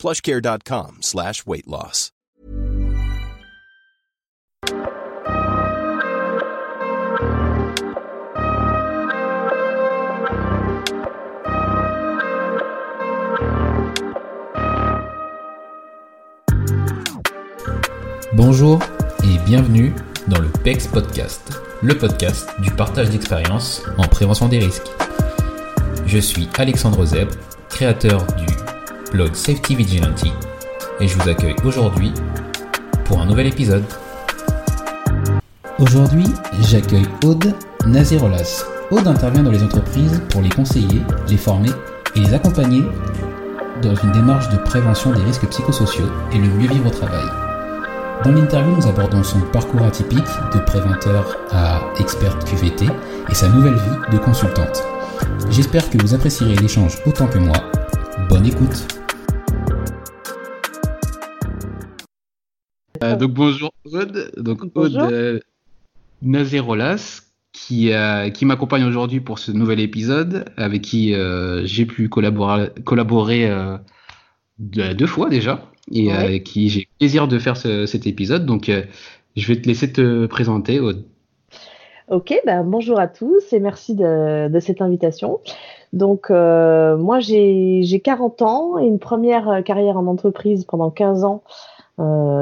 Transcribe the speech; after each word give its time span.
plushcare.com 0.00 0.98
slash 1.02 1.44
weight 1.46 1.66
loss. 1.66 2.10
Bonjour 18.32 18.78
et 19.22 19.38
bienvenue 19.44 19.92
dans 20.28 20.38
le 20.40 20.48
PEX 20.48 20.86
Podcast, 20.86 21.60
le 21.82 21.98
podcast 21.98 22.48
du 22.62 22.70
partage 22.70 23.10
d'expériences 23.10 23.82
en 23.98 24.08
prévention 24.08 24.48
des 24.48 24.60
risques. 24.60 24.88
Je 26.06 26.18
suis 26.18 26.48
Alexandre 26.56 27.04
Zeb, 27.04 27.28
créateur 27.68 28.24
du 28.34 28.46
blog 29.12 29.34
Safety 29.34 29.74
Vigilante, 29.74 30.24
et 31.00 31.08
je 31.08 31.18
vous 31.18 31.28
accueille 31.28 31.56
aujourd'hui 31.64 32.12
pour 33.04 33.20
un 33.20 33.26
nouvel 33.26 33.46
épisode. 33.46 33.84
Aujourd'hui, 35.78 36.26
j'accueille 36.60 37.06
Aude 37.24 37.54
Nazirolas. 37.86 38.64
Aude 38.90 39.08
intervient 39.08 39.42
dans 39.42 39.50
les 39.50 39.62
entreprises 39.62 40.22
pour 40.30 40.42
les 40.42 40.48
conseiller, 40.48 41.02
les 41.28 41.36
former 41.36 41.70
et 42.14 42.20
les 42.20 42.34
accompagner 42.34 42.82
dans 43.82 43.94
une 43.94 44.12
démarche 44.12 44.48
de 44.50 44.58
prévention 44.58 45.12
des 45.12 45.22
risques 45.22 45.48
psychosociaux 45.48 46.10
et 46.32 46.38
le 46.38 46.48
mieux 46.48 46.68
vivre 46.68 46.86
au 46.86 46.90
travail. 46.90 47.24
Dans 48.24 48.32
l'interview, 48.32 48.76
nous 48.76 48.86
abordons 48.86 49.22
son 49.22 49.40
parcours 49.40 49.82
atypique 49.82 50.18
de 50.54 50.58
préventeur 50.60 51.38
à 51.50 51.80
experte 51.98 52.44
QVT 52.44 52.86
et 53.28 53.34
sa 53.34 53.48
nouvelle 53.48 53.74
vie 53.74 54.12
de 54.12 54.18
consultante. 54.18 54.84
J'espère 55.50 55.88
que 55.88 55.98
vous 56.00 56.14
apprécierez 56.14 56.54
l'échange 56.56 56.98
autant 57.06 57.26
que 57.26 57.38
moi. 57.38 57.56
Bonne 58.28 58.46
écoute. 58.46 58.99
Donc 63.20 63.32
bonjour 63.32 63.70
Aude, 63.92 64.32
donc 64.38 64.62
Aude 64.74 64.96
euh, 64.96 65.38
Nazerolas 66.22 67.20
qui, 67.52 67.92
euh, 67.92 68.30
qui 68.30 68.46
m'accompagne 68.46 68.84
aujourd'hui 68.84 69.20
pour 69.20 69.38
ce 69.38 69.52
nouvel 69.52 69.78
épisode 69.80 70.46
avec 70.56 70.82
qui 70.82 71.14
euh, 71.14 71.62
j'ai 71.66 71.84
pu 71.84 72.08
collaborer, 72.08 72.70
collaborer 72.84 73.50
deux 74.58 75.06
fois 75.06 75.28
déjà 75.28 75.66
et 75.92 76.10
avec 76.10 76.44
qui 76.44 76.70
j'ai 76.70 76.88
plaisir 76.98 77.28
de 77.28 77.38
faire 77.38 77.56
ce, 77.56 77.84
cet 77.84 78.06
épisode. 78.06 78.46
Donc 78.46 78.70
je 79.36 79.46
vais 79.46 79.60
te 79.60 79.68
laisser 79.68 79.92
te 79.92 80.26
présenter 80.26 80.80
Aude. 80.80 81.04
Ok, 82.08 82.34
bah, 82.44 82.64
bonjour 82.64 82.98
à 82.98 83.06
tous 83.06 83.52
et 83.52 83.60
merci 83.60 83.94
de, 83.94 84.48
de 84.48 84.60
cette 84.60 84.82
invitation. 84.82 85.40
Donc, 85.92 86.30
euh, 86.30 86.96
moi, 86.96 87.20
j'ai 87.20 88.00
40 88.02 88.42
ans 88.42 88.78
et 88.78 88.84
une 88.84 88.98
première 88.98 89.62
carrière 89.64 89.96
en 89.96 90.06
entreprise 90.06 90.64
pendant 90.64 90.90
15 90.90 91.24
ans 91.24 91.42
euh, 91.44 91.50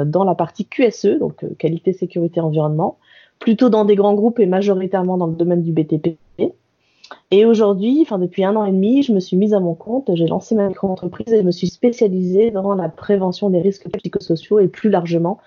dans 0.05 0.23
la 0.23 0.35
partie 0.35 0.65
QSE, 0.65 1.19
donc 1.19 1.43
euh, 1.43 1.49
qualité, 1.57 1.93
sécurité, 1.93 2.39
environnement, 2.41 2.97
plutôt 3.39 3.69
dans 3.69 3.85
des 3.85 3.95
grands 3.95 4.13
groupes 4.13 4.39
et 4.39 4.45
majoritairement 4.45 5.17
dans 5.17 5.27
le 5.27 5.35
domaine 5.35 5.63
du 5.63 5.71
BTP. 5.71 6.17
Et 7.31 7.45
aujourd'hui, 7.45 7.99
enfin 8.01 8.19
depuis 8.19 8.43
un 8.43 8.55
an 8.55 8.65
et 8.65 8.71
demi, 8.71 9.03
je 9.03 9.13
me 9.13 9.19
suis 9.19 9.37
mise 9.37 9.53
à 9.53 9.59
mon 9.59 9.73
compte, 9.75 10.11
j'ai 10.13 10.27
lancé 10.27 10.55
ma 10.55 10.67
micro-entreprise 10.67 11.31
et 11.33 11.39
je 11.39 11.43
me 11.43 11.51
suis 11.51 11.67
spécialisée 11.67 12.51
dans 12.51 12.73
la 12.73 12.89
prévention 12.89 13.49
des 13.49 13.61
risques 13.61 13.89
psychosociaux 13.89 14.59
et 14.59 14.67
plus 14.67 14.89
largement 14.89 15.39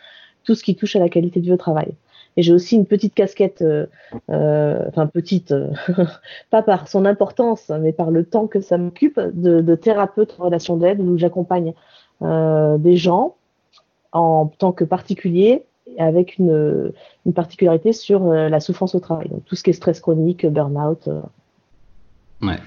tout 0.44 0.54
ce 0.54 0.64
qui 0.64 0.74
touche 0.74 0.96
à 0.96 0.98
la 0.98 1.08
qualité 1.08 1.40
de 1.40 1.44
vie 1.44 1.52
au 1.52 1.56
travail. 1.56 1.92
Et 2.36 2.42
j'ai 2.42 2.52
aussi 2.52 2.76
une 2.76 2.86
petite 2.86 3.14
casquette, 3.14 3.62
euh, 3.62 3.86
euh, 4.30 4.84
enfin 4.88 5.06
petite, 5.06 5.52
euh, 5.52 5.68
pas 6.50 6.62
par 6.62 6.88
son 6.88 7.04
importance, 7.04 7.70
mais 7.80 7.92
par 7.92 8.10
le 8.10 8.24
temps 8.24 8.46
que 8.46 8.60
ça 8.60 8.78
m'occupe, 8.78 9.20
de, 9.20 9.74
thérapeute 9.74 10.36
en 10.38 10.44
relation 10.44 10.76
d'aide 10.76 11.00
où 11.00 11.18
j'accompagne 11.18 11.74
euh, 12.22 12.78
des 12.78 12.96
gens 12.96 13.36
en 14.12 14.46
tant 14.46 14.72
que 14.72 14.84
particulier 14.84 15.62
avec 15.98 16.38
une, 16.38 16.92
particularité 17.34 17.92
sur 17.92 18.26
euh, 18.26 18.48
la 18.48 18.60
souffrance 18.60 18.94
au 18.94 19.00
travail. 19.00 19.28
Donc 19.28 19.44
tout 19.44 19.56
ce 19.56 19.62
qui 19.62 19.70
est 19.70 19.74
stress 19.74 20.00
chronique, 20.00 20.46
burn-out. 20.46 21.08
Euh. 21.08 21.20
Ouais. 22.40 22.58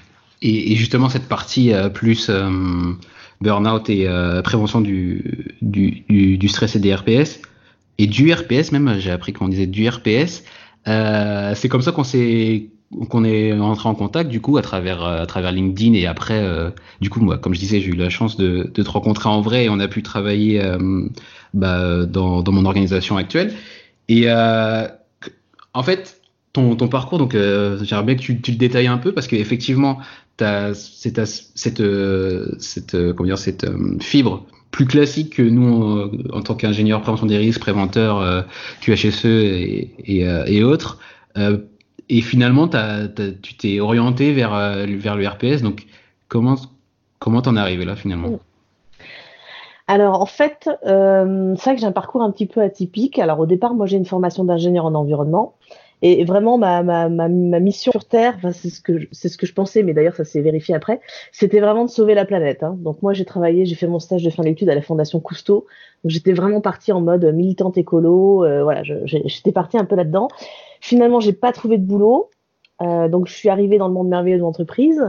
Et, 0.41 0.75
justement 0.75 1.09
cette 1.09 1.27
partie 1.27 1.71
plus 1.93 2.29
burn-out 3.41 3.89
et 3.89 4.07
prévention 4.43 4.81
du, 4.81 5.55
du, 5.61 6.03
du, 6.07 6.37
du 6.37 6.47
stress 6.47 6.75
et 6.75 6.79
des 6.79 6.93
RPS 6.93 7.41
et 7.97 8.07
du 8.07 8.31
RPS 8.31 8.71
même, 8.71 8.99
j'ai 8.99 9.11
appris 9.11 9.33
qu'on 9.33 9.47
disait 9.47 9.67
du 9.67 9.87
RPS. 9.87 10.43
Euh, 10.87 11.53
c'est 11.55 11.69
comme 11.69 11.81
ça 11.81 11.91
qu'on 11.91 12.03
s'est 12.03 12.69
qu'on 13.09 13.23
est 13.23 13.53
rentré 13.57 13.89
en 13.89 13.95
contact 13.95 14.29
du 14.29 14.41
coup 14.41 14.57
à 14.57 14.61
travers 14.61 15.03
à 15.03 15.25
travers 15.25 15.51
LinkedIn 15.51 15.93
et 15.93 16.05
après 16.05 16.41
euh, 16.41 16.69
du 17.01 17.09
coup 17.09 17.19
moi 17.19 17.37
comme 17.37 17.53
je 17.53 17.59
disais 17.59 17.81
j'ai 17.81 17.89
eu 17.89 17.95
la 17.95 18.09
chance 18.09 18.37
de, 18.37 18.69
de 18.73 18.83
te 18.83 18.89
rencontrer 18.89 19.29
en 19.29 19.41
vrai 19.41 19.65
et 19.65 19.69
on 19.69 19.79
a 19.79 19.87
pu 19.87 20.03
travailler 20.03 20.61
euh, 20.63 21.07
bah, 21.53 22.05
dans, 22.05 22.41
dans 22.41 22.51
mon 22.51 22.65
organisation 22.65 23.17
actuelle 23.17 23.53
et 24.07 24.23
euh, 24.27 24.87
en 25.73 25.83
fait 25.83 26.21
ton, 26.53 26.75
ton 26.75 26.87
parcours 26.87 27.17
donc 27.17 27.35
euh, 27.35 27.83
j'aimerais 27.83 28.05
bien 28.05 28.15
que 28.15 28.21
tu, 28.21 28.41
tu 28.41 28.51
le 28.51 28.57
détailles 28.57 28.87
un 28.87 28.97
peu 28.97 29.13
parce 29.13 29.27
qu'effectivement 29.27 29.99
t'as 30.37 30.73
cette 30.73 31.25
cette 31.25 31.83
cette 32.59 33.13
comment 33.13 33.27
dire 33.27 33.37
cette 33.37 33.65
fibre 34.01 34.45
plus 34.75 34.85
classique 34.85 35.37
que 35.37 35.41
nous 35.41 35.97
euh, 35.97 36.11
en 36.33 36.41
tant 36.41 36.53
qu'ingénieur 36.53 37.01
prévention 37.01 37.27
des 37.27 37.37
risques, 37.37 37.61
préventeur 37.61 38.19
euh, 38.19 38.41
QHSE 38.81 39.25
et, 39.25 40.27
euh, 40.27 40.43
et 40.47 40.65
autres. 40.65 40.99
Et 42.09 42.21
finalement, 42.21 42.67
tu 42.67 43.55
t'es 43.57 43.79
orienté 43.79 44.33
vers, 44.33 44.51
vers 44.85 45.15
le 45.15 45.27
RPS. 45.27 45.61
Donc, 45.61 45.85
comment 46.27 46.55
comment 47.19 47.41
t'en 47.41 47.55
es 47.55 47.59
arrivé 47.59 47.85
là 47.85 47.95
finalement? 47.95 48.39
Alors 49.87 50.21
en 50.21 50.25
fait, 50.25 50.69
euh, 50.85 51.53
c'est 51.57 51.63
vrai 51.63 51.75
que 51.75 51.81
j'ai 51.81 51.87
un 51.87 51.91
parcours 51.91 52.21
un 52.21 52.31
petit 52.31 52.47
peu 52.47 52.61
atypique. 52.61 53.19
Alors 53.19 53.39
au 53.39 53.45
départ, 53.45 53.73
moi 53.73 53.85
j'ai 53.85 53.97
une 53.97 54.05
formation 54.05 54.43
d'ingénieur 54.43 54.85
en 54.85 54.95
environnement. 54.95 55.55
Et 56.01 56.25
vraiment, 56.25 56.57
ma, 56.57 56.83
ma, 56.83 57.09
ma, 57.09 57.29
ma 57.29 57.59
mission 57.59 57.91
sur 57.91 58.05
Terre, 58.05 58.33
enfin, 58.37 58.51
c'est 58.51 58.69
ce 58.69 58.81
que 58.81 59.07
c'est 59.11 59.29
ce 59.29 59.37
que 59.37 59.45
je 59.45 59.53
pensais, 59.53 59.81
mais 59.81 59.93
d'ailleurs 59.93 60.15
ça 60.15 60.25
s'est 60.25 60.41
vérifié 60.41 60.75
après, 60.75 60.99
c'était 61.31 61.59
vraiment 61.59 61.85
de 61.85 61.89
sauver 61.89 62.13
la 62.13 62.25
planète. 62.25 62.63
Hein. 62.63 62.77
Donc 62.79 63.01
moi 63.01 63.13
j'ai 63.13 63.25
travaillé, 63.25 63.65
j'ai 63.65 63.75
fait 63.75 63.87
mon 63.87 63.99
stage 63.99 64.23
de 64.23 64.29
fin 64.29 64.43
d'études 64.43 64.69
à 64.69 64.75
la 64.75 64.81
Fondation 64.81 65.19
Cousteau. 65.19 65.65
Donc 66.03 66.11
j'étais 66.11 66.33
vraiment 66.33 66.61
partie 66.61 66.91
en 66.91 67.01
mode 67.01 67.25
militante 67.33 67.77
écolo. 67.77 68.43
Euh, 68.43 68.63
voilà, 68.63 68.83
j'étais 68.83 69.51
partie 69.51 69.77
un 69.77 69.85
peu 69.85 69.95
là-dedans. 69.95 70.27
Finalement, 70.81 71.19
j'ai 71.19 71.33
pas 71.33 71.51
trouvé 71.51 71.77
de 71.77 71.85
boulot, 71.85 72.29
euh, 72.81 73.07
donc 73.07 73.27
je 73.27 73.33
suis 73.33 73.49
arrivée 73.49 73.77
dans 73.77 73.87
le 73.87 73.93
monde 73.93 74.09
merveilleux 74.09 74.37
de 74.37 74.41
l'entreprise 74.41 75.01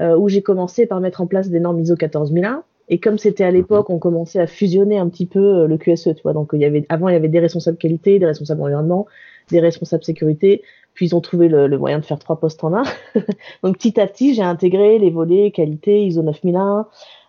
euh, 0.00 0.16
où 0.16 0.28
j'ai 0.28 0.42
commencé 0.42 0.86
par 0.86 1.00
mettre 1.00 1.20
en 1.20 1.26
place 1.26 1.50
des 1.50 1.60
normes 1.60 1.80
ISO 1.80 1.96
14001. 1.96 2.64
Et 2.88 2.98
comme 2.98 3.16
c'était 3.16 3.44
à 3.44 3.50
l'époque, 3.50 3.88
on 3.88 3.98
commençait 3.98 4.40
à 4.40 4.46
fusionner 4.46 4.98
un 4.98 5.08
petit 5.08 5.26
peu 5.26 5.38
euh, 5.38 5.66
le 5.66 5.78
QSE, 5.78 6.14
tu 6.16 6.22
vois. 6.22 6.32
Donc 6.32 6.50
il 6.52 6.60
y 6.60 6.64
avait 6.64 6.84
avant 6.88 7.08
il 7.08 7.12
y 7.12 7.16
avait 7.16 7.28
des 7.28 7.40
responsables 7.40 7.78
qualité, 7.78 8.18
des 8.18 8.26
responsables 8.26 8.60
environnement, 8.62 9.06
des 9.50 9.60
responsables 9.60 10.04
sécurité. 10.04 10.62
Puis 10.94 11.06
ils 11.06 11.14
ont 11.16 11.20
trouvé 11.20 11.48
le, 11.48 11.66
le 11.66 11.78
moyen 11.78 11.98
de 11.98 12.04
faire 12.04 12.18
trois 12.18 12.38
postes 12.38 12.62
en 12.62 12.74
un. 12.74 12.84
Donc 13.62 13.76
petit 13.76 14.00
à 14.00 14.06
petit, 14.06 14.34
j'ai 14.34 14.42
intégré 14.42 14.98
les 14.98 15.10
volets 15.10 15.50
qualité, 15.50 16.04
ISO 16.04 16.22
9001, 16.22 16.86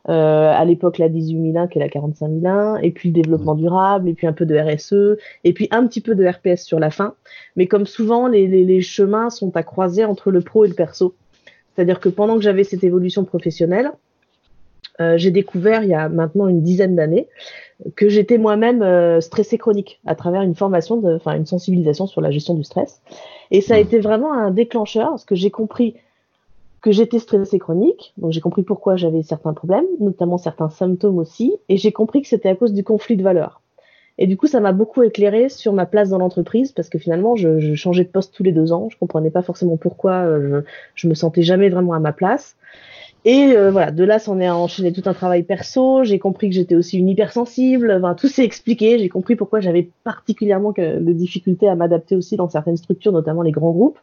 euh, 0.07 0.53
à 0.53 0.63
l'époque 0.65 0.99
la 0.99 1.09
18001 1.09 1.67
qui 1.67 1.79
est 1.79 1.81
la 1.81 1.89
45001, 1.89 2.77
et 2.77 2.91
puis 2.91 3.09
le 3.09 3.15
développement 3.15 3.55
durable, 3.55 4.07
et 4.07 4.13
puis 4.13 4.27
un 4.27 4.33
peu 4.33 4.45
de 4.45 4.55
RSE, 4.55 5.17
et 5.43 5.53
puis 5.53 5.67
un 5.71 5.87
petit 5.87 6.01
peu 6.01 6.13
de 6.13 6.25
RPS 6.25 6.63
sur 6.63 6.79
la 6.79 6.91
fin. 6.91 7.15
Mais 7.55 7.65
comme 7.65 7.87
souvent, 7.87 8.27
les, 8.27 8.45
les, 8.47 8.63
les 8.63 8.81
chemins 8.81 9.31
sont 9.31 9.55
à 9.57 9.63
croiser 9.63 10.05
entre 10.05 10.29
le 10.29 10.41
pro 10.41 10.65
et 10.65 10.67
le 10.67 10.75
perso. 10.75 11.15
C'est-à-dire 11.75 11.99
que 11.99 12.09
pendant 12.09 12.35
que 12.35 12.41
j'avais 12.41 12.63
cette 12.63 12.83
évolution 12.83 13.23
professionnelle, 13.23 13.91
euh, 15.01 15.17
j'ai 15.17 15.31
découvert 15.31 15.83
il 15.83 15.89
y 15.89 15.93
a 15.93 16.09
maintenant 16.09 16.47
une 16.47 16.61
dizaine 16.61 16.95
d'années 16.95 17.27
que 17.95 18.07
j'étais 18.07 18.37
moi-même 18.37 18.81
euh, 18.81 19.19
stressée 19.19 19.57
chronique 19.57 19.99
à 20.05 20.15
travers 20.15 20.41
une 20.41 20.55
formation, 20.55 21.01
enfin 21.15 21.35
une 21.35 21.45
sensibilisation 21.45 22.07
sur 22.07 22.21
la 22.21 22.31
gestion 22.31 22.53
du 22.53 22.63
stress. 22.63 23.01
Et 23.51 23.61
ça 23.61 23.75
a 23.75 23.77
été 23.77 23.99
vraiment 23.99 24.33
un 24.33 24.51
déclencheur 24.51 25.09
parce 25.09 25.25
que 25.25 25.35
j'ai 25.35 25.51
compris 25.51 25.95
que 26.81 26.91
j'étais 26.91 27.19
stressée 27.19 27.59
chronique, 27.59 28.13
donc 28.17 28.31
j'ai 28.31 28.41
compris 28.41 28.61
pourquoi 28.61 28.95
j'avais 28.95 29.23
certains 29.23 29.53
problèmes, 29.53 29.87
notamment 29.99 30.37
certains 30.37 30.69
symptômes 30.69 31.17
aussi, 31.17 31.55
et 31.67 31.77
j'ai 31.77 31.91
compris 31.91 32.21
que 32.21 32.27
c'était 32.27 32.49
à 32.49 32.55
cause 32.55 32.73
du 32.73 32.83
conflit 32.83 33.17
de 33.17 33.23
valeurs. 33.23 33.61
Et 34.17 34.27
du 34.27 34.37
coup, 34.37 34.47
ça 34.47 34.59
m'a 34.59 34.71
beaucoup 34.71 35.03
éclairé 35.03 35.49
sur 35.49 35.73
ma 35.73 35.85
place 35.85 36.09
dans 36.09 36.19
l'entreprise 36.19 36.71
parce 36.71 36.89
que 36.89 36.97
finalement, 36.97 37.35
je, 37.35 37.59
je, 37.59 37.73
changeais 37.73 38.05
de 38.05 38.09
poste 38.09 38.33
tous 38.33 38.43
les 38.43 38.53
deux 38.53 38.71
ans. 38.71 38.87
Je 38.89 38.97
comprenais 38.97 39.29
pas 39.29 39.41
forcément 39.41 39.75
pourquoi. 39.75 40.13
Euh, 40.13 40.61
je, 40.95 41.01
je 41.01 41.07
me 41.09 41.13
sentais 41.15 41.41
jamais 41.41 41.69
vraiment 41.69 41.93
à 41.93 41.99
ma 41.99 42.13
place. 42.13 42.55
Et 43.25 43.57
euh, 43.57 43.71
voilà, 43.71 43.89
de 43.89 44.03
là, 44.03 44.19
s'en 44.19 44.39
est 44.39 44.49
enchaîné 44.49 44.93
tout 44.93 45.01
un 45.05 45.13
travail 45.13 45.41
perso. 45.41 46.03
J'ai 46.03 46.19
compris 46.19 46.47
que 46.49 46.55
j'étais 46.55 46.75
aussi 46.75 46.99
une 46.99 47.09
hypersensible. 47.09 47.91
Enfin, 47.91 48.13
tout 48.13 48.27
s'est 48.27 48.45
expliqué. 48.45 48.99
J'ai 48.99 49.09
compris 49.09 49.35
pourquoi 49.35 49.59
j'avais 49.59 49.89
particulièrement 50.03 50.73
que, 50.73 50.99
de 50.99 51.11
difficultés 51.11 51.67
à 51.67 51.75
m'adapter 51.75 52.15
aussi 52.15 52.37
dans 52.37 52.47
certaines 52.47 52.77
structures, 52.77 53.11
notamment 53.11 53.41
les 53.41 53.51
grands 53.51 53.71
groupes. 53.71 53.97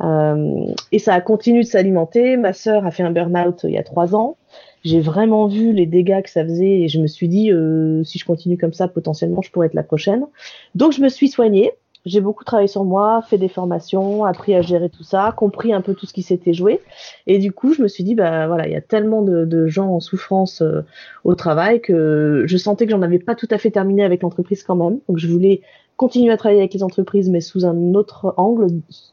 Euh, 0.00 0.66
et 0.90 0.98
ça 0.98 1.14
a 1.14 1.20
continué 1.20 1.60
de 1.60 1.66
s'alimenter. 1.66 2.36
Ma 2.36 2.52
sœur 2.52 2.84
a 2.84 2.90
fait 2.90 3.04
un 3.04 3.12
burn-out 3.12 3.60
il 3.62 3.70
y 3.70 3.78
a 3.78 3.84
trois 3.84 4.16
ans. 4.16 4.36
J'ai 4.84 5.00
vraiment 5.00 5.46
vu 5.46 5.72
les 5.72 5.86
dégâts 5.86 6.22
que 6.22 6.30
ça 6.30 6.42
faisait 6.42 6.80
et 6.80 6.88
je 6.88 7.00
me 7.00 7.06
suis 7.06 7.28
dit, 7.28 7.52
euh, 7.52 8.02
si 8.02 8.18
je 8.18 8.24
continue 8.24 8.58
comme 8.58 8.72
ça, 8.72 8.88
potentiellement, 8.88 9.40
je 9.40 9.52
pourrais 9.52 9.68
être 9.68 9.74
la 9.74 9.84
prochaine. 9.84 10.26
Donc, 10.74 10.90
je 10.90 11.00
me 11.00 11.08
suis 11.08 11.28
soignée 11.28 11.72
j'ai 12.04 12.20
beaucoup 12.20 12.44
travaillé 12.44 12.68
sur 12.68 12.84
moi, 12.84 13.22
fait 13.22 13.38
des 13.38 13.48
formations, 13.48 14.24
appris 14.24 14.54
à 14.54 14.62
gérer 14.62 14.90
tout 14.90 15.04
ça, 15.04 15.32
compris 15.36 15.72
un 15.72 15.80
peu 15.80 15.94
tout 15.94 16.06
ce 16.06 16.12
qui 16.12 16.22
s'était 16.22 16.52
joué. 16.52 16.80
Et 17.26 17.38
du 17.38 17.52
coup, 17.52 17.74
je 17.74 17.82
me 17.82 17.88
suis 17.88 18.02
dit, 18.02 18.14
bah 18.14 18.48
voilà, 18.48 18.66
il 18.66 18.72
y 18.72 18.76
a 18.76 18.80
tellement 18.80 19.22
de, 19.22 19.66
gens 19.66 19.88
en 19.88 20.00
souffrance 20.00 20.62
euh, 20.62 20.82
au 21.24 21.34
travail 21.34 21.80
que 21.80 22.44
je 22.46 22.56
sentais 22.56 22.86
que 22.86 22.90
j'en 22.90 23.02
avais 23.02 23.20
pas 23.20 23.34
tout 23.34 23.46
à 23.50 23.58
fait 23.58 23.70
terminé 23.70 24.02
avec 24.04 24.22
l'entreprise 24.22 24.64
quand 24.64 24.74
même. 24.74 24.98
Donc 25.08 25.18
je 25.18 25.28
voulais 25.28 25.62
continuer 25.96 26.32
à 26.32 26.36
travailler 26.36 26.60
avec 26.60 26.74
les 26.74 26.82
entreprises, 26.82 27.30
mais 27.30 27.40
sous 27.40 27.64
un 27.64 27.94
autre 27.94 28.34
angle, 28.36 28.66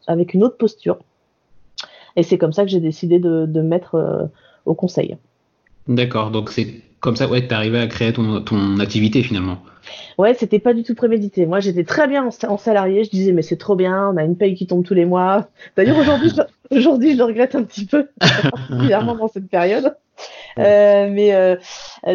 avec 0.08 0.34
une 0.34 0.44
autre 0.44 0.58
posture. 0.58 0.98
Et 2.16 2.24
c'est 2.24 2.40
comme 2.40 2.54
ça 2.54 2.64
que 2.64 2.72
j'ai 2.72 2.80
décidé 2.80 3.20
de, 3.20 3.46
de 3.46 3.62
mettre 3.62 3.96
euh, 3.96 4.26
au 4.66 4.74
conseil. 4.74 5.18
D'accord, 5.88 6.32
donc 6.32 6.52
c'est 6.52 6.68
comme 7.00 7.16
ça 7.16 7.28
ouais, 7.28 7.42
que 7.42 7.48
tu 7.48 7.54
arrivé 7.54 7.80
à 7.80 7.88
créer 7.88 8.14
ton, 8.14 8.42
ton 8.42 8.80
activité 8.80 9.24
finalement. 9.24 9.60
Ouais, 10.18 10.34
c'était 10.34 10.60
pas 10.60 10.74
du 10.74 10.84
tout 10.84 10.96
prémédité. 10.96 11.46
Moi, 11.46 11.62
j'étais 11.62 11.84
très 11.84 12.08
bien 12.08 12.30
en, 12.48 12.58
salarié. 12.58 13.04
Je 13.06 13.10
disais, 13.10 13.32
mais 13.32 13.42
c'est 13.42 13.58
trop 13.58 13.76
bien, 13.76 14.10
on 14.10 14.18
a 14.18 14.24
une 14.24 14.36
paye 14.36 14.54
qui 14.54 14.68
tombe 14.68 14.84
tous 14.84 14.94
les 14.94 15.06
mois. 15.06 15.48
D'ailleurs, 15.78 15.98
aujourd'hui, 15.98 16.30
je, 16.30 16.42
aujourd'hui, 16.78 17.14
je 17.14 17.18
le 17.18 17.24
regrette 17.24 17.56
un 17.56 17.64
petit 17.64 17.86
peu, 17.86 18.08
particulièrement 18.20 19.16
dans 19.16 19.28
cette 19.28 19.48
période. 19.48 19.96
Euh, 20.58 21.10
mais 21.10 21.34
euh, 21.34 21.56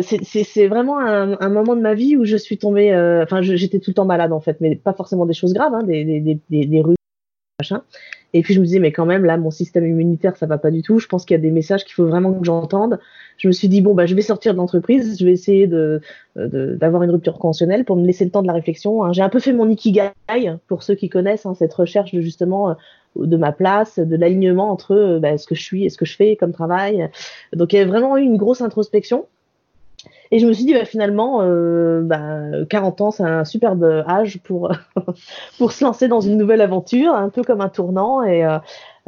c'est 0.02 0.66
vraiment 0.66 0.98
un, 0.98 1.40
un, 1.40 1.48
moment 1.48 1.74
de 1.74 1.80
ma 1.80 1.94
vie 1.94 2.16
où 2.16 2.26
je 2.26 2.36
suis 2.36 2.58
tombée. 2.58 2.92
Euh, 2.92 3.22
enfin, 3.22 3.40
j'étais 3.40 3.78
tout 3.78 3.90
le 3.90 3.94
temps 3.94 4.04
malade 4.04 4.32
en 4.32 4.40
fait, 4.40 4.60
mais 4.60 4.76
pas 4.76 4.92
forcément 4.92 5.24
des 5.24 5.32
choses 5.32 5.54
graves, 5.54 5.72
hein, 5.74 5.82
des, 5.82 6.04
des, 6.04 6.20
des, 6.20 6.66
des 6.66 6.82
machin. 7.58 7.82
Et 8.34 8.42
puis 8.42 8.52
je 8.52 8.60
me 8.60 8.64
disais, 8.64 8.80
mais 8.80 8.90
quand 8.90 9.06
même, 9.06 9.24
là, 9.24 9.36
mon 9.36 9.52
système 9.52 9.86
immunitaire, 9.86 10.36
ça 10.36 10.46
va 10.46 10.58
pas 10.58 10.72
du 10.72 10.82
tout. 10.82 10.98
Je 10.98 11.06
pense 11.06 11.24
qu'il 11.24 11.36
y 11.36 11.38
a 11.38 11.40
des 11.40 11.52
messages 11.52 11.84
qu'il 11.84 11.94
faut 11.94 12.06
vraiment 12.06 12.34
que 12.34 12.44
j'entende. 12.44 12.98
Je 13.38 13.46
me 13.46 13.52
suis 13.52 13.68
dit, 13.68 13.80
bon, 13.80 13.94
bah, 13.94 14.06
je 14.06 14.14
vais 14.16 14.22
sortir 14.22 14.52
de 14.52 14.58
l'entreprise, 14.58 15.16
je 15.18 15.24
vais 15.24 15.32
essayer 15.32 15.68
de, 15.68 16.00
d'avoir 16.34 17.04
une 17.04 17.12
rupture 17.12 17.38
conventionnelle 17.38 17.84
pour 17.84 17.94
me 17.96 18.04
laisser 18.04 18.24
le 18.24 18.32
temps 18.32 18.42
de 18.42 18.48
la 18.48 18.52
réflexion. 18.52 19.04
Hein. 19.04 19.12
J'ai 19.12 19.22
un 19.22 19.28
peu 19.28 19.38
fait 19.38 19.52
mon 19.52 19.68
ikigai, 19.68 20.10
pour 20.66 20.82
ceux 20.82 20.96
qui 20.96 21.08
connaissent, 21.08 21.46
hein, 21.46 21.54
cette 21.54 21.72
recherche 21.72 22.12
de 22.12 22.20
justement 22.20 22.70
euh, 22.70 22.74
de 23.16 23.36
ma 23.36 23.52
place, 23.52 24.00
de 24.00 24.16
l'alignement 24.16 24.70
entre 24.70 24.92
euh, 24.92 25.20
bah, 25.20 25.38
ce 25.38 25.46
que 25.46 25.54
je 25.54 25.62
suis 25.62 25.84
et 25.84 25.90
ce 25.90 25.96
que 25.96 26.04
je 26.04 26.16
fais 26.16 26.34
comme 26.34 26.52
travail. 26.52 27.08
Donc 27.54 27.72
il 27.72 27.76
y 27.76 27.78
a 27.78 27.86
vraiment 27.86 28.16
eu 28.16 28.22
une 28.22 28.36
grosse 28.36 28.60
introspection. 28.60 29.26
Et 30.30 30.38
je 30.38 30.46
me 30.46 30.52
suis 30.52 30.64
dit, 30.64 30.74
bah, 30.74 30.84
finalement, 30.84 31.42
euh, 31.42 32.02
bah, 32.02 32.64
40 32.68 33.00
ans, 33.00 33.10
c'est 33.10 33.22
un 33.22 33.44
superbe 33.44 33.84
âge 34.08 34.40
pour, 34.42 34.72
pour 35.58 35.72
se 35.72 35.84
lancer 35.84 36.08
dans 36.08 36.20
une 36.20 36.36
nouvelle 36.36 36.60
aventure, 36.60 37.14
un 37.14 37.28
peu 37.28 37.42
comme 37.42 37.60
un 37.60 37.68
tournant. 37.68 38.22
Et, 38.22 38.44
euh, 38.44 38.58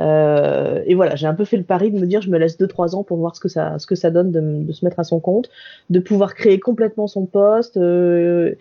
euh, 0.01 0.83
et 0.87 0.95
voilà, 0.95 1.17
j'ai 1.17 1.27
un 1.27 1.35
peu 1.35 1.45
fait 1.45 1.57
le 1.57 1.63
pari 1.63 1.91
de 1.91 1.99
me 1.99 2.07
dire, 2.07 2.21
je 2.21 2.31
me 2.31 2.39
laisse 2.39 2.59
2-3 2.59 2.95
ans 2.95 3.03
pour 3.03 3.17
voir 3.17 3.35
ce 3.35 3.41
que 3.41 3.49
ça, 3.49 3.79
ce 3.79 3.87
que 3.87 3.95
ça 3.95 4.11
donne 4.11 4.31
de, 4.31 4.41
de, 4.41 4.73
se 4.73 4.85
mettre 4.85 5.01
à 5.01 5.05
son 5.05 5.21
compte, 5.21 5.49
de 5.91 6.01
pouvoir 6.01 6.35
créer 6.35 6.61
complètement 6.61 7.07
son 7.07 7.27
poste. 7.27 7.77
Euh, 7.77 8.55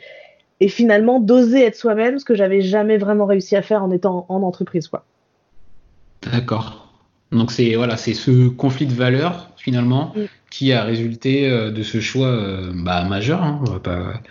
et 0.62 0.70
finalement, 0.70 1.20
d'oser 1.20 1.64
être 1.64 1.76
soi-même, 1.76 2.20
ce 2.20 2.26
que 2.26 2.36
j'avais 2.36 2.62
jamais 2.62 2.98
vraiment 2.98 3.26
réussi 3.26 3.56
à 3.56 3.62
faire 3.62 3.84
en 3.84 3.92
étant 3.92 4.26
en, 4.30 4.42
entreprise. 4.42 4.88
quoi. 4.88 5.04
D'accord. 6.32 6.94
Donc 7.32 7.52
c'est 7.52 7.76
voilà, 7.76 7.98
c'est 7.98 8.14
ce 8.14 8.48
conflit 8.48 8.86
de 8.86 8.94
valeurs 8.94 9.50
finalement 9.58 10.14
mm. 10.16 10.22
Qui 10.50 10.71
a 10.71 10.83
résulté 10.83 11.50
euh, 11.50 11.71
de 11.71 11.83
ce 11.83 12.00
choix 12.00 12.27
euh, 12.27 12.71
bah, 12.74 13.03
majeur. 13.06 13.44
Hein, 13.44 13.59
on 13.62 13.71
va 13.71 13.80
pas, 13.80 14.21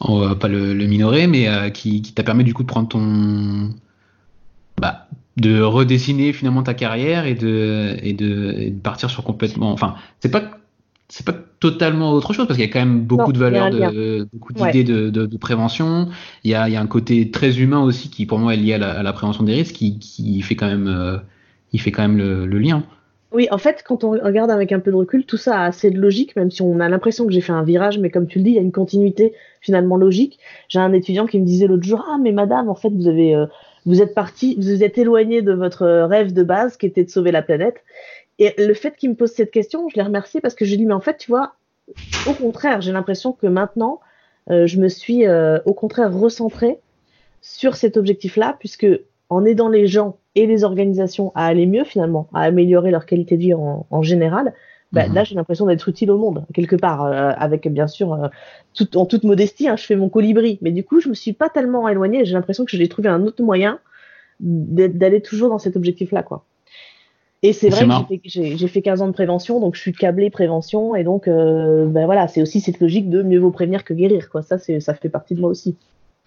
on 0.00 0.18
va 0.18 0.34
pas 0.34 0.48
le, 0.48 0.74
minorer, 0.74 1.26
mais 1.26 1.48
euh, 1.48 1.70
qui, 1.70 2.02
t'a 2.02 2.22
permis 2.22 2.44
du 2.44 2.54
coup 2.54 2.62
de 2.62 2.68
prendre 2.68 2.88
ton, 2.88 3.70
bah, 4.80 5.08
de 5.36 5.60
redessiner 5.60 6.32
finalement 6.32 6.62
ta 6.62 6.74
carrière 6.74 7.26
et 7.26 7.34
de 7.34 7.96
et 8.02 8.12
de, 8.12 8.72
partir 8.82 9.10
sur 9.10 9.24
complètement. 9.24 9.72
Enfin, 9.72 9.94
c'est 10.20 10.30
pas 10.30 10.42
c'est 11.08 11.26
pas 11.26 11.34
totalement 11.60 12.12
autre 12.12 12.32
chose 12.32 12.46
parce 12.46 12.58
qu'il 12.58 12.66
y 12.66 12.70
a 12.70 12.72
quand 12.72 12.80
même 12.80 13.02
beaucoup 13.02 13.32
de 13.32 13.38
valeurs, 13.38 13.70
de, 13.70 14.26
beaucoup 14.32 14.54
d'idées 14.54 14.82
de, 14.82 15.36
prévention. 15.36 16.08
Il 16.42 16.50
y, 16.50 16.54
a, 16.54 16.68
il 16.70 16.72
y 16.72 16.76
a 16.76 16.80
un 16.80 16.86
côté 16.86 17.30
très 17.30 17.60
humain 17.60 17.82
aussi 17.82 18.08
qui 18.08 18.24
pour 18.24 18.38
moi 18.38 18.54
est 18.54 18.56
lié 18.56 18.74
à 18.74 19.02
la, 19.02 19.12
prévention 19.12 19.44
des 19.44 19.52
risques 19.52 19.74
qui, 19.74 19.98
qui 19.98 20.40
fait 20.40 20.56
quand 20.56 20.68
même 20.68 21.20
il 21.72 21.80
fait 21.80 21.90
quand 21.90 22.02
même 22.02 22.16
le, 22.16 22.58
lien. 22.58 22.84
Oui, 23.32 23.48
en 23.50 23.56
fait, 23.56 23.82
quand 23.82 24.04
on 24.04 24.10
regarde 24.10 24.50
avec 24.50 24.72
un 24.72 24.80
peu 24.80 24.90
de 24.90 24.96
recul, 24.96 25.24
tout 25.24 25.38
ça 25.38 25.60
a 25.60 25.66
assez 25.66 25.90
de 25.90 25.98
logique, 25.98 26.36
même 26.36 26.50
si 26.50 26.60
on 26.60 26.80
a 26.80 26.88
l'impression 26.90 27.26
que 27.26 27.32
j'ai 27.32 27.40
fait 27.40 27.52
un 27.52 27.62
virage, 27.62 27.98
mais 27.98 28.10
comme 28.10 28.26
tu 28.26 28.38
le 28.38 28.44
dis, 28.44 28.50
il 28.50 28.56
y 28.56 28.58
a 28.58 28.62
une 28.62 28.72
continuité 28.72 29.32
finalement 29.62 29.96
logique. 29.96 30.38
J'ai 30.68 30.80
un 30.80 30.92
étudiant 30.92 31.26
qui 31.26 31.40
me 31.40 31.46
disait 31.46 31.66
l'autre 31.66 31.84
jour, 31.84 32.04
ah 32.10 32.18
mais 32.20 32.32
madame, 32.32 32.68
en 32.68 32.74
fait, 32.74 32.90
vous 32.90 33.08
avez, 33.08 33.34
euh, 33.34 33.46
vous 33.86 34.02
êtes 34.02 34.14
parti, 34.14 34.56
vous 34.56 34.84
êtes 34.84 34.98
éloigné 34.98 35.40
de 35.40 35.52
votre 35.52 35.86
rêve 35.86 36.34
de 36.34 36.42
base, 36.42 36.76
qui 36.76 36.84
était 36.84 37.04
de 37.04 37.10
sauver 37.10 37.32
la 37.32 37.40
planète. 37.40 37.82
Et 38.38 38.54
le 38.58 38.74
fait 38.74 38.96
qu'il 38.96 39.10
me 39.10 39.14
pose 39.14 39.30
cette 39.30 39.50
question, 39.50 39.88
je 39.88 39.96
l'ai 39.96 40.02
remercié 40.02 40.42
parce 40.42 40.54
que 40.54 40.66
j'ai 40.66 40.76
dit, 40.76 40.84
mais 40.84 40.94
en 40.94 41.00
fait, 41.00 41.16
tu 41.16 41.30
vois, 41.30 41.54
au 42.26 42.34
contraire, 42.34 42.82
j'ai 42.82 42.92
l'impression 42.92 43.32
que 43.32 43.46
maintenant, 43.46 44.00
euh, 44.50 44.66
je 44.66 44.78
me 44.78 44.88
suis 44.88 45.26
euh, 45.26 45.58
au 45.64 45.72
contraire 45.72 46.12
recentrée 46.12 46.78
sur 47.40 47.76
cet 47.76 47.96
objectif-là, 47.96 48.56
puisque 48.58 48.86
en 49.32 49.44
aidant 49.44 49.68
les 49.68 49.86
gens 49.86 50.16
et 50.34 50.46
les 50.46 50.62
organisations 50.62 51.32
à 51.34 51.46
aller 51.46 51.66
mieux 51.66 51.84
finalement, 51.84 52.28
à 52.34 52.42
améliorer 52.42 52.90
leur 52.90 53.06
qualité 53.06 53.36
de 53.36 53.42
vie 53.42 53.54
en, 53.54 54.02
général, 54.02 54.52
bah, 54.92 55.08
mhm. 55.08 55.14
là 55.14 55.24
j'ai 55.24 55.34
l'impression 55.34 55.66
d'être 55.66 55.88
utile 55.88 56.10
au 56.10 56.18
monde 56.18 56.44
quelque 56.52 56.76
part, 56.76 57.04
euh, 57.04 57.32
avec 57.36 57.66
bien 57.68 57.86
sûr 57.86 58.12
euh, 58.12 58.28
tout, 58.74 58.96
en 58.98 59.06
toute 59.06 59.24
modestie, 59.24 59.68
hein, 59.68 59.76
je 59.76 59.84
fais 59.84 59.96
mon 59.96 60.08
colibri, 60.10 60.58
mais 60.60 60.70
du 60.70 60.84
coup 60.84 61.00
je 61.00 61.08
me 61.08 61.14
suis 61.14 61.32
pas 61.32 61.48
tellement 61.48 61.88
éloignée, 61.88 62.24
j'ai 62.24 62.34
l'impression 62.34 62.64
que 62.64 62.76
j'ai 62.76 62.88
trouvé 62.88 63.08
un 63.08 63.22
autre 63.22 63.42
moyen 63.42 63.78
d'aller 64.40 65.20
toujours 65.20 65.48
dans 65.48 65.58
cet 65.58 65.76
objectif-là 65.76 66.22
quoi. 66.22 66.44
Et 67.44 67.52
c'est 67.52 67.70
vrai 67.70 67.86
que 68.08 68.20
j'ai 68.24 68.68
fait 68.68 68.82
15 68.82 69.02
ans 69.02 69.08
de 69.08 69.12
prévention, 69.12 69.58
donc 69.58 69.74
je 69.74 69.80
suis 69.80 69.92
câblée 69.92 70.30
prévention, 70.30 70.94
et 70.94 71.02
donc 71.02 71.26
euh, 71.26 71.86
ben 71.86 72.04
voilà, 72.04 72.28
c'est 72.28 72.40
aussi 72.40 72.60
cette 72.60 72.78
logique 72.78 73.10
de 73.10 73.22
mieux 73.22 73.40
vaut 73.40 73.50
prévenir 73.50 73.82
que 73.82 73.94
guérir, 73.94 74.30
quoi. 74.30 74.42
Ça, 74.42 74.58
ça 74.58 74.94
fait 74.94 75.08
partie 75.08 75.34
de 75.34 75.40
moi 75.40 75.50
aussi. 75.50 75.74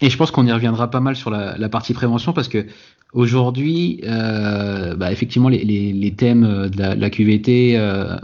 Et 0.02 0.10
je 0.10 0.18
pense 0.18 0.32
qu'on 0.32 0.46
y 0.46 0.52
reviendra 0.52 0.90
pas 0.90 1.00
mal 1.00 1.16
sur 1.16 1.30
la, 1.30 1.70
partie 1.70 1.94
prévention 1.94 2.34
parce 2.34 2.48
que 2.48 2.66
aujourd'hui, 3.14 4.02
euh, 4.04 4.96
bah 4.96 5.12
effectivement, 5.12 5.50
les, 5.50 6.14
thèmes 6.18 6.70
de 6.70 7.00
la, 7.00 7.10
QVT 7.10 7.78
euh, 7.78 8.18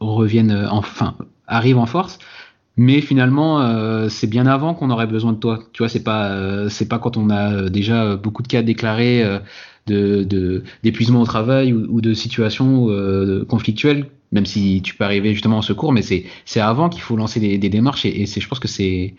reviennent, 0.00 0.66
enfin, 0.70 1.16
arrivent 1.46 1.78
en 1.78 1.86
force. 1.86 2.18
Mais 2.78 3.00
finalement, 3.00 3.60
euh, 3.60 4.08
c'est 4.08 4.28
bien 4.28 4.46
avant 4.46 4.72
qu'on 4.72 4.90
aurait 4.90 5.08
besoin 5.08 5.32
de 5.32 5.38
toi. 5.38 5.58
Tu 5.72 5.82
vois, 5.82 5.88
c'est 5.88 6.04
pas, 6.04 6.30
euh, 6.30 6.68
c'est 6.68 6.86
pas 6.86 7.00
quand 7.00 7.16
on 7.16 7.28
a 7.28 7.68
déjà 7.68 8.14
beaucoup 8.14 8.40
de 8.44 8.46
cas 8.46 8.62
déclarés 8.62 9.24
euh, 9.24 9.40
de 9.88 10.62
d'épuisement 10.84 11.20
au 11.20 11.24
travail 11.24 11.72
ou, 11.72 12.00
de 12.00 12.14
situations 12.14 12.86
conflictuelles, 13.48 14.06
même 14.32 14.46
si 14.46 14.80
tu 14.82 14.94
peux 14.94 15.04
arriver 15.04 15.32
justement 15.32 15.58
en 15.58 15.62
secours. 15.62 15.92
Mais 15.92 16.02
c'est 16.02 16.60
avant 16.60 16.88
qu'il 16.88 17.02
faut 17.02 17.16
lancer 17.16 17.40
des, 17.40 17.58
démarches 17.68 18.04
et, 18.06 18.26
je 18.26 18.48
pense 18.48 18.60
que 18.60 18.68
c'est 18.68 19.14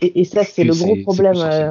et, 0.00 0.24
ça, 0.24 0.44
c'est 0.44 0.64
le 0.64 0.74
gros 0.74 0.96
problème. 0.96 1.34
Euh, 1.36 1.70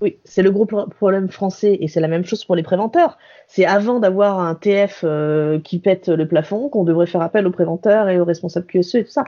oui, 0.00 0.16
c'est 0.24 0.42
le 0.42 0.50
gros 0.50 0.66
problème 0.66 1.30
français 1.30 1.78
et 1.80 1.88
c'est 1.88 2.00
la 2.00 2.08
même 2.08 2.24
chose 2.24 2.44
pour 2.44 2.56
les 2.56 2.62
préventeurs. 2.62 3.18
C'est 3.48 3.64
avant 3.64 4.00
d'avoir 4.00 4.40
un 4.40 4.54
TF 4.54 5.02
euh, 5.04 5.58
qui 5.60 5.78
pète 5.78 6.08
le 6.08 6.28
plafond 6.28 6.68
qu'on 6.68 6.84
devrait 6.84 7.06
faire 7.06 7.22
appel 7.22 7.46
aux 7.46 7.50
préventeurs 7.50 8.08
et 8.08 8.20
aux 8.20 8.24
responsables 8.24 8.66
QSE 8.66 8.94
et 8.96 9.04
tout 9.04 9.10
ça. 9.10 9.24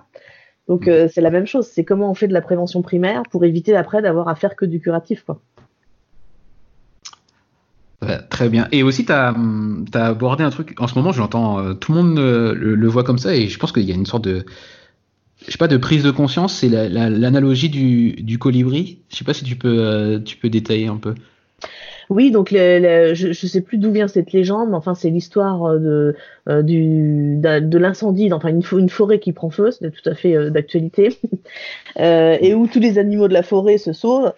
Donc 0.68 0.86
mm. 0.86 0.90
euh, 0.90 1.08
c'est 1.08 1.20
la 1.20 1.30
même 1.30 1.46
chose. 1.46 1.66
C'est 1.66 1.84
comment 1.84 2.10
on 2.10 2.14
fait 2.14 2.28
de 2.28 2.34
la 2.34 2.42
prévention 2.42 2.82
primaire 2.82 3.22
pour 3.30 3.44
éviter 3.44 3.74
après 3.74 4.02
d'avoir 4.02 4.28
à 4.28 4.34
faire 4.34 4.56
que 4.56 4.66
du 4.66 4.80
curatif. 4.80 5.24
Quoi. 5.24 5.40
très 8.28 8.48
bien. 8.48 8.68
Et 8.72 8.82
aussi, 8.82 9.06
tu 9.06 9.12
as, 9.12 9.34
as, 9.94 10.06
abordé 10.06 10.44
un 10.44 10.50
truc. 10.50 10.74
En 10.80 10.86
ce 10.86 10.94
moment, 10.94 11.12
je 11.12 11.20
l'entends, 11.20 11.74
tout 11.74 11.92
le 11.92 12.02
monde 12.02 12.18
le, 12.18 12.74
le, 12.74 12.88
voit 12.88 13.04
comme 13.04 13.18
ça 13.18 13.34
et 13.34 13.48
je 13.48 13.58
pense 13.58 13.72
qu'il 13.72 13.84
y 13.84 13.92
a 13.92 13.94
une 13.94 14.06
sorte 14.06 14.24
de 14.24 14.44
je 15.48 15.52
sais 15.52 15.58
pas, 15.58 15.68
de 15.68 15.78
prise 15.78 16.04
de 16.04 16.10
conscience, 16.10 16.54
c'est 16.54 16.68
l'analogie 16.68 17.70
du, 17.70 18.12
du, 18.12 18.38
colibri. 18.38 18.98
Je 19.08 19.16
sais 19.16 19.24
pas 19.24 19.32
si 19.32 19.44
tu 19.44 19.56
peux, 19.56 19.78
euh, 19.78 20.18
tu 20.18 20.36
peux 20.36 20.50
détailler 20.50 20.88
un 20.88 20.98
peu. 20.98 21.14
Oui, 22.10 22.30
donc 22.30 22.50
je 22.50 23.28
ne 23.28 23.32
sais 23.32 23.60
plus 23.62 23.78
d'où 23.78 23.90
vient 23.90 24.08
cette 24.08 24.32
légende, 24.32 24.70
mais 24.70 24.76
enfin 24.76 24.94
c'est 24.94 25.10
l'histoire 25.10 25.64
euh, 25.64 25.78
de, 25.78 26.16
euh, 26.48 27.60
de, 27.60 27.78
l'incendie, 27.78 28.32
enfin 28.32 28.48
une, 28.48 28.62
une, 28.72 28.88
forêt 28.88 29.18
qui 29.18 29.32
prend 29.32 29.50
feu, 29.50 29.70
c'est 29.70 29.90
tout 29.90 30.08
à 30.08 30.14
fait 30.14 30.50
d'actualité, 30.50 31.18
et 31.98 32.54
où 32.54 32.66
tous 32.66 32.80
les 32.80 32.98
animaux 32.98 33.28
de 33.28 33.34
la 33.34 33.42
forêt 33.42 33.76
se 33.76 33.92
sauvent, 33.92 34.32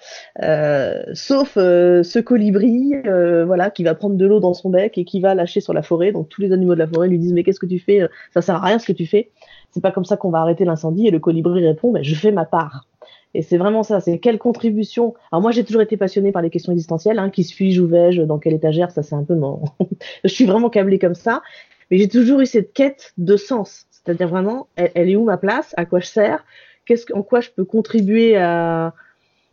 sauf 1.15 1.55
ce 1.55 2.19
colibri, 2.21 2.95
voilà, 3.05 3.71
qui 3.71 3.83
va 3.83 3.95
prendre 3.97 4.17
de 4.17 4.27
l'eau 4.27 4.41
dans 4.41 4.55
son 4.55 4.71
bec 4.71 4.97
et 4.97 5.05
qui 5.05 5.21
va 5.21 5.35
lâcher 5.35 5.61
sur 5.61 5.73
la 5.73 5.83
forêt. 5.83 6.13
Donc 6.13 6.29
tous 6.29 6.41
les 6.41 6.53
animaux 6.53 6.75
de 6.75 6.81
la 6.81 6.89
forêt 6.89 7.09
lui 7.09 7.19
disent 7.19 7.33
mais 7.33 7.43
qu'est-ce 7.43 7.61
que 7.61 7.67
tu 7.67 7.81
fais? 7.81 8.09
Ça 8.33 8.43
sert 8.43 8.57
à 8.57 8.65
rien 8.65 8.79
ce 8.79 8.87
que 8.87 8.93
tu 8.93 9.07
fais 9.07 9.31
c'est 9.71 9.83
pas 9.83 9.93
comme 9.93 10.05
ça 10.05 10.17
qu'on 10.17 10.31
va 10.31 10.41
arrêter 10.41 10.65
l'incendie. 10.65 11.07
Et 11.07 11.11
le 11.11 11.19
colibri 11.19 11.67
répond, 11.67 11.93
ben, 11.93 12.03
je 12.03 12.15
fais 12.15 12.33
ma 12.33 12.45
part. 12.45 12.87
Et 13.35 13.43
c'est 13.43 13.59
vraiment 13.59 13.83
ça, 13.83 14.01
c'est 14.01 14.19
quelle 14.19 14.39
contribution. 14.39 15.15
Alors 15.31 15.41
moi 15.41 15.53
j'ai 15.53 15.65
toujours 15.65 15.83
été 15.83 15.97
passionnée 15.97 16.33
par 16.33 16.43
les 16.43 16.51
questions 16.51 16.73
existentielles, 16.73 17.19
hein, 17.19 17.31
qui 17.31 17.45
suis-je, 17.45 17.81
où 17.81 17.87
vais-je, 17.87 18.23
dans 18.23 18.39
quelle 18.39 18.55
étagère, 18.55 18.91
ça 18.91 19.05
c'est 19.05 19.15
un 19.15 19.23
peu 19.23 19.37
mon. 19.37 19.63
je 20.25 20.29
suis 20.29 20.47
vraiment 20.47 20.69
câblée 20.69 20.99
comme 20.99 21.15
ça. 21.15 21.43
Mais 21.91 21.99
j'ai 21.99 22.09
toujours 22.09 22.41
eu 22.41 22.47
cette 22.47 22.73
quête 22.73 23.13
de 23.19 23.37
sens. 23.37 23.87
C'est-à-dire 23.91 24.29
vraiment, 24.29 24.69
elle, 24.77 25.11
est 25.11 25.17
où 25.17 25.25
ma 25.25 25.37
place? 25.37 25.75
À 25.77 25.85
quoi 25.85 26.01
je 26.01 26.07
sers? 26.07 26.45
Qu'est-ce, 26.87 27.13
En 27.13 27.23
quoi 27.23 27.41
je 27.41 27.51
peux 27.51 27.65
contribuer 27.65 28.37
à, 28.37 28.95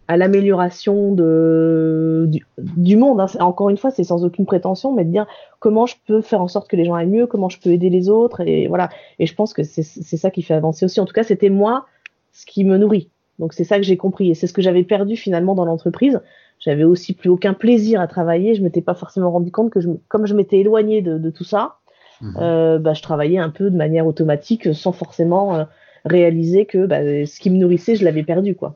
à 0.07 0.17
l'amélioration 0.17 1.13
de, 1.13 2.29
du, 2.57 2.97
monde. 2.97 3.19
Hein. 3.19 3.27
Encore 3.39 3.69
une 3.69 3.77
fois, 3.77 3.91
c'est 3.91 4.03
sans 4.03 4.23
aucune 4.23 4.45
prétention, 4.45 4.93
mais 4.93 5.03
de 5.03 5.11
dire 5.11 5.27
comment 5.59 5.85
je 5.85 5.95
peux 6.07 6.21
faire 6.21 6.41
en 6.41 6.47
sorte 6.47 6.69
que 6.69 6.75
les 6.75 6.85
gens 6.85 6.93
aillent 6.93 7.07
mieux, 7.07 7.27
comment 7.27 7.49
je 7.49 7.59
peux 7.59 7.71
aider 7.71 7.89
les 7.89 8.09
autres, 8.09 8.41
et 8.41 8.67
voilà. 8.67 8.89
Et 9.19 9.25
je 9.25 9.35
pense 9.35 9.53
que 9.53 9.63
c'est 9.63 9.83
ça 9.83 10.31
qui 10.31 10.41
fait 10.41 10.53
avancer 10.53 10.85
aussi. 10.85 10.99
En 10.99 11.05
tout 11.05 11.13
cas, 11.13 11.23
c'était 11.23 11.49
moi 11.49 11.85
ce 12.31 12.45
qui 12.45 12.63
me 12.63 12.77
nourrit. 12.77 13.09
Donc 13.39 13.53
c'est 13.53 13.63
ça 13.63 13.77
que 13.77 13.83
j'ai 13.83 13.97
compris, 13.97 14.31
et 14.31 14.33
c'est 14.33 14.47
ce 14.47 14.53
que 14.53 14.61
j'avais 14.61 14.83
perdu 14.83 15.15
finalement 15.15 15.55
dans 15.55 15.65
l'entreprise. 15.65 16.21
J'avais 16.59 16.85
aussi 16.85 17.13
plus 17.13 17.29
aucun 17.29 17.53
plaisir 17.53 18.01
à 18.01 18.07
travailler. 18.07 18.55
Je 18.55 18.63
m'étais 18.63 18.81
pas 18.81 18.95
forcément 18.95 19.29
rendu 19.29 19.51
compte 19.51 19.69
que 19.69 19.79
je, 19.79 19.89
comme 20.07 20.25
je 20.25 20.33
m'étais 20.33 20.59
éloigné 20.59 21.01
de, 21.01 21.17
de, 21.17 21.29
tout 21.29 21.43
ça, 21.43 21.75
mmh. 22.21 22.37
euh, 22.39 22.79
bah, 22.79 22.93
je 22.93 23.03
travaillais 23.03 23.37
un 23.37 23.49
peu 23.49 23.69
de 23.69 23.75
manière 23.75 24.07
automatique, 24.07 24.73
sans 24.73 24.91
forcément 24.91 25.53
euh, 25.53 25.65
réaliser 26.05 26.65
que 26.65 26.87
bah, 26.87 27.01
ce 27.01 27.39
qui 27.39 27.51
me 27.51 27.57
nourrissait, 27.57 27.95
je 27.95 28.03
l'avais 28.03 28.23
perdu, 28.23 28.55
quoi 28.55 28.75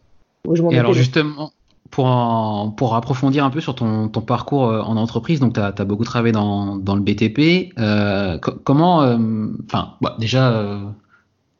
et 0.71 0.79
alors 0.79 0.93
justement, 0.93 1.51
pour, 1.91 2.73
pour 2.77 2.95
approfondir 2.95 3.45
un 3.45 3.49
peu 3.49 3.59
sur 3.59 3.75
ton, 3.75 4.07
ton 4.07 4.21
parcours 4.21 4.67
euh, 4.67 4.81
en 4.81 4.97
entreprise, 4.97 5.39
donc 5.39 5.53
tu 5.53 5.59
as, 5.59 5.71
beaucoup 5.85 6.05
travaillé 6.05 6.31
dans, 6.31 6.77
dans 6.77 6.95
le 6.95 7.01
BTP. 7.01 7.73
Euh, 7.77 8.37
comment, 8.39 9.03
euh, 9.03 9.47
enfin, 9.65 9.95
bah, 10.01 10.15
déjà, 10.17 10.51
euh, 10.51 10.79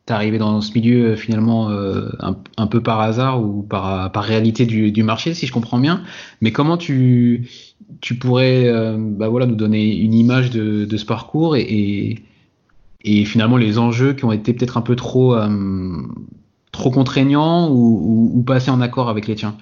tu 0.07 0.13
es 0.13 0.15
arrivé 0.15 0.37
dans 0.37 0.61
ce 0.61 0.73
milieu 0.73 1.15
finalement 1.15 1.69
un, 1.69 2.37
un, 2.57 2.67
peu 2.67 2.81
par 2.81 3.01
hasard 3.01 3.43
ou 3.43 3.61
par, 3.61 4.11
par 4.11 4.23
réalité 4.23 4.65
du, 4.65 4.91
du, 4.91 5.03
marché, 5.03 5.33
si 5.33 5.45
je 5.45 5.51
comprends 5.51 5.79
bien. 5.79 6.01
Mais 6.39 6.51
comment 6.51 6.77
tu, 6.77 7.49
tu 7.99 8.15
pourrais 8.15 8.71
bah, 8.97 9.27
voilà, 9.27 9.45
nous 9.45 9.55
donner 9.55 9.95
une 9.95 10.13
image 10.13 10.49
de, 10.49 10.85
de 10.85 10.97
ce 10.97 11.05
parcours 11.05 11.55
et, 11.55 11.61
et, 11.61 12.19
et, 13.03 13.25
finalement 13.25 13.57
les 13.57 13.77
enjeux 13.77 14.13
qui 14.13 14.25
ont 14.25 14.31
été 14.31 14.53
peut-être 14.53 14.77
un 14.77 14.81
peu 14.81 14.95
trop 14.95 15.35
trop 16.71 16.91
contraignant 16.91 17.69
ou, 17.69 18.43
pas 18.45 18.55
assez 18.55 18.71
en 18.71 18.81
accord 18.81 19.09
avec 19.09 19.27
les 19.27 19.35
tiens? 19.35 19.55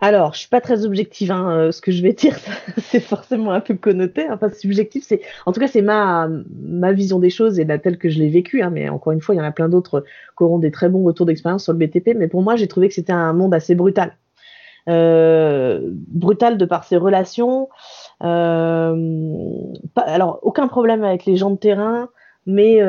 Alors, 0.00 0.32
je 0.34 0.40
suis 0.40 0.48
pas 0.48 0.60
très 0.60 0.84
objective. 0.84 1.32
Hein, 1.32 1.50
euh, 1.50 1.72
ce 1.72 1.80
que 1.80 1.90
je 1.90 2.02
vais 2.02 2.12
dire, 2.14 2.36
c'est 2.78 3.00
forcément 3.00 3.50
un 3.50 3.60
peu 3.60 3.74
connoté. 3.74 4.26
Enfin, 4.30 4.48
subjectif, 4.50 5.04
c'est, 5.04 5.20
en 5.44 5.52
tout 5.52 5.60
cas, 5.60 5.66
c'est 5.66 5.82
ma 5.82 6.28
vision 6.92 7.18
des 7.18 7.30
choses 7.30 7.58
et 7.58 7.64
la 7.64 7.78
telle 7.78 7.98
que 7.98 8.08
je 8.08 8.18
l'ai 8.18 8.28
vécue. 8.28 8.62
Hein, 8.62 8.70
mais 8.70 8.88
encore 8.88 9.12
une 9.12 9.20
fois, 9.20 9.34
il 9.34 9.38
y 9.38 9.40
en 9.40 9.44
a 9.44 9.50
plein 9.50 9.68
d'autres 9.68 10.04
qui 10.36 10.44
auront 10.44 10.58
des 10.58 10.70
très 10.70 10.88
bons 10.88 11.02
retours 11.02 11.26
d'expérience 11.26 11.64
sur 11.64 11.72
le 11.72 11.78
BTP. 11.78 12.14
Mais 12.16 12.28
pour 12.28 12.42
moi, 12.42 12.54
j'ai 12.54 12.68
trouvé 12.68 12.88
que 12.88 12.94
c'était 12.94 13.12
un 13.12 13.32
monde 13.32 13.52
assez 13.54 13.74
brutal, 13.74 14.16
euh, 14.88 15.80
brutal 15.82 16.58
de 16.58 16.64
par 16.64 16.84
ses 16.84 16.96
relations. 16.96 17.68
Euh, 18.22 19.26
alors, 19.96 20.38
aucun 20.42 20.68
problème 20.68 21.02
avec 21.02 21.24
les 21.26 21.36
gens 21.36 21.50
de 21.50 21.56
terrain, 21.56 22.08
mais 22.46 22.80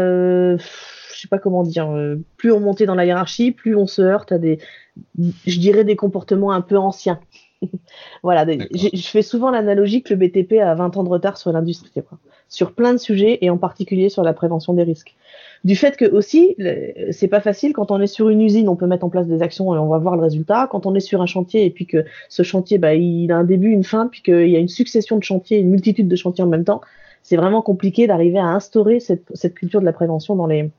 je 1.19 1.23
sais 1.23 1.27
pas 1.27 1.38
comment 1.38 1.63
dire, 1.63 1.91
euh, 1.91 2.15
plus 2.38 2.53
on 2.53 2.61
montait 2.61 2.85
dans 2.85 2.95
la 2.95 3.05
hiérarchie, 3.05 3.51
plus 3.51 3.75
on 3.75 3.88
se 3.88 4.01
heurte 4.01 4.31
à 4.31 4.38
des, 4.38 4.59
je 5.17 5.59
dirais 5.59 5.83
des 5.83 5.97
comportements 5.97 6.53
un 6.53 6.61
peu 6.61 6.77
anciens. 6.77 7.19
voilà, 8.23 8.45
je 8.73 9.07
fais 9.07 9.21
souvent 9.21 9.51
l'analogie 9.51 10.01
que 10.01 10.13
le 10.13 10.27
BTP 10.27 10.61
a 10.61 10.73
20 10.75 10.95
ans 10.95 11.03
de 11.03 11.09
retard 11.09 11.38
sur 11.38 11.51
l'industrie, 11.51 11.91
sur 12.47 12.71
plein 12.71 12.93
de 12.93 12.99
sujets 12.99 13.39
et 13.41 13.49
en 13.49 13.57
particulier 13.57 14.07
sur 14.07 14.23
la 14.23 14.31
prévention 14.31 14.73
des 14.73 14.83
risques. 14.83 15.17
Du 15.65 15.75
fait 15.75 15.97
que 15.97 16.05
aussi, 16.05 16.55
c'est 17.11 17.27
pas 17.27 17.41
facile 17.41 17.73
quand 17.73 17.91
on 17.91 17.99
est 17.99 18.07
sur 18.07 18.29
une 18.29 18.41
usine, 18.41 18.69
on 18.69 18.77
peut 18.77 18.88
mettre 18.88 19.03
en 19.03 19.09
place 19.09 19.27
des 19.27 19.41
actions 19.41 19.75
et 19.75 19.77
on 19.77 19.89
va 19.89 19.97
voir 19.97 20.15
le 20.15 20.21
résultat. 20.21 20.69
Quand 20.71 20.85
on 20.85 20.95
est 20.95 21.01
sur 21.01 21.21
un 21.21 21.25
chantier 21.25 21.65
et 21.65 21.69
puis 21.69 21.85
que 21.85 22.05
ce 22.29 22.43
chantier, 22.43 22.77
bah, 22.77 22.93
il 22.93 23.29
a 23.33 23.35
un 23.35 23.43
début, 23.43 23.71
une 23.71 23.83
fin, 23.83 24.07
puis 24.07 24.21
qu'il 24.21 24.47
y 24.47 24.55
a 24.55 24.59
une 24.59 24.69
succession 24.69 25.17
de 25.17 25.23
chantiers, 25.23 25.57
une 25.57 25.69
multitude 25.69 26.07
de 26.07 26.15
chantiers 26.15 26.45
en 26.45 26.47
même 26.47 26.63
temps, 26.63 26.79
c'est 27.23 27.35
vraiment 27.35 27.61
compliqué 27.61 28.07
d'arriver 28.07 28.39
à 28.39 28.45
instaurer 28.45 28.99
cette, 28.99 29.25
cette, 29.33 29.53
culture 29.53 29.81
de 29.81 29.85
la 29.85 29.93
prévention 29.93 30.35
dans 30.35 30.47
les, 30.47 30.71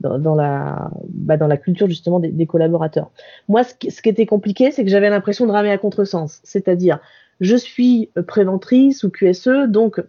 dans, 0.00 0.34
la, 0.34 0.90
bah, 1.08 1.36
dans 1.36 1.46
la 1.46 1.56
culture 1.56 1.88
justement 1.88 2.20
des, 2.20 2.46
collaborateurs. 2.46 3.10
Moi, 3.48 3.64
ce 3.64 3.74
qui, 3.74 3.90
ce 3.90 4.02
qui 4.02 4.08
était 4.08 4.26
compliqué, 4.26 4.70
c'est 4.70 4.84
que 4.84 4.90
j'avais 4.90 5.10
l'impression 5.10 5.46
de 5.46 5.52
ramer 5.52 5.70
à 5.70 5.78
contresens. 5.78 6.40
C'est-à-dire, 6.44 7.00
je 7.40 7.56
suis 7.56 8.10
préventrice 8.26 9.04
ou 9.04 9.10
QSE, 9.10 9.68
donc 9.68 10.02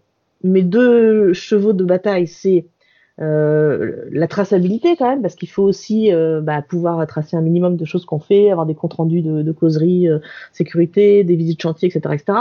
mes 0.43 0.63
deux 0.63 1.33
chevaux 1.33 1.73
de 1.73 1.83
bataille, 1.83 2.27
c'est 2.27 2.65
euh, 3.21 4.05
la 4.11 4.27
traçabilité 4.27 4.95
quand 4.95 5.09
même, 5.09 5.21
parce 5.21 5.35
qu'il 5.35 5.49
faut 5.49 5.63
aussi 5.63 6.13
euh, 6.13 6.39
bah, 6.41 6.61
pouvoir 6.61 7.05
tracer 7.05 7.35
un 7.35 7.41
minimum 7.41 7.75
de 7.75 7.83
choses 7.83 8.05
qu'on 8.05 8.19
fait, 8.19 8.49
avoir 8.49 8.65
des 8.65 8.75
comptes 8.75 8.93
rendus 8.93 9.21
de, 9.21 9.41
de 9.41 9.51
causerie, 9.51 10.07
euh, 10.07 10.19
sécurité, 10.53 11.23
des 11.23 11.35
visites 11.35 11.61
chantier, 11.61 11.89
etc., 11.89 12.15
etc. 12.15 12.39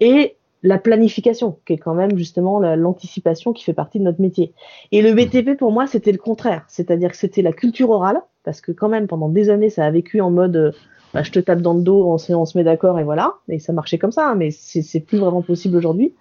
Et 0.00 0.36
la 0.62 0.78
planification, 0.78 1.58
qui 1.66 1.74
est 1.74 1.78
quand 1.78 1.94
même 1.94 2.16
justement 2.16 2.60
l'anticipation 2.60 3.52
qui 3.52 3.64
fait 3.64 3.72
partie 3.72 3.98
de 3.98 4.04
notre 4.04 4.20
métier. 4.20 4.52
Et 4.92 5.00
le 5.02 5.12
BTP, 5.12 5.56
pour 5.56 5.72
moi, 5.72 5.86
c'était 5.86 6.12
le 6.12 6.18
contraire. 6.18 6.64
C'est-à-dire 6.68 7.10
que 7.10 7.16
c'était 7.16 7.42
la 7.42 7.52
culture 7.52 7.90
orale, 7.90 8.20
parce 8.44 8.60
que 8.60 8.72
quand 8.72 8.88
même, 8.88 9.06
pendant 9.06 9.28
des 9.28 9.50
années, 9.50 9.70
ça 9.70 9.86
a 9.86 9.90
vécu 9.90 10.20
en 10.20 10.30
mode 10.30 10.56
euh, 10.56 10.72
bah, 11.14 11.22
je 11.22 11.30
te 11.30 11.38
tape 11.38 11.60
dans 11.60 11.74
le 11.74 11.82
dos, 11.82 12.06
on 12.06 12.18
se, 12.18 12.32
on 12.32 12.44
se 12.44 12.56
met 12.56 12.64
d'accord 12.64 12.98
et 12.98 13.04
voilà. 13.04 13.34
Et 13.48 13.58
ça 13.58 13.72
marchait 13.72 13.98
comme 13.98 14.12
ça, 14.12 14.28
hein, 14.28 14.34
mais 14.34 14.50
c'est 14.50 15.00
plus 15.00 15.18
vraiment 15.18 15.42
possible 15.42 15.76
aujourd'hui. 15.76 16.14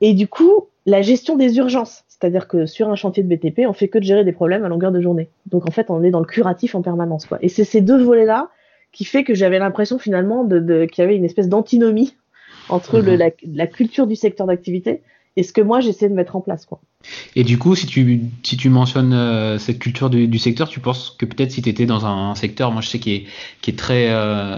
Et 0.00 0.12
du 0.12 0.28
coup, 0.28 0.68
la 0.86 1.02
gestion 1.02 1.36
des 1.36 1.56
urgences. 1.56 2.04
C'est-à-dire 2.08 2.46
que 2.46 2.66
sur 2.66 2.88
un 2.88 2.94
chantier 2.94 3.22
de 3.22 3.34
BTP, 3.34 3.66
on 3.66 3.72
fait 3.72 3.88
que 3.88 3.98
de 3.98 4.04
gérer 4.04 4.24
des 4.24 4.32
problèmes 4.32 4.64
à 4.64 4.68
longueur 4.68 4.92
de 4.92 5.00
journée. 5.00 5.28
Donc 5.46 5.66
en 5.66 5.70
fait, 5.70 5.90
on 5.90 6.02
est 6.02 6.10
dans 6.10 6.20
le 6.20 6.26
curatif 6.26 6.74
en 6.74 6.82
permanence. 6.82 7.26
Quoi. 7.26 7.38
Et 7.42 7.48
c'est 7.48 7.64
ces 7.64 7.80
deux 7.80 8.02
volets-là 8.02 8.50
qui 8.92 9.04
fait 9.04 9.24
que 9.24 9.34
j'avais 9.34 9.58
l'impression 9.58 9.98
finalement 9.98 10.44
de, 10.44 10.58
de 10.58 10.84
qu'il 10.84 11.02
y 11.02 11.04
avait 11.04 11.16
une 11.16 11.24
espèce 11.24 11.48
d'antinomie 11.48 12.14
entre 12.68 13.00
le, 13.00 13.16
mhm. 13.16 13.30
la, 13.54 13.66
culture 13.66 14.06
du 14.06 14.16
secteur 14.16 14.46
d'activité 14.46 15.02
et 15.36 15.42
ce 15.42 15.52
que 15.52 15.60
moi 15.60 15.80
j'essaie 15.80 16.08
de 16.08 16.14
mettre 16.14 16.36
en 16.36 16.40
place. 16.40 16.64
Quoi. 16.64 16.80
Et 17.34 17.42
du 17.42 17.58
coup, 17.58 17.74
si 17.74 17.86
tu, 17.86 18.20
si 18.42 18.56
tu 18.56 18.68
mentionnes 18.68 19.12
euh, 19.12 19.58
cette 19.58 19.78
culture 19.78 20.08
du, 20.08 20.28
du, 20.28 20.38
secteur, 20.38 20.68
tu 20.68 20.80
penses 20.80 21.10
que 21.18 21.26
peut-être 21.26 21.50
si 21.50 21.60
tu 21.60 21.68
étais 21.68 21.86
dans 21.86 22.06
un, 22.06 22.34
secteur, 22.34 22.70
moi 22.70 22.80
je 22.80 22.88
sais 22.88 22.98
qui 22.98 23.14
est, 23.14 23.24
qui 23.60 23.72
est 23.72 23.78
très, 23.78 24.08
euh, 24.10 24.56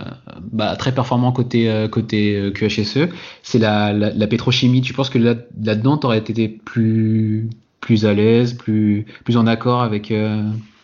bah, 0.52 0.76
très 0.76 0.92
performant 0.92 1.32
côté, 1.32 1.70
euh, 1.70 1.88
côté 1.88 2.52
QHSE, 2.54 3.08
c'est 3.42 3.58
la, 3.58 3.92
la, 3.92 4.10
la, 4.10 4.26
pétrochimie. 4.26 4.82
Tu 4.82 4.92
penses 4.92 5.10
que 5.10 5.18
là, 5.18 5.34
là-dedans, 5.62 5.96
tu 5.96 6.06
aurais 6.06 6.18
été 6.18 6.48
plus, 6.48 7.48
plus 7.80 8.04
à 8.04 8.12
l'aise, 8.12 8.52
plus, 8.54 9.06
plus 9.24 9.36
en 9.36 9.46
accord 9.46 9.80
avec. 9.82 10.12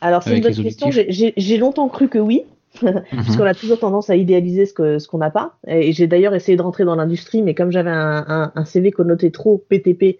Alors 0.01 0.23
c'est 0.23 0.37
une 0.37 0.43
bonne 0.43 0.55
question. 0.55 0.91
J'ai 0.91 1.57
longtemps 1.59 1.89
cru 1.89 2.09
que 2.09 2.19
oui. 2.19 2.43
Puisqu'on 2.73 3.45
a 3.45 3.55
toujours 3.55 3.79
tendance 3.79 4.11
à 4.11 4.17
idéaliser 4.17 4.67
ce 4.67 4.73
que 4.73 4.99
ce 4.99 5.09
qu'on 5.09 5.19
n'a 5.19 5.31
pas. 5.31 5.57
Et 5.67 5.93
j'ai 5.93 6.07
d'ailleurs 6.07 6.35
essayé 6.35 6.57
de 6.57 6.63
rentrer 6.63 6.85
dans 6.85 6.95
l'industrie, 6.95 7.43
mais 7.43 7.55
comme 7.55 7.71
j'avais 7.71 7.91
un, 7.91 8.25
un, 8.27 8.53
un, 8.55 8.65
CV 8.65 8.91
connoté 8.91 9.31
trop 9.31 9.59
PTP, 9.69 10.19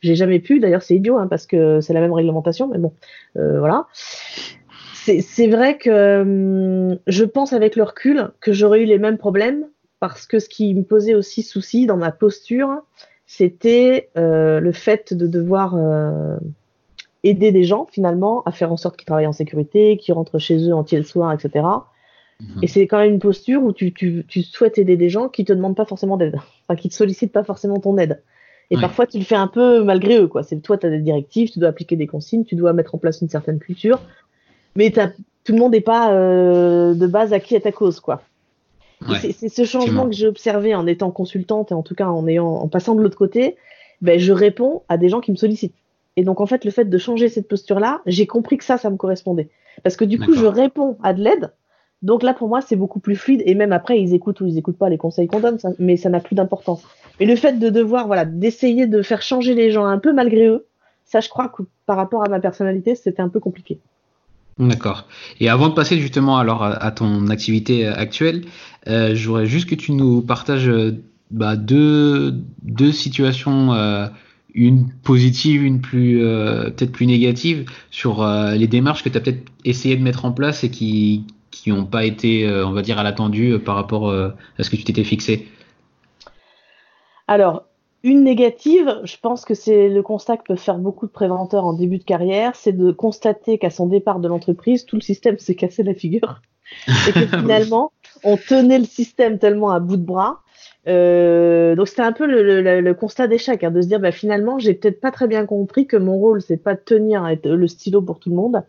j'ai 0.00 0.14
jamais 0.14 0.40
pu. 0.40 0.60
D'ailleurs, 0.60 0.82
c'est 0.82 0.96
idiot, 0.96 1.16
hein, 1.16 1.26
parce 1.28 1.46
que 1.46 1.80
c'est 1.80 1.92
la 1.92 2.00
même 2.00 2.12
réglementation, 2.12 2.68
mais 2.68 2.78
bon, 2.78 2.92
euh, 3.36 3.58
voilà. 3.58 3.86
C'est 5.04 5.48
vrai 5.48 5.78
que 5.78 6.20
hum, 6.22 6.98
je 7.08 7.24
pense 7.24 7.52
avec 7.52 7.74
le 7.74 7.82
recul 7.82 8.30
que 8.40 8.52
j'aurais 8.52 8.82
eu 8.82 8.86
les 8.86 8.98
mêmes 8.98 9.18
problèmes, 9.18 9.66
parce 9.98 10.26
que 10.26 10.38
ce 10.38 10.48
qui 10.48 10.74
me 10.74 10.82
posait 10.82 11.14
aussi 11.14 11.42
souci 11.42 11.86
dans 11.86 11.96
ma 11.96 12.12
posture, 12.12 12.82
c'était 13.26 14.10
euh, 14.16 14.60
le 14.60 14.72
fait 14.72 15.14
de 15.14 15.26
devoir 15.26 15.74
euh, 15.76 16.36
aider 17.24 17.52
des 17.52 17.64
gens 17.64 17.86
finalement 17.90 18.42
à 18.44 18.52
faire 18.52 18.72
en 18.72 18.76
sorte 18.76 18.96
qu'ils 18.96 19.06
travaillent 19.06 19.26
en 19.26 19.32
sécurité, 19.32 19.96
qu'ils 19.96 20.14
rentrent 20.14 20.38
chez 20.38 20.68
eux 20.68 20.74
entier 20.74 20.98
le 20.98 21.04
soir, 21.04 21.32
etc. 21.32 21.64
Et 22.60 22.66
c'est 22.66 22.86
quand 22.86 22.98
même 22.98 23.14
une 23.14 23.18
posture 23.18 23.62
où 23.62 23.72
tu, 23.72 23.92
tu, 23.92 24.24
tu, 24.26 24.42
souhaites 24.42 24.78
aider 24.78 24.96
des 24.96 25.08
gens 25.08 25.28
qui 25.28 25.44
te 25.44 25.52
demandent 25.52 25.76
pas 25.76 25.84
forcément 25.84 26.16
d'aide, 26.16 26.40
enfin 26.66 26.80
qui 26.80 26.88
te 26.88 26.94
sollicitent 26.94 27.32
pas 27.32 27.44
forcément 27.44 27.78
ton 27.78 27.96
aide. 27.98 28.20
Et 28.70 28.76
parfois 28.76 29.06
tu 29.06 29.18
le 29.18 29.24
fais 29.24 29.36
un 29.36 29.48
peu 29.48 29.84
malgré 29.84 30.18
eux, 30.18 30.26
quoi. 30.26 30.42
C'est 30.42 30.56
toi, 30.60 30.78
tu 30.78 30.86
as 30.86 30.90
des 30.90 31.00
directives, 31.00 31.50
tu 31.50 31.58
dois 31.58 31.68
appliquer 31.68 31.94
des 31.94 32.06
consignes, 32.06 32.44
tu 32.44 32.54
dois 32.54 32.72
mettre 32.72 32.94
en 32.94 32.98
place 32.98 33.20
une 33.20 33.28
certaine 33.28 33.58
culture, 33.58 34.00
mais 34.76 34.90
tout 34.90 35.52
le 35.52 35.58
monde 35.58 35.72
n'est 35.72 35.80
pas 35.80 36.12
euh, 36.12 36.94
de 36.94 37.06
base 37.06 37.32
acquis 37.32 37.54
à 37.54 37.60
ta 37.60 37.70
cause, 37.70 38.00
quoi. 38.00 38.22
C'est 39.20 39.48
ce 39.48 39.64
changement 39.64 40.06
que 40.06 40.14
j'ai 40.14 40.28
observé 40.28 40.74
en 40.74 40.86
étant 40.86 41.10
consultante 41.10 41.72
et 41.72 41.74
en 41.74 41.82
tout 41.82 41.94
cas 41.94 42.06
en 42.06 42.26
ayant 42.28 42.46
en 42.46 42.68
passant 42.68 42.94
de 42.94 43.02
l'autre 43.02 43.18
côté, 43.18 43.56
ben 44.00 44.18
je 44.18 44.32
réponds 44.32 44.82
à 44.88 44.96
des 44.96 45.08
gens 45.08 45.20
qui 45.20 45.32
me 45.32 45.36
sollicitent. 45.36 45.74
Et 46.16 46.24
donc 46.24 46.40
en 46.40 46.46
fait 46.46 46.64
le 46.64 46.70
fait 46.70 46.84
de 46.84 46.98
changer 46.98 47.28
cette 47.28 47.48
posture 47.48 47.80
là, 47.80 48.00
j'ai 48.06 48.26
compris 48.26 48.58
que 48.58 48.64
ça, 48.64 48.78
ça 48.78 48.90
me 48.90 48.96
correspondait, 48.96 49.48
parce 49.82 49.96
que 49.96 50.04
du 50.04 50.18
coup 50.18 50.34
je 50.34 50.46
réponds 50.46 50.96
à 51.02 51.14
de 51.14 51.22
l'aide 51.22 51.50
donc 52.02 52.22
là, 52.22 52.34
pour 52.34 52.48
moi, 52.48 52.60
c'est 52.60 52.76
beaucoup 52.76 52.98
plus 52.98 53.16
fluide. 53.16 53.42
Et 53.46 53.54
même 53.54 53.72
après, 53.72 54.00
ils 54.00 54.12
écoutent 54.12 54.40
ou 54.40 54.46
ils 54.46 54.58
écoutent 54.58 54.78
pas 54.78 54.88
les 54.88 54.98
conseils 54.98 55.28
qu'on 55.28 55.40
donne, 55.40 55.58
mais 55.78 55.96
ça 55.96 56.08
n'a 56.08 56.20
plus 56.20 56.34
d'importance. 56.34 56.82
Mais 57.20 57.26
le 57.26 57.36
fait 57.36 57.58
de 57.58 57.70
devoir, 57.70 58.06
voilà, 58.06 58.24
d'essayer 58.24 58.86
de 58.86 59.02
faire 59.02 59.22
changer 59.22 59.54
les 59.54 59.70
gens 59.70 59.84
un 59.84 59.98
peu 59.98 60.12
malgré 60.12 60.46
eux, 60.48 60.66
ça, 61.04 61.20
je 61.20 61.28
crois 61.28 61.48
que 61.48 61.62
par 61.86 61.96
rapport 61.96 62.24
à 62.24 62.28
ma 62.28 62.40
personnalité, 62.40 62.94
c'était 62.94 63.22
un 63.22 63.28
peu 63.28 63.38
compliqué. 63.38 63.78
D'accord. 64.58 65.06
Et 65.40 65.48
avant 65.48 65.68
de 65.68 65.74
passer 65.74 65.98
justement 65.98 66.38
alors 66.38 66.62
à, 66.62 66.90
ton 66.90 67.28
activité 67.28 67.86
actuelle, 67.86 68.42
euh, 68.88 69.14
j'aurais 69.14 69.46
juste 69.46 69.68
que 69.68 69.74
tu 69.74 69.92
nous 69.92 70.20
partages 70.22 70.68
euh, 70.68 71.02
bah, 71.30 71.56
deux, 71.56 72.34
deux 72.62 72.92
situations, 72.92 73.72
euh, 73.72 74.06
une 74.54 74.90
positive, 74.90 75.64
une 75.64 75.80
plus 75.80 76.22
euh, 76.22 76.64
peut-être 76.70 76.92
plus 76.92 77.06
négative, 77.06 77.64
sur 77.90 78.26
les 78.26 78.66
démarches 78.66 79.02
que 79.02 79.08
tu 79.08 79.16
as 79.16 79.20
peut-être 79.20 79.50
essayé 79.64 79.96
de 79.96 80.02
mettre 80.02 80.24
en 80.26 80.32
place 80.32 80.64
et 80.64 80.70
qui, 80.70 81.24
qui 81.52 81.70
n'ont 81.70 81.84
pas 81.84 82.04
été, 82.04 82.48
euh, 82.48 82.66
on 82.66 82.72
va 82.72 82.82
dire, 82.82 82.98
à 82.98 83.04
l'attendu 83.04 83.52
euh, 83.52 83.58
par 83.60 83.76
rapport 83.76 84.08
euh, 84.08 84.30
à 84.58 84.64
ce 84.64 84.70
que 84.70 84.74
tu 84.74 84.82
t'étais 84.82 85.04
fixé 85.04 85.46
Alors, 87.28 87.66
Une 88.02 88.24
négative, 88.24 89.00
je 89.04 89.16
pense 89.22 89.44
que 89.44 89.54
c'est 89.54 89.88
le 89.88 90.02
constat 90.02 90.38
que 90.38 90.44
peuvent 90.48 90.56
faire 90.56 90.78
beaucoup 90.78 91.06
de 91.06 91.12
préventeurs 91.12 91.64
en 91.64 91.74
début 91.74 91.98
de 91.98 92.04
carrière, 92.04 92.56
c'est 92.56 92.72
de 92.72 92.90
constater 92.90 93.58
qu'à 93.58 93.70
son 93.70 93.86
départ 93.86 94.18
de 94.18 94.26
l'entreprise, 94.26 94.86
tout 94.86 94.96
le 94.96 95.02
système 95.02 95.38
s'est 95.38 95.54
cassé 95.54 95.84
la 95.84 95.94
figure. 95.94 96.40
Et 97.08 97.12
que 97.12 97.26
finalement, 97.38 97.92
on 98.24 98.36
tenait 98.36 98.78
le 98.78 98.86
système 98.86 99.38
tellement 99.38 99.70
à 99.70 99.78
bout 99.78 99.98
de 99.98 100.04
bras. 100.04 100.40
Euh, 100.88 101.76
donc 101.76 101.86
c'était 101.86 102.02
un 102.02 102.12
peu 102.12 102.26
le, 102.26 102.60
le, 102.60 102.80
le 102.80 102.94
constat 102.94 103.28
d'échec, 103.28 103.62
hein, 103.62 103.70
de 103.70 103.80
se 103.80 103.86
dire 103.86 104.00
bah, 104.00 104.10
finalement 104.10 104.58
j'ai 104.58 104.74
peut-être 104.74 105.00
pas 105.00 105.12
très 105.12 105.28
bien 105.28 105.46
compris 105.46 105.86
que 105.86 105.96
mon 105.96 106.18
rôle 106.18 106.42
c'est 106.42 106.56
pas 106.56 106.74
de 106.74 106.80
tenir 106.80 107.24
le 107.44 107.68
stylo 107.68 108.02
pour 108.02 108.18
tout 108.18 108.30
le 108.30 108.34
monde, 108.34 108.64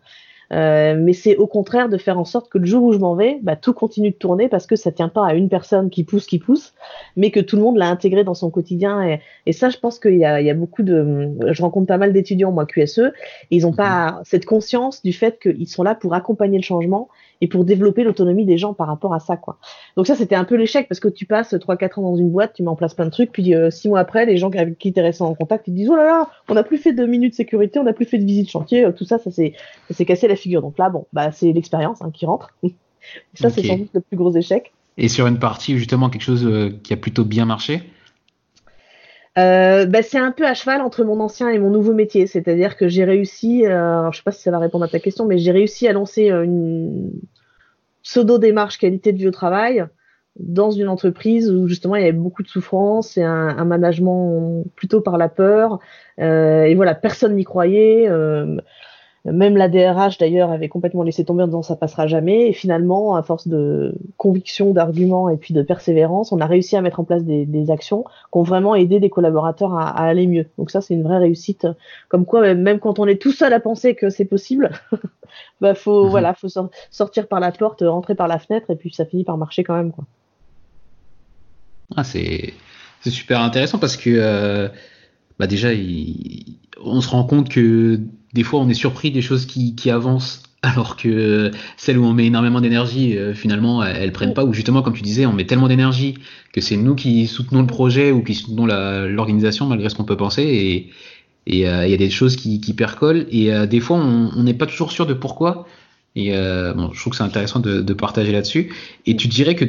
euh, 0.52 0.96
mais 0.98 1.12
c'est 1.12 1.36
au 1.36 1.46
contraire 1.46 1.88
de 1.88 1.96
faire 1.96 2.18
en 2.18 2.24
sorte 2.24 2.50
que 2.50 2.58
le 2.58 2.66
jour 2.66 2.82
où 2.82 2.92
je 2.92 2.98
m'en 2.98 3.14
vais, 3.14 3.38
bah, 3.42 3.56
tout 3.56 3.72
continue 3.72 4.10
de 4.10 4.16
tourner 4.16 4.48
parce 4.48 4.66
que 4.66 4.76
ça 4.76 4.92
tient 4.92 5.08
pas 5.08 5.26
à 5.26 5.34
une 5.34 5.48
personne 5.48 5.90
qui 5.90 6.04
pousse, 6.04 6.26
qui 6.26 6.38
pousse, 6.38 6.74
mais 7.16 7.30
que 7.30 7.40
tout 7.40 7.56
le 7.56 7.62
monde 7.62 7.76
l'a 7.76 7.88
intégré 7.88 8.24
dans 8.24 8.34
son 8.34 8.50
quotidien. 8.50 9.02
Et, 9.06 9.20
et 9.46 9.52
ça, 9.52 9.70
je 9.70 9.78
pense 9.78 9.98
qu'il 9.98 10.14
y 10.14 10.18
y 10.18 10.24
a 10.24 10.54
beaucoup 10.54 10.82
de, 10.82 11.30
je 11.50 11.62
rencontre 11.62 11.86
pas 11.86 11.98
mal 11.98 12.12
d'étudiants 12.12 12.52
moi 12.52 12.66
QSE, 12.66 12.98
et 12.98 13.12
ils 13.50 13.66
ont 13.66 13.72
pas 13.72 14.12
mhm. 14.12 14.20
cette 14.24 14.44
conscience 14.46 15.02
du 15.02 15.12
fait 15.12 15.38
qu'ils 15.40 15.68
sont 15.68 15.82
là 15.82 15.94
pour 15.94 16.14
accompagner 16.14 16.58
le 16.58 16.64
changement 16.64 17.08
et 17.44 17.46
pour 17.46 17.66
développer 17.66 18.04
l'autonomie 18.04 18.46
des 18.46 18.56
gens 18.56 18.72
par 18.72 18.86
rapport 18.86 19.12
à 19.12 19.20
ça, 19.20 19.36
quoi. 19.36 19.58
Donc 19.98 20.06
ça, 20.06 20.14
c'était 20.14 20.34
un 20.34 20.44
peu 20.44 20.54
l'échec 20.54 20.88
parce 20.88 20.98
que 20.98 21.08
tu 21.08 21.26
passes 21.26 21.52
3-4 21.52 22.00
ans 22.00 22.02
dans 22.02 22.16
une 22.16 22.30
boîte, 22.30 22.54
tu 22.54 22.62
mets 22.62 22.70
en 22.70 22.74
place 22.74 22.94
plein 22.94 23.04
de 23.04 23.10
trucs, 23.10 23.32
puis 23.32 23.52
6 23.52 23.54
euh, 23.54 23.90
mois 23.90 24.00
après, 24.00 24.24
les 24.24 24.38
gens 24.38 24.48
avec 24.48 24.78
qui 24.78 24.94
tu 24.94 24.98
es 24.98 25.02
resté 25.02 25.22
en 25.24 25.34
contact, 25.34 25.68
ils 25.68 25.74
disent 25.74 25.90
oh 25.90 25.96
là 25.96 26.04
là, 26.04 26.30
on 26.48 26.54
n'a 26.54 26.62
plus 26.62 26.78
fait 26.78 26.94
de 26.94 27.04
minutes 27.04 27.32
de 27.32 27.36
sécurité, 27.36 27.78
on 27.78 27.84
n'a 27.84 27.92
plus 27.92 28.06
fait 28.06 28.16
de 28.16 28.24
visite 28.24 28.50
chantier, 28.50 28.86
euh, 28.86 28.92
tout 28.92 29.04
ça, 29.04 29.18
ça 29.18 29.30
s'est 29.30 29.52
cassé 30.06 30.26
la 30.26 30.36
figure. 30.36 30.62
Donc 30.62 30.78
là, 30.78 30.88
bon, 30.88 31.04
bah 31.12 31.32
c'est 31.32 31.52
l'expérience 31.52 32.00
hein, 32.00 32.10
qui 32.14 32.24
rentre. 32.24 32.48
ça, 33.34 33.50
c'est 33.50 33.62
sans 33.62 33.76
doute 33.76 33.90
le 33.92 34.00
plus 34.00 34.16
gros 34.16 34.34
échec. 34.34 34.72
Et 34.96 35.08
sur 35.08 35.26
une 35.26 35.38
partie 35.38 35.76
justement 35.76 36.08
quelque 36.08 36.22
chose 36.22 36.46
euh, 36.46 36.70
qui 36.82 36.94
a 36.94 36.96
plutôt 36.96 37.26
bien 37.26 37.44
marché? 37.44 37.82
Euh, 39.36 39.86
bah, 39.86 40.02
c'est 40.02 40.18
un 40.18 40.30
peu 40.30 40.46
à 40.46 40.54
cheval 40.54 40.80
entre 40.80 41.02
mon 41.04 41.18
ancien 41.20 41.48
et 41.48 41.58
mon 41.58 41.70
nouveau 41.70 41.92
métier. 41.92 42.26
C'est-à-dire 42.26 42.76
que 42.76 42.88
j'ai 42.88 43.04
réussi, 43.04 43.66
euh, 43.66 44.10
je 44.12 44.18
sais 44.18 44.22
pas 44.22 44.32
si 44.32 44.42
ça 44.42 44.50
va 44.50 44.58
répondre 44.58 44.84
à 44.84 44.88
ta 44.88 45.00
question, 45.00 45.26
mais 45.26 45.38
j'ai 45.38 45.50
réussi 45.50 45.88
à 45.88 45.92
lancer 45.92 46.30
euh, 46.30 46.44
une 46.44 47.10
pseudo-démarche 48.02 48.78
qualité 48.78 49.12
de 49.12 49.18
vie 49.18 49.28
au 49.28 49.32
travail 49.32 49.86
dans 50.38 50.70
une 50.70 50.88
entreprise 50.88 51.50
où 51.50 51.68
justement 51.68 51.94
il 51.96 52.00
y 52.00 52.04
avait 52.04 52.12
beaucoup 52.12 52.42
de 52.42 52.48
souffrance 52.48 53.16
et 53.16 53.22
un, 53.22 53.48
un 53.56 53.64
management 53.64 54.64
plutôt 54.74 55.00
par 55.00 55.16
la 55.16 55.28
peur. 55.28 55.78
Euh, 56.20 56.64
et 56.64 56.74
voilà, 56.74 56.94
personne 56.94 57.36
n'y 57.36 57.44
croyait. 57.44 58.08
Euh, 58.08 58.56
même 59.24 59.56
la 59.56 59.68
DRH 59.68 60.18
d'ailleurs 60.18 60.50
avait 60.50 60.68
complètement 60.68 61.02
laissé 61.02 61.24
tomber 61.24 61.44
en 61.44 61.46
disant 61.46 61.62
ça 61.62 61.76
passera 61.76 62.06
jamais. 62.06 62.48
Et 62.48 62.52
finalement, 62.52 63.16
à 63.16 63.22
force 63.22 63.48
de 63.48 63.94
conviction, 64.18 64.72
d'arguments 64.72 65.30
et 65.30 65.38
puis 65.38 65.54
de 65.54 65.62
persévérance, 65.62 66.30
on 66.30 66.40
a 66.40 66.46
réussi 66.46 66.76
à 66.76 66.82
mettre 66.82 67.00
en 67.00 67.04
place 67.04 67.24
des, 67.24 67.46
des 67.46 67.70
actions 67.70 68.04
qui 68.04 68.38
ont 68.38 68.42
vraiment 68.42 68.74
aidé 68.74 69.00
des 69.00 69.08
collaborateurs 69.08 69.72
à, 69.74 69.88
à 69.88 70.04
aller 70.04 70.26
mieux. 70.26 70.46
Donc 70.58 70.70
ça, 70.70 70.82
c'est 70.82 70.92
une 70.92 71.02
vraie 71.02 71.18
réussite. 71.18 71.66
Comme 72.08 72.26
quoi, 72.26 72.54
même 72.54 72.78
quand 72.80 72.98
on 72.98 73.06
est 73.06 73.20
tout 73.20 73.32
seul 73.32 73.52
à 73.54 73.60
penser 73.60 73.94
que 73.94 74.10
c'est 74.10 74.26
possible, 74.26 74.72
bah 75.60 75.74
faut 75.74 76.04
mhm. 76.04 76.10
voilà, 76.10 76.34
faut 76.34 76.48
sortir 76.90 77.26
par 77.26 77.40
la 77.40 77.50
porte, 77.50 77.82
rentrer 77.82 78.14
par 78.14 78.28
la 78.28 78.38
fenêtre, 78.38 78.70
et 78.70 78.76
puis 78.76 78.92
ça 78.92 79.06
finit 79.06 79.24
par 79.24 79.38
marcher 79.38 79.64
quand 79.64 79.76
même 79.76 79.92
quoi. 79.92 80.04
Ah, 81.96 82.04
c'est 82.04 82.54
c'est 83.00 83.10
super 83.10 83.40
intéressant 83.40 83.78
parce 83.78 83.96
que 83.96 84.10
euh, 84.10 84.68
bah 85.38 85.46
déjà, 85.46 85.72
il, 85.72 86.58
on 86.82 87.00
se 87.00 87.08
rend 87.08 87.24
compte 87.24 87.48
que 87.48 88.00
des 88.34 88.42
fois 88.42 88.60
on 88.60 88.68
est 88.68 88.74
surpris 88.74 89.10
des 89.10 89.22
choses 89.22 89.46
qui, 89.46 89.90
avancent 89.90 90.42
alors 90.62 90.96
que 90.96 91.50
celles 91.76 91.98
où 91.98 92.04
on 92.04 92.12
met 92.12 92.26
énormément 92.26 92.60
d'énergie, 92.60 93.18
euh, 93.18 93.34
finalement, 93.34 93.84
elles, 93.84 94.12
prennent 94.12 94.32
pas. 94.32 94.44
Ou 94.44 94.54
justement, 94.54 94.82
comme 94.82 94.94
tu 94.94 95.02
disais, 95.02 95.26
on 95.26 95.32
met 95.32 95.44
tellement 95.44 95.68
d'énergie 95.68 96.14
que 96.52 96.60
c'est 96.62 96.76
nous 96.76 96.94
qui 96.94 97.26
soutenons 97.26 97.60
le 97.60 97.66
projet 97.66 98.12
ou 98.12 98.22
qui 98.22 98.34
soutenons 98.34 98.66
l'organisation 98.66 99.66
malgré 99.66 99.90
ce 99.90 99.94
qu'on 99.94 100.04
peut 100.04 100.16
penser. 100.16 100.42
Et 100.42 100.90
il 101.46 101.66
euh, 101.66 101.86
y 101.86 101.92
a 101.92 101.96
des 101.98 102.08
choses 102.08 102.36
qui, 102.36 102.58
percolent. 102.72 103.26
Et 103.30 103.52
euh, 103.52 103.66
des 103.66 103.80
fois, 103.80 103.98
on 103.98 104.42
n'est 104.42 104.54
pas 104.54 104.66
toujours 104.66 104.90
sûr 104.90 105.04
de 105.04 105.12
pourquoi. 105.12 105.66
Et 106.16 106.30
bon, 106.30 106.92
je 106.92 107.00
trouve 107.00 107.10
que 107.10 107.16
c'est 107.16 107.24
intéressant 107.24 107.58
de, 107.60 107.82
de 107.82 107.92
partager 107.92 108.32
là-dessus. 108.32 108.72
Et 109.04 109.16
tu 109.16 109.28
dirais 109.28 109.56
que 109.56 109.66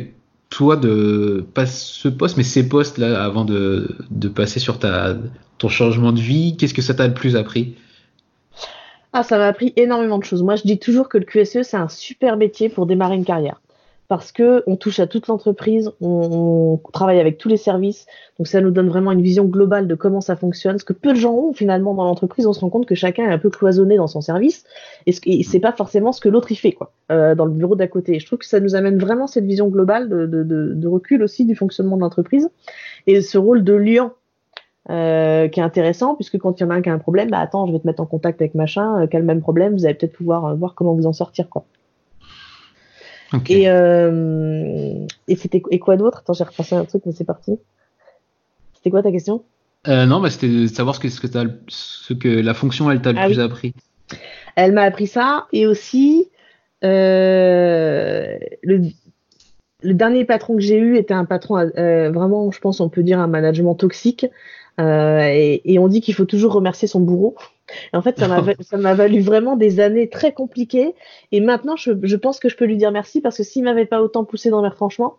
toi, 0.50 0.78
de 0.78 1.46
pas 1.54 1.66
ce 1.66 2.08
poste, 2.08 2.38
mais 2.38 2.44
ces 2.44 2.70
postes 2.70 2.98
là, 2.98 3.24
avant 3.24 3.46
de, 3.46 3.98
de 4.12 4.28
passer 4.28 4.60
sur 4.60 4.80
ta, 4.80 5.18
ton 5.58 5.70
changement 5.70 6.12
de 6.12 6.20
vie, 6.22 6.56
qu'est-ce 6.58 6.74
que 6.74 6.82
ça 6.82 6.94
t'a 6.94 7.08
le 7.08 7.14
plus 7.14 7.36
appris? 7.36 7.76
Ah, 9.18 9.24
ça 9.24 9.38
m'a 9.38 9.48
appris 9.48 9.72
énormément 9.78 10.18
de 10.18 10.26
choses. 10.26 10.44
Moi, 10.44 10.58
je 10.58 10.64
dis 10.64 10.78
toujours 10.78 11.08
que 11.08 11.18
le 11.18 11.24
QSE, 11.24 11.62
c'est 11.62 11.78
un 11.78 11.88
super 11.88 12.36
métier 12.36 12.68
pour 12.68 12.86
démarrer 12.86 13.16
une 13.16 13.24
carrière. 13.24 13.62
Parce 14.10 14.34
que 14.34 14.62
on 14.68 14.76
touche 14.76 15.00
à 15.00 15.08
toute 15.08 15.28
l'entreprise, 15.28 15.90
on, 16.02 16.82
travaille 16.92 17.22
avec 17.22 17.38
tous 17.38 17.48
les 17.48 17.56
services, 17.56 18.08
donc 18.38 18.48
ça 18.48 18.60
nous 18.60 18.72
donne 18.72 18.90
vraiment 18.90 19.14
une 19.14 19.22
vision 19.22 19.46
globale 19.46 19.88
de 19.88 19.96
comment 19.96 20.20
ça 20.20 20.36
fonctionne. 20.36 20.78
Ce 20.80 20.84
que 20.84 20.92
peu 20.92 21.14
de 21.14 21.18
gens 21.18 21.34
ont 21.34 21.54
finalement 21.54 21.94
dans 21.94 22.04
l'entreprise, 22.04 22.46
on 22.46 22.52
se 22.52 22.60
rend 22.60 22.70
compte 22.70 22.86
que 22.86 22.94
chacun 22.94 23.24
est 23.24 23.32
un 23.32 23.40
peu 23.40 23.50
cloisonné 23.50 23.96
dans 23.96 24.08
son 24.08 24.20
service, 24.20 24.66
et, 25.06 25.14
ce, 25.14 25.22
et 25.26 25.44
c'est 25.44 25.62
pas 25.62 25.72
forcément 25.72 26.12
ce 26.12 26.20
que 26.20 26.28
l'autre 26.28 26.52
y 26.52 26.56
fait, 26.56 26.74
quoi, 26.74 26.92
euh, 27.10 27.36
dans 27.36 27.46
le 27.46 27.52
bureau 27.52 27.78
d'à 27.78 27.88
côté. 27.88 28.20
je 28.20 28.26
trouve 28.26 28.40
que 28.40 28.46
ça 28.46 28.60
nous 28.60 28.76
amène 28.76 29.00
vraiment 29.00 29.28
cette 29.28 29.46
vision 29.46 29.70
globale 29.70 30.10
de, 30.10 30.44
de 30.44 30.88
recul 30.88 31.24
aussi 31.24 31.46
du 31.46 31.56
fonctionnement 31.56 31.96
de 31.96 32.02
l'entreprise 32.02 32.50
et 33.08 33.22
ce 33.22 33.38
rôle 33.38 33.64
de 33.64 33.74
lien 33.74 34.12
euh, 34.90 35.48
qui 35.48 35.60
est 35.60 35.64
intéressant, 35.64 36.16
puisque 36.16 36.38
quand 36.38 36.60
il 36.60 36.64
y 36.64 36.66
en 36.66 36.70
a 36.70 36.76
un 36.76 36.82
qui 36.82 36.90
a 36.90 36.94
un 36.94 37.00
problème, 37.00 37.30
bah 37.30 37.40
attends, 37.40 37.66
je 37.66 37.72
vais 37.72 37.80
te 37.80 37.88
mettre 37.88 38.02
en 38.02 38.06
contact 38.06 38.40
avec 38.42 38.54
machin, 38.54 39.02
euh, 39.02 39.08
qui 39.08 39.16
a 39.16 39.20
le 39.20 39.26
même 39.26 39.42
problème, 39.42 39.74
vous 39.74 39.86
allez 39.86 39.96
peut-être 39.96 40.14
pouvoir 40.14 40.46
euh, 40.46 40.54
voir 40.54 40.76
comment 40.76 40.94
vous 40.94 41.08
en 41.08 41.14
sortir, 41.14 41.50
quoi. 41.50 41.66
Okay. 43.34 43.62
Et, 43.62 43.70
euh, 43.70 44.94
et 45.28 45.36
c'était 45.36 45.64
et 45.72 45.80
quoi 45.80 45.98
d'autre? 45.98 46.20
Attends, 46.20 46.34
j'ai 46.34 46.44
repensé 46.44 46.76
à 46.76 46.80
un 46.80 46.86
truc, 46.86 47.02
mais 47.06 47.12
c'est 47.12 47.24
parti. 47.24 47.58
C'était 48.76 48.92
quoi 48.92 49.02
ta 49.02 49.12
question? 49.12 49.44
Euh, 49.88 50.06
Non, 50.06 50.20
bah, 50.22 50.30
c'était 50.30 50.48
de 50.48 50.68
savoir 50.68 50.96
ce 50.96 51.00
que, 51.00 51.10
ce, 51.10 51.20
que 51.20 51.28
ce 51.68 52.14
que 52.14 52.30
la 52.30 52.54
fonction 52.54 52.92
elle 52.92 53.02
t'a 53.02 53.12
le 53.12 53.20
ah, 53.20 53.26
plus 53.26 53.38
oui. 53.38 53.44
appris. 53.44 53.74
Elle 54.56 54.74
m'a 54.74 54.84
appris 54.84 55.08
ça, 55.08 55.48
et 55.52 55.66
aussi 55.66 56.30
le, 56.84 58.38
le 58.62 59.94
dernier 59.96 60.26
patron 60.26 60.56
que 60.56 60.62
j'ai 60.62 60.78
eu 60.78 60.98
était 60.98 61.16
un 61.16 61.26
patron 61.26 61.56
vraiment, 61.56 62.52
je 62.52 62.60
pense, 62.60 62.80
on 62.80 62.90
peut 62.90 63.02
dire 63.02 63.20
un 63.20 63.28
management 63.28 63.74
toxique. 63.74 64.28
Euh, 64.80 65.22
et, 65.22 65.62
et, 65.74 65.80
on 65.80 65.88
dit 65.88 66.02
qu'il 66.02 66.14
faut 66.14 66.26
toujours 66.26 66.54
remercier 66.54 66.88
son 66.88 67.00
bourreau. 67.00 67.36
Et 67.94 67.98
en 67.98 68.02
fait, 68.02 68.20
ça 68.20 68.28
m'a, 68.28 68.44
ça 68.62 68.78
m'a 68.78 68.94
valu 68.94 69.22
vraiment 69.22 69.56
des 69.56 69.80
années 69.80 70.10
très 70.10 70.34
compliquées. 70.34 70.96
Et 71.32 71.40
maintenant, 71.40 71.76
je, 71.76 71.92
je, 72.04 72.16
pense 72.16 72.40
que 72.40 72.50
je 72.50 72.58
peux 72.58 72.66
lui 72.66 72.78
dire 72.78 72.92
merci 72.92 73.22
parce 73.22 73.38
que 73.38 73.44
s'il 73.44 73.64
m'avait 73.64 73.86
pas 73.86 74.02
autant 74.02 74.26
poussé 74.26 74.50
dans 74.50 74.62
mes 74.62 74.68
retranchements, 74.68 75.18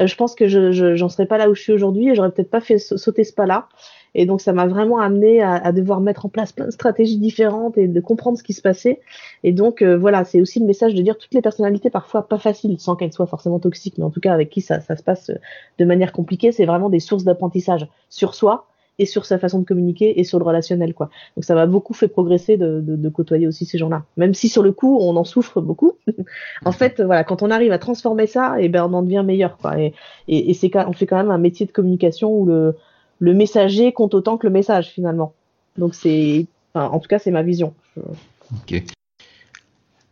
euh, 0.00 0.06
je 0.06 0.16
pense 0.16 0.34
que 0.34 0.48
je, 0.48 0.72
je, 0.72 0.96
j'en 0.96 1.08
serais 1.08 1.26
pas 1.26 1.38
là 1.38 1.48
où 1.50 1.54
je 1.54 1.62
suis 1.62 1.72
aujourd'hui 1.72 2.08
et 2.08 2.14
j'aurais 2.14 2.30
peut-être 2.30 2.50
pas 2.50 2.60
fait 2.60 2.78
sauter 2.78 3.24
ce 3.24 3.32
pas-là. 3.32 3.68
Et 4.16 4.26
donc, 4.26 4.40
ça 4.40 4.52
m'a 4.52 4.66
vraiment 4.66 5.00
amené 5.00 5.42
à, 5.42 5.54
à, 5.54 5.72
devoir 5.72 6.00
mettre 6.00 6.24
en 6.24 6.28
place 6.28 6.52
plein 6.52 6.66
de 6.66 6.70
stratégies 6.70 7.18
différentes 7.18 7.76
et 7.76 7.88
de 7.88 8.00
comprendre 8.00 8.38
ce 8.38 8.44
qui 8.44 8.52
se 8.52 8.62
passait. 8.62 9.00
Et 9.42 9.50
donc, 9.50 9.82
euh, 9.82 9.98
voilà, 9.98 10.24
c'est 10.24 10.40
aussi 10.40 10.60
le 10.60 10.66
message 10.66 10.94
de 10.94 11.02
dire 11.02 11.18
toutes 11.18 11.34
les 11.34 11.42
personnalités, 11.42 11.90
parfois 11.90 12.28
pas 12.28 12.38
faciles, 12.38 12.78
sans 12.78 12.94
qu'elles 12.94 13.12
soient 13.12 13.26
forcément 13.26 13.58
toxiques, 13.58 13.98
mais 13.98 14.04
en 14.04 14.10
tout 14.10 14.20
cas 14.20 14.32
avec 14.32 14.50
qui 14.50 14.60
ça, 14.60 14.80
ça 14.80 14.96
se 14.96 15.02
passe 15.02 15.32
de 15.78 15.84
manière 15.84 16.12
compliquée, 16.12 16.52
c'est 16.52 16.64
vraiment 16.64 16.90
des 16.90 17.00
sources 17.00 17.24
d'apprentissage 17.24 17.88
sur 18.08 18.36
soi, 18.36 18.68
et 18.98 19.06
sur 19.06 19.26
sa 19.26 19.38
façon 19.38 19.58
de 19.58 19.64
communiquer 19.64 20.20
et 20.20 20.24
sur 20.24 20.38
le 20.38 20.44
relationnel 20.44 20.94
quoi. 20.94 21.10
Donc 21.36 21.44
ça 21.44 21.54
m'a 21.54 21.66
beaucoup 21.66 21.94
fait 21.94 22.08
progresser 22.08 22.56
de, 22.56 23.08
côtoyer 23.08 23.46
aussi 23.46 23.64
ces 23.66 23.78
gens-là. 23.78 24.04
Même 24.16 24.34
si 24.34 24.48
sur 24.48 24.62
le 24.62 24.72
coup 24.72 24.98
on 25.00 25.16
en 25.16 25.24
souffre 25.24 25.60
beaucoup, 25.60 25.94
en 26.64 26.72
fait 26.72 27.00
voilà 27.00 27.24
quand 27.24 27.42
on 27.42 27.50
arrive 27.50 27.72
à 27.72 27.78
transformer 27.78 28.26
ça, 28.26 28.60
et 28.60 28.64
eh 28.64 28.68
ben 28.68 28.84
on 28.84 28.92
en 28.94 29.02
devient 29.02 29.22
meilleur 29.24 29.58
quoi. 29.58 29.78
Et, 29.80 29.94
et, 30.28 30.50
et 30.50 30.54
c'est 30.54 30.70
on 30.76 30.92
fait 30.92 31.06
quand 31.06 31.16
même 31.16 31.30
un 31.30 31.38
métier 31.38 31.66
de 31.66 31.72
communication 31.72 32.32
où 32.32 32.46
le 32.46 32.76
le 33.18 33.34
messager 33.34 33.92
compte 33.92 34.14
autant 34.14 34.36
que 34.36 34.46
le 34.46 34.52
message 34.52 34.88
finalement. 34.88 35.34
Donc 35.78 35.94
c'est 35.94 36.46
en 36.74 36.98
tout 36.98 37.08
cas 37.08 37.18
c'est 37.18 37.30
ma 37.30 37.42
vision. 37.42 37.74
Ok. 37.96 38.82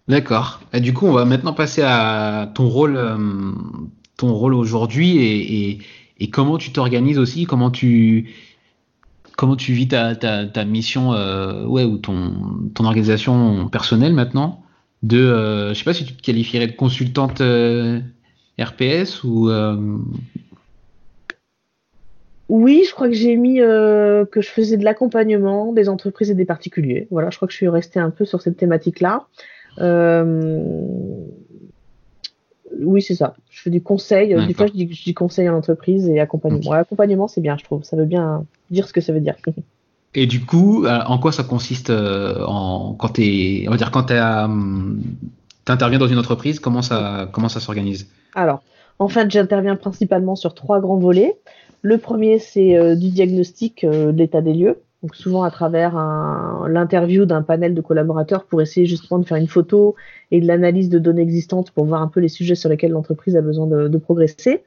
D'accord. 0.09 0.61
Du 0.75 0.93
coup 0.93 1.07
on 1.07 1.13
va 1.13 1.25
maintenant 1.25 1.53
passer 1.53 1.83
à 1.85 2.51
ton 2.55 2.69
rôle 2.69 2.97
euh, 2.97 3.17
ton 4.17 4.33
rôle 4.35 4.55
aujourd'hui 4.55 5.19
et, 5.19 5.71
et, 5.71 5.79
et 6.19 6.31
comment 6.31 6.59
tu 6.59 6.73
t'organises 6.73 7.19
aussi, 7.19 7.45
comment 7.45 7.71
tu 7.71 8.31
comment 9.43 9.57
tu 9.57 9.73
vis 9.73 9.89
ta, 9.89 10.65
mission 10.65 11.15
euh, 11.15 11.65
ou 11.65 11.99
ton, 11.99 12.33
organisation 12.79 13.69
personnelle 13.69 14.13
maintenant 14.13 14.63
de 15.03 15.19
euh, 15.19 15.75
je 15.75 15.79
sais 15.79 15.85
pas 15.85 15.95
si 15.95 16.05
tu 16.05 16.15
te 16.15 16.23
qualifierais 16.23 16.69
de 16.69 16.77
consultante 16.77 17.41
euh, 17.41 17.99
RPS 18.61 19.25
ou 19.25 19.51
euh... 19.51 19.99
oui 22.49 22.85
je 22.87 22.95
crois 22.95 23.09
que 23.09 23.15
j'ai 23.15 23.35
mis 23.35 23.57
que 23.57 24.41
je 24.41 24.49
faisais 24.49 24.77
de 24.77 24.85
l'accompagnement 24.85 25.73
des 25.73 25.89
entreprises 25.89 26.31
et 26.31 26.37
des 26.37 26.45
particuliers. 26.45 27.09
Voilà 27.11 27.31
je 27.31 27.37
crois 27.37 27.49
que 27.49 27.53
je 27.53 27.59
suis 27.59 27.69
restée 27.69 27.99
un 27.99 28.11
peu 28.11 28.25
sur 28.25 28.43
cette 28.43 28.57
thématique 28.57 29.01
là 29.01 29.27
euh, 29.81 30.63
oui, 32.81 33.03
c'est 33.03 33.15
ça. 33.15 33.35
Je 33.51 33.63
fais 33.63 33.71
du 33.71 33.83
conseil. 33.83 34.35
Des 34.47 34.55
fois, 34.55 34.67
je 34.67 34.73
dis, 34.73 34.93
je 34.93 35.03
dis 35.03 35.15
conseil 35.15 35.47
à 35.47 35.51
l'entreprise 35.51 36.09
et 36.09 36.21
accompagnement. 36.21 36.71
Okay. 36.71 36.79
Accompagnement, 36.79 37.29
c'est 37.29 37.41
bien, 37.41 37.57
je 37.59 37.65
trouve. 37.65 37.83
Ça 37.85 37.97
veut 37.97 38.05
bien 38.05 38.45
dire 38.71 38.87
ce 38.89 38.93
que 38.93 39.01
ça 39.01 39.13
veut 39.13 39.21
dire. 39.21 39.37
Et 40.15 40.27
du 40.27 40.45
coup, 40.45 40.85
euh, 40.85 41.01
en 41.07 41.19
quoi 41.19 41.33
ça 41.33 41.43
consiste 41.43 41.89
euh, 41.89 42.45
en, 42.47 42.93
quand 42.93 43.19
on 43.19 43.71
va 43.71 43.77
dire 43.79 43.91
quand 43.91 44.05
tu 44.05 44.13
interviens 45.73 45.99
dans 45.99 46.07
une 46.07 46.19
entreprise, 46.19 46.61
comment 46.61 46.83
ça, 46.83 47.31
comment 47.33 47.49
ça 47.49 47.61
s'organise? 47.61 48.09
Alors, 48.35 48.63
en 48.99 49.09
fait, 49.09 49.31
j'interviens 49.31 49.75
principalement 49.75 50.37
sur 50.37 50.55
trois 50.55 50.81
grands 50.81 50.99
volets. 50.99 51.39
Le 51.81 51.97
premier, 51.97 52.39
c'est 52.39 52.95
du 52.95 53.09
diagnostic 53.09 53.87
de 53.87 54.11
l'état 54.11 54.43
des 54.43 54.53
lieux, 54.53 54.83
donc 55.03 55.17
souvent 55.17 55.43
à 55.43 55.51
travers 55.51 55.95
l'interview 56.69 57.25
d'un 57.25 57.43
panel 57.43 57.75
de 57.75 57.81
collaborateurs 57.81 58.45
pour 58.45 58.63
essayer 58.63 58.87
justement 58.87 59.19
de 59.19 59.27
faire 59.27 59.37
une 59.37 59.49
photo 59.49 59.97
et 60.31 60.41
de 60.41 60.47
l'analyse 60.47 60.89
de 60.89 60.99
données 60.99 61.23
existantes 61.23 61.73
pour 61.73 61.85
voir 61.87 62.03
un 62.03 62.09
peu 62.09 62.21
les 62.21 62.29
sujets 62.29 62.55
sur 62.55 62.69
lesquels 62.69 62.93
l'entreprise 62.93 63.37
a 63.37 63.41
besoin 63.41 63.67
de, 63.67 63.99
progresser. 63.99 64.63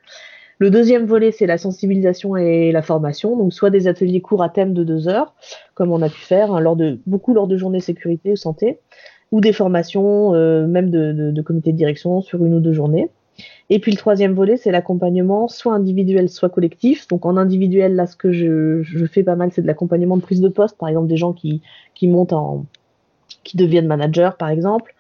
Le 0.59 0.69
deuxième 0.69 1.05
volet, 1.05 1.31
c'est 1.31 1.45
la 1.45 1.57
sensibilisation 1.57 2.37
et 2.37 2.71
la 2.71 2.81
formation, 2.81 3.37
donc 3.37 3.53
soit 3.53 3.69
des 3.69 3.87
ateliers 3.87 4.21
courts 4.21 4.43
à 4.43 4.49
thème 4.49 4.73
de 4.73 4.83
deux 4.83 5.07
heures, 5.07 5.33
comme 5.73 5.91
on 5.91 6.01
a 6.01 6.09
pu 6.09 6.21
faire 6.21 6.53
hein, 6.53 6.59
lors 6.59 6.77
de 6.77 6.99
beaucoup 7.05 7.33
lors 7.33 7.47
de 7.47 7.57
journées 7.57 7.81
sécurité 7.81 8.31
ou 8.31 8.35
santé, 8.37 8.79
ou 9.31 9.41
des 9.41 9.51
formations 9.51 10.33
euh, 10.33 10.65
même 10.65 10.89
de, 10.89 11.11
de, 11.11 11.31
de 11.31 11.41
comité 11.41 11.73
de 11.73 11.77
direction 11.77 12.21
sur 12.21 12.43
une 12.45 12.55
ou 12.55 12.59
deux 12.61 12.73
journées. 12.73 13.09
Et 13.69 13.79
puis 13.79 13.91
le 13.91 13.97
troisième 13.97 14.33
volet, 14.33 14.57
c'est 14.57 14.71
l'accompagnement, 14.71 15.47
soit 15.47 15.73
individuel, 15.73 16.29
soit 16.29 16.49
collectif. 16.49 17.07
Donc 17.07 17.25
en 17.25 17.37
individuel, 17.37 17.95
là, 17.95 18.07
ce 18.07 18.15
que 18.15 18.31
je, 18.31 19.05
fais 19.05 19.23
pas 19.23 19.35
mal, 19.35 19.51
c'est 19.51 19.61
de 19.61 19.67
l'accompagnement 19.67 20.17
de 20.17 20.21
prise 20.21 20.41
de 20.41 20.49
poste, 20.49 20.77
par 20.77 20.89
exemple 20.89 21.07
des 21.07 21.17
gens 21.17 21.33
qui, 21.33 21.61
montent 22.03 22.33
en, 22.33 22.65
qui 23.43 23.57
deviennent 23.57 23.87
managers, 23.87 24.31
par 24.37 24.49
exemple. 24.49 24.93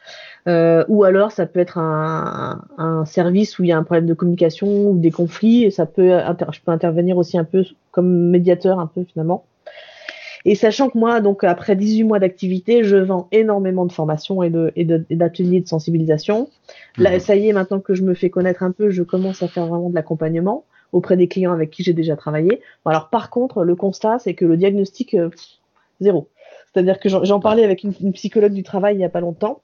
Euh, 0.47 0.85
ou 0.89 1.03
alors 1.03 1.31
ça 1.31 1.47
peut 1.47 1.59
être 1.59 1.79
un, 1.79 2.63
un, 2.77 3.03
service 3.05 3.57
où 3.57 3.63
il 3.63 3.69
y 3.69 3.71
a 3.71 3.77
un 3.77 3.83
problème 3.83 4.05
de 4.05 4.13
communication 4.13 4.89
ou 4.89 4.99
des 4.99 5.09
conflits, 5.09 5.63
et 5.63 5.71
ça 5.71 5.85
peut, 5.87 6.19
je 6.51 6.59
peux 6.61 6.71
intervenir 6.71 7.17
aussi 7.17 7.37
un 7.37 7.43
peu 7.43 7.63
comme 7.91 8.29
médiateur, 8.29 8.79
un 8.79 8.87
peu 8.87 9.03
finalement. 9.03 9.45
Et 10.45 10.53
sachant 10.53 10.89
que 10.89 10.97
moi, 10.97 11.21
donc 11.21 11.43
après 11.43 11.75
18 11.75 12.03
mois 12.03 12.19
d'activité, 12.19 12.83
je 12.83 12.97
vends 12.97 13.27
énormément 13.31 13.85
de 13.85 13.91
formations 13.91 14.43
et 14.43 14.49
d'ateliers 14.49 15.59
de, 15.59 15.63
de, 15.63 15.67
sensibilisation. 15.67 16.49
Là, 16.97 17.13
mhm. 17.13 17.19
ça 17.19 17.35
y 17.35 17.49
est, 17.49 17.53
maintenant 17.53 17.79
que 17.79 17.95
je 17.95 18.03
me 18.03 18.13
fais 18.13 18.29
connaître 18.29 18.61
un 18.61 18.71
peu, 18.71 18.91
je 18.91 19.01
commence 19.01 19.41
à 19.41 19.47
faire 19.47 19.65
vraiment 19.65 19.89
de 19.89 19.95
l'accompagnement 19.95 20.63
auprès 20.91 21.17
des 21.17 21.27
clients 21.27 21.51
avec 21.51 21.71
qui 21.71 21.83
j'ai 21.83 21.93
déjà 21.93 22.15
travaillé. 22.15 22.61
Bon, 22.85 22.91
alors 22.91 23.09
par 23.09 23.31
contre, 23.31 23.63
le 23.63 23.75
constat, 23.75 24.19
c'est 24.19 24.35
que 24.35 24.45
le 24.45 24.55
diagnostic, 24.55 25.15
euh, 25.15 25.29
zéro. 25.99 26.29
C'est-à-dire 26.71 26.99
que 26.99 27.09
j'en 27.09 27.39
parlais 27.39 27.63
avec 27.63 27.83
une, 27.83 27.93
une, 28.01 28.13
psychologue 28.13 28.53
du 28.53 28.63
travail 28.63 28.95
il 28.95 29.01
y 29.01 29.05
a 29.05 29.09
pas 29.09 29.21
longtemps 29.21 29.61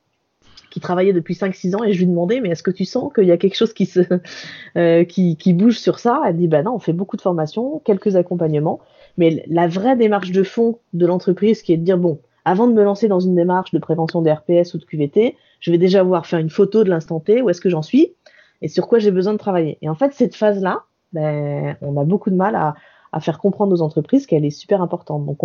qui 0.72 0.80
travaillait 0.80 1.12
depuis 1.12 1.34
5-6 1.34 1.76
ans 1.76 1.84
et 1.84 1.92
je 1.92 2.00
lui 2.00 2.08
demandais 2.08 2.40
mais 2.40 2.50
est-ce 2.50 2.64
que 2.64 2.72
tu 2.72 2.86
sens 2.86 3.12
qu'il 3.14 3.26
y 3.26 3.32
a 3.32 3.38
quelque 3.38 3.56
chose 3.56 3.74
qui 3.74 3.86
se 3.86 4.00
euh, 4.78 5.04
qui, 5.04 5.36
qui, 5.36 5.54
bouge 5.54 5.78
sur 5.78 6.00
ça? 6.00 6.22
Elle 6.26 6.38
dit 6.38 6.48
bah 6.48 6.64
non, 6.64 6.76
on 6.76 6.80
fait 6.80 6.94
beaucoup 6.94 7.18
de 7.18 7.22
formations, 7.22 7.82
quelques 7.84 8.16
accompagnements, 8.16 8.80
mais 9.18 9.44
la 9.48 9.68
vraie 9.68 9.96
démarche 9.96 10.32
de 10.32 10.44
fond 10.44 10.80
de 10.94 11.06
l'entreprise 11.06 11.62
qui 11.62 11.74
est 11.74 11.78
de 11.78 11.84
dire 11.84 11.98
bon, 11.98 12.20
avant 12.46 12.68
de 12.68 12.74
me 12.74 12.84
lancer 12.84 13.08
dans 13.08 13.20
une 13.20 13.36
démarche 13.36 13.72
de 13.72 13.80
prévention 13.80 14.22
des 14.22 14.32
RPS 14.32 14.74
ou 14.74 14.78
de 14.78 14.86
QVT, 14.86 15.36
je 15.60 15.72
vais 15.72 15.78
déjà 15.78 16.04
voir 16.04 16.26
faire 16.26 16.40
une 16.40 16.50
photo 16.50 16.84
de 16.84 16.90
l'instant 16.90 17.20
T, 17.20 17.42
où 17.42 17.50
est-ce 17.50 17.62
que 17.62 17.70
j'en 17.70 17.84
suis 17.84 18.14
et 18.64 18.68
sur 18.68 18.88
quoi 18.88 19.00
j'ai 19.00 19.12
besoin 19.12 19.34
de 19.34 19.40
travailler. 19.40 19.78
Et 19.82 19.90
en 19.90 19.96
fait, 19.96 20.14
cette 20.14 20.36
phase-là, 20.36 20.84
ben, 21.14 21.76
on 21.82 22.00
a 22.00 22.04
beaucoup 22.04 22.30
de 22.30 22.36
mal 22.36 22.56
à, 22.56 22.76
à 23.12 23.20
faire 23.20 23.40
comprendre 23.40 23.74
aux 23.74 23.82
entreprises 23.82 24.26
qu'elle 24.26 24.46
est 24.46 24.52
super 24.52 24.82
importante. 24.82 25.26
Donc, 25.26 25.40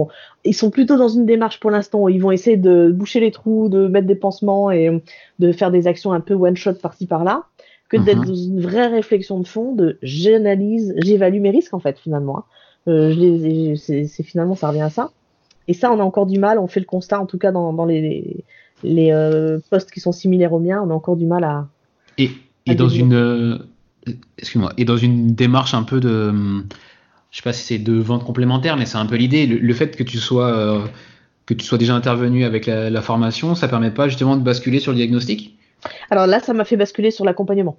ils 0.44 0.54
sont 0.54 0.70
plutôt 0.70 0.96
dans 0.96 1.08
une 1.08 1.26
démarche 1.26 1.58
pour 1.60 1.70
l'instant 1.70 2.02
où 2.02 2.08
ils 2.08 2.20
vont 2.20 2.30
essayer 2.30 2.56
de 2.56 2.90
boucher 2.92 3.20
les 3.20 3.30
trous, 3.30 3.68
de 3.68 3.88
mettre 3.88 4.06
des 4.06 4.14
pansements 4.14 4.70
et 4.70 5.02
de 5.38 5.52
faire 5.52 5.70
des 5.70 5.86
actions 5.86 6.12
un 6.12 6.20
peu 6.20 6.34
one 6.34 6.56
shot 6.56 6.74
par-ci 6.74 7.06
par-là, 7.06 7.44
que 7.88 7.96
d'être 7.96 8.20
mhm. 8.20 8.26
dans 8.26 8.34
une 8.34 8.60
vraie 8.60 8.86
réflexion 8.86 9.40
de 9.40 9.46
fond, 9.46 9.72
de 9.72 9.98
j'analyse, 10.02 10.94
j'évalue 10.98 11.40
mes 11.40 11.50
risques 11.50 11.74
en 11.74 11.80
fait 11.80 11.98
finalement. 11.98 12.38
Hein. 12.38 12.44
Euh, 12.88 13.74
c'est 13.76 14.22
finalement 14.22 14.54
ça 14.54 14.68
revient 14.68 14.82
à 14.82 14.90
ça. 14.90 15.10
Et 15.68 15.74
ça, 15.74 15.90
on 15.90 15.98
a 15.98 16.02
encore 16.02 16.26
du 16.26 16.38
mal. 16.38 16.58
On 16.58 16.68
fait 16.68 16.80
le 16.80 16.86
constat, 16.86 17.20
en 17.20 17.26
tout 17.26 17.38
cas 17.38 17.50
dans, 17.50 17.72
dans 17.72 17.86
les, 17.86 18.44
les 18.82 19.12
euh, 19.12 19.58
postes 19.70 19.90
qui 19.90 20.00
sont 20.00 20.12
similaires 20.12 20.52
aux 20.52 20.60
miens, 20.60 20.82
on 20.86 20.90
a 20.90 20.94
encore 20.94 21.16
du 21.16 21.26
mal 21.26 21.44
à. 21.44 21.68
Et, 22.18 22.30
et 22.66 22.74
dans 22.74 22.88
une, 22.88 23.14
euh, 23.14 23.58
excuse-moi, 24.38 24.72
et 24.76 24.84
dans 24.84 24.96
une 24.96 25.34
démarche 25.34 25.74
un 25.74 25.82
peu 25.82 26.00
de 26.00 26.32
je 27.30 27.36
sais 27.38 27.42
pas 27.42 27.52
si 27.52 27.64
c'est 27.64 27.78
de 27.78 27.92
vente 27.94 28.24
complémentaire, 28.24 28.76
mais 28.76 28.86
c'est 28.86 28.96
un 28.96 29.06
peu 29.06 29.16
l'idée. 29.16 29.46
Le, 29.46 29.74
fait 29.74 29.94
que 29.94 30.02
tu 30.02 30.16
sois 30.16 30.56
euh, 30.56 30.86
que 31.44 31.52
tu 31.52 31.66
sois 31.66 31.76
déjà 31.76 31.94
intervenu 31.94 32.44
avec 32.44 32.66
la, 32.66 33.02
formation, 33.02 33.54
ça 33.54 33.68
permet 33.68 33.90
pas 33.90 34.08
justement 34.08 34.36
de 34.36 34.42
basculer 34.42 34.80
sur 34.80 34.92
le 34.92 34.96
diagnostic? 34.96 35.58
Alors 36.10 36.26
là, 36.26 36.40
ça 36.40 36.54
m'a 36.54 36.64
fait 36.64 36.76
basculer 36.76 37.10
sur 37.10 37.24
l'accompagnement. 37.24 37.76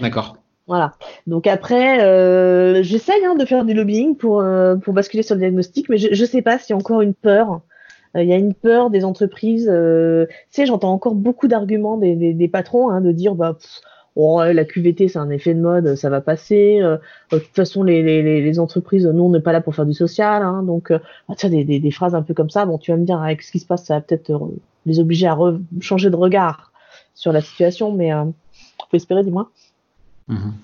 D'accord. 0.00 0.36
Voilà. 0.68 0.92
Donc 1.26 1.46
après, 1.46 2.02
euh, 2.04 2.82
j'essaye 2.82 3.24
hein, 3.24 3.34
de 3.34 3.44
faire 3.44 3.64
du 3.64 3.74
lobbying 3.74 4.16
pour 4.16 4.40
euh, 4.40 4.76
pour 4.76 4.94
basculer 4.94 5.22
sur 5.22 5.34
le 5.34 5.40
diagnostic, 5.40 5.88
mais 5.88 5.98
je 5.98 6.08
ne 6.08 6.26
sais 6.26 6.42
pas 6.42 6.58
s'il 6.58 6.74
y 6.74 6.76
a 6.76 6.76
encore 6.76 7.00
une 7.00 7.14
peur. 7.14 7.62
Il 8.14 8.24
y 8.24 8.32
a 8.32 8.36
une 8.36 8.54
peur 8.54 8.90
des 8.90 9.04
entreprises. 9.04 9.66
tu 9.66 10.36
sais, 10.50 10.66
j'entends 10.66 10.92
encore 10.92 11.14
beaucoup 11.14 11.46
d'arguments 11.46 11.98
des, 11.98 12.14
des, 12.32 12.48
patrons 12.48 12.90
hein, 12.90 13.00
de 13.00 13.12
dire 13.12 13.34
bah 13.34 13.56
oh, 14.18 14.42
la 14.42 14.64
QVT 14.64 15.08
c'est 15.08 15.18
un 15.18 15.30
effet 15.30 15.54
de 15.54 15.60
mode, 15.60 15.94
ça 15.94 16.10
va 16.10 16.20
passer. 16.20 16.80
Euh, 16.82 16.98
de 17.32 17.38
toute 17.38 17.54
façon, 17.54 17.82
les, 17.82 18.02
les, 18.02 18.42
les, 18.42 18.58
entreprises, 18.58 19.06
nous 19.06 19.24
on 19.24 19.30
n'est 19.30 19.40
pas 19.40 19.52
là 19.52 19.60
pour 19.60 19.74
faire 19.74 19.86
du 19.86 19.94
social, 19.94 20.42
hein, 20.42 20.62
donc 20.64 20.90
euh, 20.90 20.98
bah, 21.28 21.34
tu 21.36 21.48
des, 21.48 21.64
des, 21.64 21.80
des, 21.80 21.90
phrases 21.90 22.14
un 22.14 22.22
peu 22.22 22.34
comme 22.34 22.50
ça. 22.50 22.66
Bon, 22.66 22.76
tu 22.78 22.90
vas 22.90 22.96
me 22.98 23.06
dire 23.06 23.22
avec 23.22 23.42
ce 23.42 23.52
qui 23.52 23.60
se 23.60 23.66
passe, 23.66 23.84
ça 23.84 23.94
va 23.94 24.00
peut-être 24.00 24.30
euh, 24.30 24.56
les 24.84 25.00
obliger 25.00 25.28
à 25.28 25.38
changer 25.80 26.10
de 26.10 26.16
regard 26.16 26.72
sur 27.14 27.32
la 27.32 27.40
situation, 27.40 27.92
mais 27.92 28.12
euh, 28.12 28.24
faut 28.90 28.96
espérer, 28.96 29.22
dis-moi. 29.22 29.50
Mhm. 30.28 30.54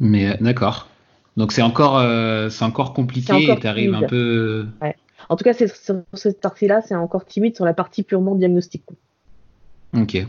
Mais 0.00 0.36
d'accord. 0.40 0.88
Donc 1.36 1.52
c'est 1.52 1.62
encore, 1.62 2.02
c'est 2.50 2.64
encore 2.64 2.94
compliqué 2.94 3.50
et 3.50 3.58
tu 3.58 3.66
arrives 3.66 3.94
un 3.94 4.02
peu. 4.02 4.66
Ouais. 4.80 4.96
En 5.28 5.36
tout 5.36 5.44
cas, 5.44 5.52
sur 5.52 5.68
cette 6.14 6.40
partie-là, 6.40 6.80
c'est 6.86 6.94
encore 6.94 7.24
timide 7.24 7.54
sur 7.54 7.64
la 7.64 7.74
partie 7.74 8.02
purement 8.02 8.34
diagnostique. 8.34 8.82
Ok. 9.96 10.26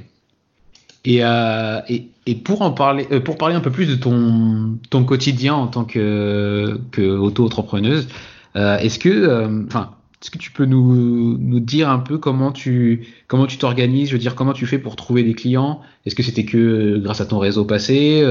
Euh, 1.07 1.81
et, 1.89 2.09
et, 2.27 2.35
pour 2.35 2.61
en 2.61 2.71
parler, 2.71 3.07
euh, 3.11 3.19
pour 3.19 3.37
parler 3.37 3.55
un 3.55 3.61
peu 3.61 3.71
plus 3.71 3.87
de 3.87 3.95
ton, 3.95 4.77
ton 4.91 5.03
quotidien 5.03 5.55
en 5.55 5.67
tant 5.67 5.83
que, 5.83 6.79
que 6.91 7.01
auto-entrepreneuse, 7.01 8.07
euh, 8.55 8.77
est-ce 8.77 8.99
que, 8.99 9.65
enfin, 9.65 9.95
est-ce 10.21 10.31
que 10.31 10.37
tu 10.37 10.51
peux 10.51 10.65
nous, 10.65 11.59
dire 11.59 11.89
un 11.89 11.99
peu 11.99 12.17
comment 12.17 12.51
tu 12.51 13.07
comment 13.27 13.47
tu 13.47 13.57
t'organises, 13.57 14.09
je 14.09 14.13
veux 14.13 14.19
dire 14.19 14.35
comment 14.35 14.53
tu 14.53 14.65
fais 14.65 14.77
pour 14.77 14.95
trouver 14.95 15.23
des 15.23 15.33
clients? 15.33 15.81
Est-ce 16.05 16.15
que 16.15 16.23
c'était 16.23 16.45
que 16.45 16.99
grâce 16.99 17.21
à 17.21 17.25
ton 17.25 17.39
réseau 17.39 17.65
passé 17.65 18.23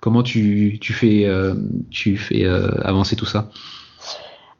Comment 0.00 0.22
tu, 0.22 0.78
tu 0.80 0.92
fais 0.92 1.28
tu 1.90 2.16
fais 2.16 2.44
avancer 2.44 3.16
tout 3.16 3.26
ça? 3.26 3.50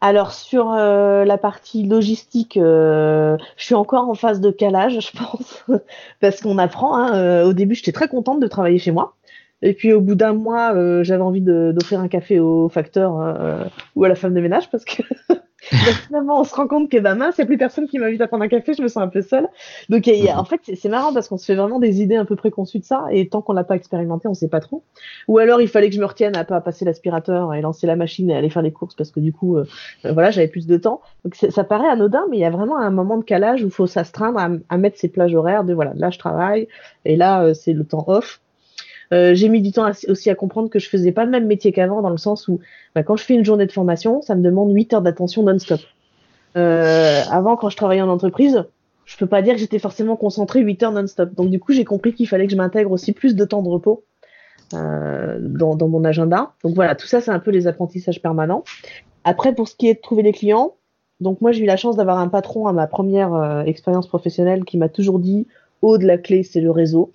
Alors 0.01 0.33
sur 0.33 0.73
euh, 0.73 1.25
la 1.25 1.39
partie 1.39 1.83
logistique, 1.85 2.57
euh, 2.57 3.37
je 3.57 3.65
suis 3.65 3.75
encore 3.75 4.09
en 4.09 4.15
phase 4.15 4.41
de 4.41 4.51
calage, 4.51 5.01
je 5.13 5.19
pense, 5.19 5.65
parce 6.21 6.41
qu'on 6.41 6.59
apprend. 6.59 6.97
Hein, 6.97 7.15
euh, 7.17 7.45
au 7.45 7.53
début, 7.53 7.75
j'étais 7.75 7.93
très 7.93 8.09
contente 8.09 8.41
de 8.41 8.47
travailler 8.47 8.79
chez 8.79 8.93
moi. 8.93 9.15
Et 9.61 9.73
puis 9.73 9.93
au 9.93 10.01
bout 10.01 10.15
d'un 10.15 10.35
mois, 10.35 10.73
j'avais 11.03 11.23
envie 11.23 11.41
d'offrir 11.41 11.99
un 11.99 12.07
café 12.07 12.39
au 12.39 12.69
facteur 12.69 13.15
ou 13.97 14.05
à 14.05 14.09
la 14.09 14.15
femme 14.15 14.33
de 14.33 14.41
ménage 14.41 14.71
parce 14.71 14.85
que 14.85 15.03
finalement, 16.07 16.41
on 16.41 16.45
se 16.45 16.55
rend 16.55 16.69
compte 16.69 16.91
que 16.91 16.99
bah 16.99 17.15
mince, 17.15 17.37
il 17.39 17.41
n'y 17.41 17.45
a 17.45 17.47
plus 17.47 17.59
personne 17.59 17.89
qui 17.89 17.99
m'invite 17.99 18.21
à 18.21 18.29
prendre 18.29 18.45
un 18.45 18.49
café, 18.49 18.75
je 18.75 18.83
me 18.83 18.89
sens 18.89 19.03
un 19.03 19.09
peu 19.09 19.23
seule. 19.23 19.49
Donc, 19.89 20.07
y 20.07 20.29
a, 20.29 20.35
mhm. 20.35 20.41
en 20.41 20.45
fait, 20.45 20.61
c'est 20.75 20.89
marrant 20.89 21.13
parce 21.13 21.29
qu'on 21.29 21.37
se 21.37 21.45
fait 21.45 21.55
vraiment 21.55 21.79
des 21.79 22.01
idées 22.01 22.17
un 22.17 22.25
peu 22.25 22.37
préconçues 22.37 22.79
de 22.79 22.85
ça, 22.85 23.07
et 23.11 23.29
tant 23.29 23.43
qu'on 23.43 23.53
l'a 23.53 23.65
pas 23.65 23.75
expérimenté, 23.75 24.29
on 24.29 24.35
sait 24.35 24.49
pas 24.49 24.61
trop. 24.61 24.85
Ou 25.27 25.39
alors, 25.39 25.61
il 25.61 25.69
fallait 25.69 25.89
que 25.89 25.95
je 25.95 26.01
me 26.01 26.07
retienne 26.07 26.37
à 26.37 26.45
pas 26.45 26.61
passer 26.61 26.85
l'aspirateur 26.85 27.53
et 27.55 27.61
lancer 27.61 27.87
la 27.87 27.97
machine 27.97 28.31
et 28.31 28.37
aller 28.37 28.51
faire 28.51 28.63
les 28.63 28.73
courses 28.73 28.95
parce 28.95 29.11
que 29.11 29.21
du 29.21 29.33
coup, 29.33 29.57
euh, 29.57 29.65
euh, 30.05 30.13
voilà, 30.13 30.31
j'avais 30.31 30.49
plus 30.49 30.67
de 30.67 30.77
temps. 30.77 31.01
Donc, 31.25 31.35
ça 31.35 31.65
paraît 31.65 31.89
anodin, 31.89 32.25
mais 32.31 32.37
il 32.37 32.41
y 32.41 32.45
a 32.45 32.51
vraiment 32.51 32.79
un 32.79 32.91
moment 32.91 33.19
de 33.19 33.25
calage 33.25 33.63
où 33.63 33.67
il 33.67 33.73
faut 33.73 33.87
s'astreindre 33.87 34.39
à, 34.39 34.49
à, 34.69 34.79
mettre 34.79 34.99
ses 34.99 35.09
plages 35.09 35.35
horaires 35.35 35.65
de 35.65 35.75
voilà, 35.75 35.93
là 35.95 36.11
je 36.11 36.19
travaille 36.19 36.69
et 37.05 37.17
là 37.17 37.43
euh, 37.43 37.55
c'est 37.55 37.73
le 37.73 37.85
temps 37.85 38.05
off. 38.07 38.41
Euh, 39.13 39.35
j'ai 39.35 39.49
mis 39.49 39.63
du 39.63 39.73
temps 39.73 39.91
aussi 40.09 40.31
à 40.31 40.35
comprendre 40.35 40.69
que 40.69 40.79
je 40.79 40.89
faisais 40.89 41.13
pas 41.13 41.25
le 41.25 41.31
même 41.31 41.47
métier 41.47 41.73
qu'avant, 41.73 42.03
dans 42.03 42.11
le 42.11 42.19
sens 42.19 42.49
où 42.49 42.61
bah, 42.95 43.03
quand 43.03 43.17
je 43.17 43.25
fais 43.25 43.35
une 43.35 43.45
journée 43.45 43.67
de 43.67 43.73
formation, 43.73 44.23
ça 44.23 44.35
me 44.35 44.43
demande 44.43 44.73
8 44.73 44.95
heures 44.95 45.03
d'attention 45.03 45.43
non-stop. 45.43 45.81
Euh, 46.57 47.23
avant, 47.31 47.57
quand 47.57 47.71
je 47.71 47.77
travaillais 47.77 48.03
en 48.03 48.09
entreprise, 48.09 48.65
je 49.07 49.17
peux 49.17 49.27
pas 49.27 49.41
dire 49.43 49.55
que 49.55 49.61
j'étais 49.61 49.79
forcément 49.79 50.17
concentré 50.17 50.61
8 50.61 50.83
heures 50.83 50.93
non-stop. 50.93 51.35
Donc 51.35 51.51
du 51.51 51.59
coup, 51.59 51.73
j'ai 51.73 51.85
compris 51.85 52.13
qu'il 52.13 52.29
fallait 52.29 52.47
que 52.47 52.53
je 52.53 52.57
m'intègre 52.57 52.91
aussi 52.91 53.13
plus 53.13 53.35
de 53.35 53.45
temps 53.45 53.63
de 53.63 53.69
repos 53.69 54.05
euh, 54.75 55.39
dans, 55.41 55.77
dans, 55.77 55.89
mon 55.89 56.05
agenda. 56.05 56.53
Donc 56.63 56.75
voilà, 56.75 56.95
tout 56.95 57.07
ça, 57.07 57.21
c'est 57.21 57.31
un 57.31 57.39
peu 57.39 57.51
les 57.51 57.67
apprentissages 57.67 58.21
permanents. 58.21 58.65
Après, 59.25 59.55
pour 59.55 59.69
ce 59.69 59.75
qui 59.75 59.89
est 59.89 59.95
de 59.95 60.01
trouver 60.01 60.23
les 60.23 60.33
clients, 60.33 60.75
donc 61.21 61.41
moi, 61.41 61.53
j'ai 61.53 61.65
eu 61.65 61.67
la 61.67 61.77
chance 61.77 61.97
d'avoir 61.97 62.19
un 62.19 62.29
patron 62.29 62.67
à 62.67 62.73
ma 62.73 62.87
première 62.87 63.35
euh, 63.35 63.63
expérience 63.63 64.07
professionnelle 64.07 64.65
qui 64.65 64.79
m'a 64.79 64.89
toujours 64.89 65.19
dit, 65.19 65.47
haut 65.83 65.99
de 65.99 66.07
la 66.07 66.19
clé, 66.19 66.43
c'est 66.43 66.61
le 66.61 66.71
réseau 66.71 67.13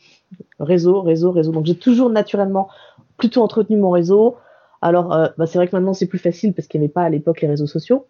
réseau, 0.60 1.02
réseau, 1.02 1.32
réseau. 1.32 1.52
Donc 1.52 1.66
j'ai 1.66 1.76
toujours 1.76 2.10
naturellement 2.10 2.70
plutôt 3.18 3.42
entretenu 3.42 3.78
mon 3.78 3.92
réseau. 3.92 4.38
Alors 4.82 5.14
euh, 5.14 5.28
bah, 5.38 5.46
c'est 5.46 5.58
vrai 5.58 5.68
que 5.68 5.76
maintenant 5.76 5.94
c'est 5.94 6.08
plus 6.08 6.20
facile 6.20 6.54
parce 6.54 6.68
qu'il 6.68 6.80
n'y 6.80 6.86
avait 6.86 6.94
pas 6.94 7.04
à 7.04 7.10
l'époque 7.10 7.42
les 7.42 7.48
réseaux 7.48 7.68
sociaux. 7.68 8.08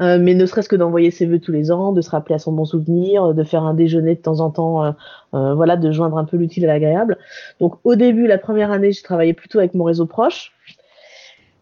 Euh, 0.00 0.18
mais 0.18 0.32
ne 0.32 0.46
serait-ce 0.46 0.68
que 0.70 0.76
d'envoyer 0.76 1.10
ses 1.10 1.26
vœux 1.26 1.40
tous 1.40 1.52
les 1.52 1.70
ans, 1.70 1.92
de 1.92 2.00
se 2.00 2.08
rappeler 2.08 2.34
à 2.34 2.38
son 2.38 2.52
bon 2.52 2.64
souvenir, 2.64 3.34
de 3.34 3.44
faire 3.44 3.64
un 3.64 3.74
déjeuner 3.74 4.14
de 4.14 4.20
temps 4.20 4.40
en 4.40 4.50
temps, 4.50 4.94
euh, 5.34 5.54
voilà, 5.54 5.76
de 5.76 5.92
joindre 5.92 6.16
un 6.16 6.24
peu 6.24 6.38
l'utile 6.38 6.64
à 6.64 6.68
l'agréable. 6.68 7.18
Donc 7.60 7.74
au 7.84 7.96
début, 7.96 8.26
la 8.26 8.38
première 8.38 8.70
année, 8.70 8.92
je 8.92 9.02
travaillais 9.02 9.34
plutôt 9.34 9.58
avec 9.58 9.74
mon 9.74 9.84
réseau 9.84 10.06
proche, 10.06 10.52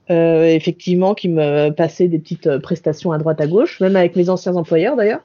effectivement, 0.09 1.15
qui 1.15 1.29
me 1.29 1.71
passait 1.71 2.07
des 2.07 2.21
petites 2.21 2.59
prestations 2.59 3.11
à 3.11 3.19
droite 3.19 3.41
à 3.41 3.49
gauche, 3.49 3.81
même 3.81 3.97
avec 3.97 4.15
mes 4.15 4.31
anciens 4.31 4.55
employeurs 4.55 4.95
d'ailleurs. 4.95 5.23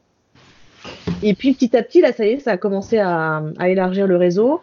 Et 1.22 1.34
puis 1.34 1.54
petit 1.54 1.76
à 1.76 1.84
petit, 1.84 2.02
là, 2.02 2.12
ça 2.12 2.26
y 2.26 2.32
est, 2.32 2.40
ça 2.40 2.52
a 2.52 2.58
commencé 2.58 2.98
à, 2.98 3.44
à 3.58 3.70
élargir 3.70 4.08
le 4.08 4.18
réseau. 4.18 4.62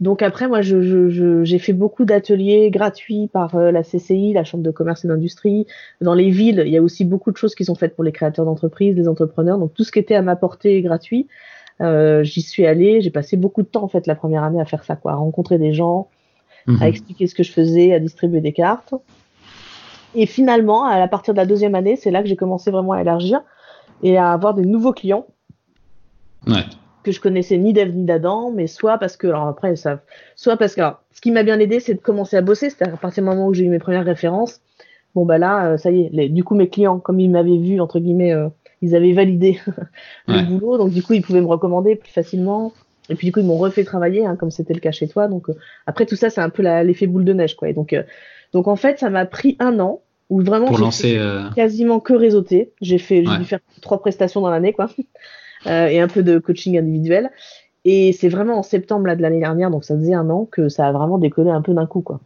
Donc 0.00 0.22
après, 0.22 0.48
moi, 0.48 0.62
j'ai 0.62 0.80
je, 0.82 1.44
j'ai 1.44 1.58
fait 1.58 1.74
beaucoup 1.74 2.06
d'ateliers 2.06 2.70
gratuits 2.70 3.28
par 3.28 3.54
euh, 3.54 3.70
la 3.70 3.82
CCI, 3.82 4.32
la 4.32 4.44
Chambre 4.44 4.64
de 4.64 4.70
commerce 4.70 5.04
et 5.04 5.08
d'industrie. 5.08 5.66
Dans 6.00 6.14
les 6.14 6.30
villes, 6.30 6.62
il 6.66 6.72
y 6.72 6.78
a 6.78 6.82
aussi 6.82 7.04
beaucoup 7.04 7.30
de 7.30 7.36
choses 7.36 7.54
qui 7.54 7.66
sont 7.66 7.74
faites 7.74 7.94
pour 7.94 8.04
les 8.04 8.12
créateurs 8.12 8.46
d'entreprises, 8.46 8.96
les 8.96 9.08
entrepreneurs. 9.08 9.58
Donc 9.58 9.74
tout 9.74 9.84
ce 9.84 9.92
qui 9.92 9.98
était 9.98 10.14
à 10.14 10.22
ma 10.22 10.36
portée 10.36 10.80
gratuit, 10.80 11.28
euh, 11.82 12.24
j'y 12.24 12.40
suis 12.40 12.66
allée. 12.66 13.02
J'ai 13.02 13.10
passé 13.10 13.36
beaucoup 13.36 13.62
de 13.62 13.68
temps 13.68 13.82
en 13.82 13.88
fait 13.88 14.06
la 14.06 14.14
première 14.14 14.42
année 14.42 14.60
à 14.60 14.64
faire 14.64 14.84
ça, 14.84 14.96
quoi, 14.96 15.12
à 15.12 15.16
rencontrer 15.16 15.58
des 15.58 15.74
gens, 15.74 16.08
à 16.66 16.72
mhm. 16.72 16.82
expliquer 16.82 17.26
ce 17.26 17.34
que 17.34 17.42
je 17.42 17.52
faisais, 17.52 17.92
à 17.92 18.00
distribuer 18.00 18.40
des 18.40 18.52
cartes. 18.52 18.94
Et 20.14 20.24
finalement, 20.24 20.86
à 20.86 21.06
partir 21.08 21.34
de 21.34 21.38
la 21.38 21.46
deuxième 21.46 21.74
année, 21.74 21.96
c'est 21.96 22.10
là 22.10 22.22
que 22.22 22.28
j'ai 22.28 22.36
commencé 22.36 22.70
vraiment 22.70 22.92
à 22.92 23.02
élargir 23.02 23.42
et 24.02 24.16
à 24.16 24.32
avoir 24.32 24.54
des 24.54 24.64
nouveaux 24.64 24.92
clients. 24.92 25.26
Ouais. 26.46 26.64
Que 27.02 27.12
je 27.12 27.20
connaissais 27.20 27.56
ni 27.56 27.72
d'Ève 27.72 27.94
ni 27.94 28.04
d'Adam, 28.04 28.50
mais 28.50 28.66
soit 28.66 28.98
parce 28.98 29.16
que, 29.16 29.26
alors 29.26 29.46
après, 29.46 29.76
ça, 29.76 30.02
soit 30.36 30.56
parce 30.56 30.74
que, 30.74 30.80
alors, 30.80 31.02
ce 31.12 31.20
qui 31.20 31.30
m'a 31.30 31.42
bien 31.42 31.58
aidé, 31.58 31.80
c'est 31.80 31.94
de 31.94 32.00
commencer 32.00 32.36
à 32.36 32.42
bosser, 32.42 32.70
c'est-à-dire 32.70 32.94
à 32.94 32.98
partir 32.98 33.22
du 33.22 33.30
moment 33.30 33.46
où 33.46 33.54
j'ai 33.54 33.64
eu 33.64 33.68
mes 33.68 33.78
premières 33.78 34.04
références, 34.04 34.60
bon 35.14 35.24
bah 35.24 35.38
là, 35.38 35.72
euh, 35.72 35.76
ça 35.76 35.90
y 35.90 36.10
est, 36.12 36.28
du 36.28 36.44
coup 36.44 36.54
mes 36.54 36.68
clients, 36.68 36.98
comme 36.98 37.20
ils 37.20 37.30
m'avaient 37.30 37.58
vu, 37.58 37.80
entre 37.80 37.98
guillemets, 37.98 38.32
euh, 38.32 38.48
ils 38.82 38.94
avaient 38.94 39.12
validé 39.12 39.58
le 40.28 40.42
boulot, 40.42 40.78
donc 40.78 40.90
du 40.90 41.02
coup 41.02 41.14
ils 41.14 41.22
pouvaient 41.22 41.40
me 41.40 41.46
recommander 41.46 41.96
plus 41.96 42.12
facilement, 42.12 42.72
et 43.08 43.14
puis 43.14 43.26
du 43.26 43.32
coup 43.32 43.40
ils 43.40 43.46
m'ont 43.46 43.58
refait 43.58 43.84
travailler, 43.84 44.24
hein, 44.24 44.36
comme 44.36 44.50
c'était 44.50 44.74
le 44.74 44.80
cas 44.80 44.92
chez 44.92 45.08
toi, 45.08 45.28
donc 45.28 45.48
euh, 45.48 45.54
après 45.86 46.06
tout 46.06 46.16
ça 46.16 46.30
c'est 46.30 46.40
un 46.40 46.50
peu 46.50 46.62
l'effet 46.62 47.06
boule 47.06 47.24
de 47.24 47.32
neige, 47.32 47.56
quoi, 47.56 47.68
et 47.68 47.72
donc, 47.72 47.94
donc 48.52 48.68
en 48.68 48.76
fait 48.76 48.98
ça 48.98 49.10
m'a 49.10 49.26
pris 49.26 49.56
un 49.58 49.78
an, 49.80 50.00
où 50.28 50.40
vraiment 50.42 50.66
pour 50.66 50.78
lancer 50.78 51.20
quasiment 51.56 51.98
que 51.98 52.12
réseauter, 52.12 52.72
j'ai 52.80 52.98
fait, 52.98 53.24
j'ai 53.24 53.38
dû 53.38 53.44
faire 53.44 53.58
trois 53.82 54.00
prestations 54.00 54.40
dans 54.40 54.50
l'année, 54.50 54.72
quoi. 54.72 54.88
Euh, 55.66 55.86
et 55.86 56.00
un 56.00 56.08
peu 56.08 56.22
de 56.22 56.38
coaching 56.38 56.78
individuel. 56.78 57.30
Et 57.84 58.12
c'est 58.12 58.28
vraiment 58.28 58.58
en 58.58 58.62
septembre 58.62 59.06
là, 59.06 59.16
de 59.16 59.22
l'année 59.22 59.40
dernière, 59.40 59.70
donc 59.70 59.84
ça 59.84 59.96
faisait 59.96 60.14
un 60.14 60.28
an, 60.30 60.46
que 60.50 60.68
ça 60.68 60.86
a 60.86 60.92
vraiment 60.92 61.18
décollé 61.18 61.50
un 61.50 61.62
peu 61.62 61.72
d'un 61.72 61.86
coup. 61.86 62.02
Quoi. 62.02 62.20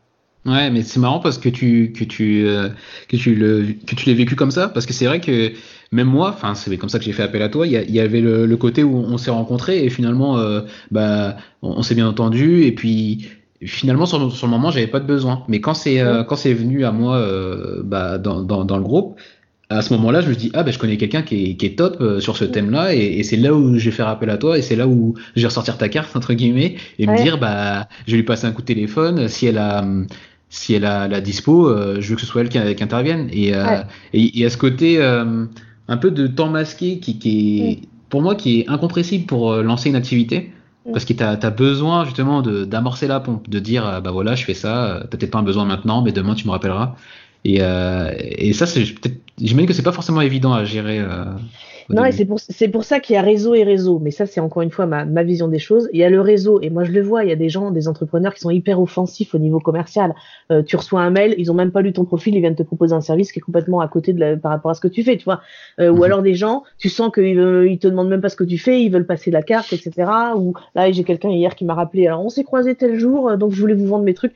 Ouais, 0.47 0.71
mais 0.71 0.83
c'est 0.83 1.01
marrant 1.01 1.21
parce 1.21 1.39
que 1.39 1.49
tu 1.49 1.93
que 1.93 2.05
tu 2.05 2.47
euh, 2.47 2.69
que 3.09 3.17
tu 3.17 3.35
le 3.35 3.67
que 3.87 3.95
tu 3.95 4.09
l'as 4.09 4.15
vécu 4.15 4.37
comme 4.37 4.51
ça 4.51 4.69
parce 4.69 4.85
que 4.85 4.93
c'est 4.93 5.07
vrai 5.07 5.21
que 5.21 5.53
même 5.91 6.09
moi, 6.09 6.31
enfin 6.35 6.55
c'est 6.55 6.77
comme 6.77 6.91
ça 6.91 6.99
que 6.99 7.05
j'ai 7.05 7.13
fait 7.13 7.23
appel 7.23 7.41
à 7.41 7.49
toi. 7.49 7.67
Il 7.67 7.73
y, 7.73 8.01
avait 8.01 8.21
le, 8.21 8.57
côté 8.57 8.83
où 8.83 8.95
on 8.95 9.17
s'est 9.17 9.31
rencontrés 9.31 9.85
et 9.85 9.91
finalement 9.91 10.37
euh, 10.37 10.61
bah 10.91 11.37
on, 11.63 11.83
s'est 11.83 11.95
bien 11.95 12.07
entendu 12.07 12.65
et 12.65 12.73
puis 12.73 13.29
finalement 13.63 14.05
sur, 14.05 14.33
sur 14.33 14.47
le 14.47 14.51
moment 14.51 14.71
j'avais 14.71 14.87
pas 14.87 15.01
de 15.01 15.07
besoin. 15.07 15.45
Mais 15.49 15.61
quand 15.61 15.75
c'est 15.75 16.03
quand 16.29 16.37
c'est 16.37 16.53
venu 16.53 16.85
à 16.85 16.93
moi 16.93 17.27
bah, 17.85 18.19
dans, 18.19 18.43
dans, 18.43 18.67
dans 18.67 18.77
le 18.77 18.83
groupe, 18.83 19.19
à 19.71 19.83
ce 19.83 19.93
moment-là, 19.95 20.21
je 20.21 20.29
me 20.29 20.35
dis 20.35 20.51
ah 20.55 20.63
ben 20.63 20.73
je 20.73 20.79
connais 20.79 20.97
quelqu'un 20.97 21.23
qui 21.23 21.51
est, 21.51 21.57
qui 21.57 21.67
est, 21.67 21.79
top 21.79 21.97
euh, 22.01 22.21
sur 22.21 22.37
ce 22.37 22.45
thème-là 22.45 22.95
et, 22.95 23.19
et 23.19 23.23
c'est 23.23 23.37
là 23.37 23.55
où 23.55 23.79
je 23.79 23.85
vais 23.87 23.91
faire 23.91 24.09
appel 24.09 24.29
à 24.31 24.37
toi 24.37 24.59
et 24.59 24.63
c'est 24.63 24.77
là 24.77 24.87
où 24.87 25.15
je 25.37 25.41
vais 25.41 25.47
ressortir 25.47 25.79
ta 25.79 25.89
carte 25.89 26.15
entre 26.17 26.35
guillemets 26.35 26.77
et 26.99 27.07
me 27.07 27.17
dire 27.23 27.39
bah 27.39 27.89
je 28.07 28.13
vais 28.13 28.19
lui 28.19 28.25
passer 28.25 28.47
un 28.47 28.53
coup 28.53 28.61
de 28.61 28.67
téléphone 28.67 29.29
si 29.29 29.47
elle 29.47 29.59
a 29.59 29.85
si 30.51 30.75
elle 30.75 30.85
a 30.85 31.09
la 31.09 31.21
dispo, 31.21 31.69
euh, 31.69 31.97
je 32.01 32.11
veux 32.11 32.15
que 32.15 32.21
ce 32.21 32.27
soit 32.27 32.43
elle 32.43 32.49
qui, 32.49 32.59
qui 32.77 32.85
intervienne. 32.85 33.29
Et, 33.33 33.55
euh, 33.55 33.83
et, 34.13 34.41
et, 34.41 34.47
à 34.47 34.51
ce 34.51 34.57
côté 34.57 35.03
un 35.03 35.97
peu 35.97 36.11
de 36.11 36.27
temps 36.27 36.49
masqué 36.49 36.99
qui, 36.99 37.19
qui 37.19 37.61
est 37.61 37.77
mm. 37.81 37.87
pour 38.09 38.23
moi 38.23 38.35
qui 38.35 38.61
est 38.61 38.69
incompressible 38.69 39.27
pour 39.27 39.57
lancer 39.57 39.89
une 39.89 39.97
activité 39.97 40.53
mm. 40.87 40.93
parce 40.93 41.07
que 41.07 41.15
tu 41.15 41.23
as, 41.23 41.51
besoin 41.51 42.05
justement 42.05 42.43
d'amorcer 42.43 43.09
la 43.09 43.19
pompe, 43.19 43.49
de 43.49 43.59
dire 43.59 44.01
bah 44.05 44.11
voilà 44.11 44.35
je 44.35 44.45
fais 44.45 44.55
ça, 44.55 45.01
t'as 45.11 45.17
peut-être 45.17 45.33
pas 45.33 45.39
un 45.39 45.43
besoin 45.43 45.65
maintenant 45.65 46.03
mais 46.03 46.13
demain 46.13 46.35
tu 46.35 46.47
me 46.47 46.53
rappelleras 46.53 46.95
et, 47.45 47.59
euh, 47.61 48.13
et 48.19 48.53
ça, 48.53 48.67
c'est 48.67 48.83
peut-être, 48.83 49.17
j'imagine 49.41 49.69
que 49.69 49.75
c'est 49.75 49.83
pas 49.83 49.93
forcément 49.93 50.21
évident 50.21 50.53
à 50.53 50.65
gérer. 50.65 50.99
Euh, 50.99 51.25
non, 51.91 52.05
et 52.05 52.13
c'est 52.13 52.25
pour, 52.25 52.41
c'est 52.41 52.69
pour 52.69 52.85
ça 52.85 53.01
qu'il 53.01 53.15
y 53.15 53.19
a 53.19 53.23
réseau 53.23 53.55
et 53.55 53.63
réseau. 53.63 53.99
Mais 53.99 54.11
ça, 54.11 54.27
c'est 54.27 54.41
encore 54.41 54.63
une 54.63 54.71
fois 54.71 54.87
ma, 54.87 55.05
ma 55.05 55.23
vision 55.23 55.49
des 55.49 55.59
choses. 55.59 55.89
Il 55.93 55.99
y 55.99 56.05
a 56.05 56.11
le 56.11 56.21
réseau, 56.21 56.61
et 56.63 56.71
moi 56.71 56.85
je 56.85 56.93
le 56.93 57.03
vois, 57.03 57.25
il 57.25 57.29
y 57.29 57.33
a 57.33 57.37
des 57.37 57.49
gens, 57.49 57.71
des 57.71 57.89
entrepreneurs 57.89 58.35
qui 58.35 58.41
sont 58.41 58.51
hyper 58.51 58.81
offensifs 58.81 59.35
au 59.35 59.39
niveau 59.39 59.61
commercial. 59.61 60.15
Euh, 60.51 60.63
tu 60.63 60.77
reçois 60.77 61.03
un 61.03 61.11
mail, 61.11 61.35
ils 61.39 61.51
ont 61.51 61.55
même 61.55 61.73
pas 61.73 61.83
lu 61.83 61.93
ton 61.93 62.05
profil, 62.05 62.35
ils 62.35 62.41
viennent 62.41 62.55
te 62.55 62.63
proposer 62.63 62.95
un 62.95 63.01
service 63.01 63.33
qui 63.33 63.41
est 63.41 63.43
complètement 63.43 63.81
à 63.81 63.89
côté 63.89 64.13
de 64.13 64.21
la, 64.21 64.37
par 64.37 64.53
rapport 64.53 64.71
à 64.71 64.75
ce 64.75 64.81
que 64.81 64.89
tu 64.89 65.03
fais, 65.03 65.17
tu 65.17 65.25
vois. 65.25 65.41
Euh, 65.81 65.91
Ou 65.91 65.99
mhm. 65.99 66.03
alors 66.05 66.23
des 66.23 66.35
gens, 66.35 66.63
tu 66.79 66.89
sens 66.89 67.13
qu'ils 67.13 67.67
ils 67.69 67.79
te 67.79 67.89
demandent 67.89 68.09
même 68.09 68.23
pas 68.23 68.31
ce 68.31 68.37
que 68.37 68.45
tu 68.45 68.59
fais, 68.59 68.83
ils 68.83 68.91
veulent 68.91 69.07
passer 69.07 69.31
la 69.31 69.43
carte, 69.43 69.73
etc. 69.73 70.11
Ou 70.37 70.55
là, 70.75 70.91
j'ai 70.91 71.05
quelqu'un 71.05 71.31
hier 71.31 71.55
qui 71.55 71.65
m'a 71.65 71.75
rappelé, 71.75 72.07
alors 72.07 72.25
on 72.25 72.31
s'est 72.31 72.45
croisé 72.45 72.75
tel 72.75 72.99
jour, 72.99 73.29
euh, 73.29 73.37
donc 73.37 73.53
je 73.53 73.61
voulais 73.61 73.75
vous 73.75 73.87
vendre 73.87 74.05
mes 74.05 74.15
trucs. 74.15 74.35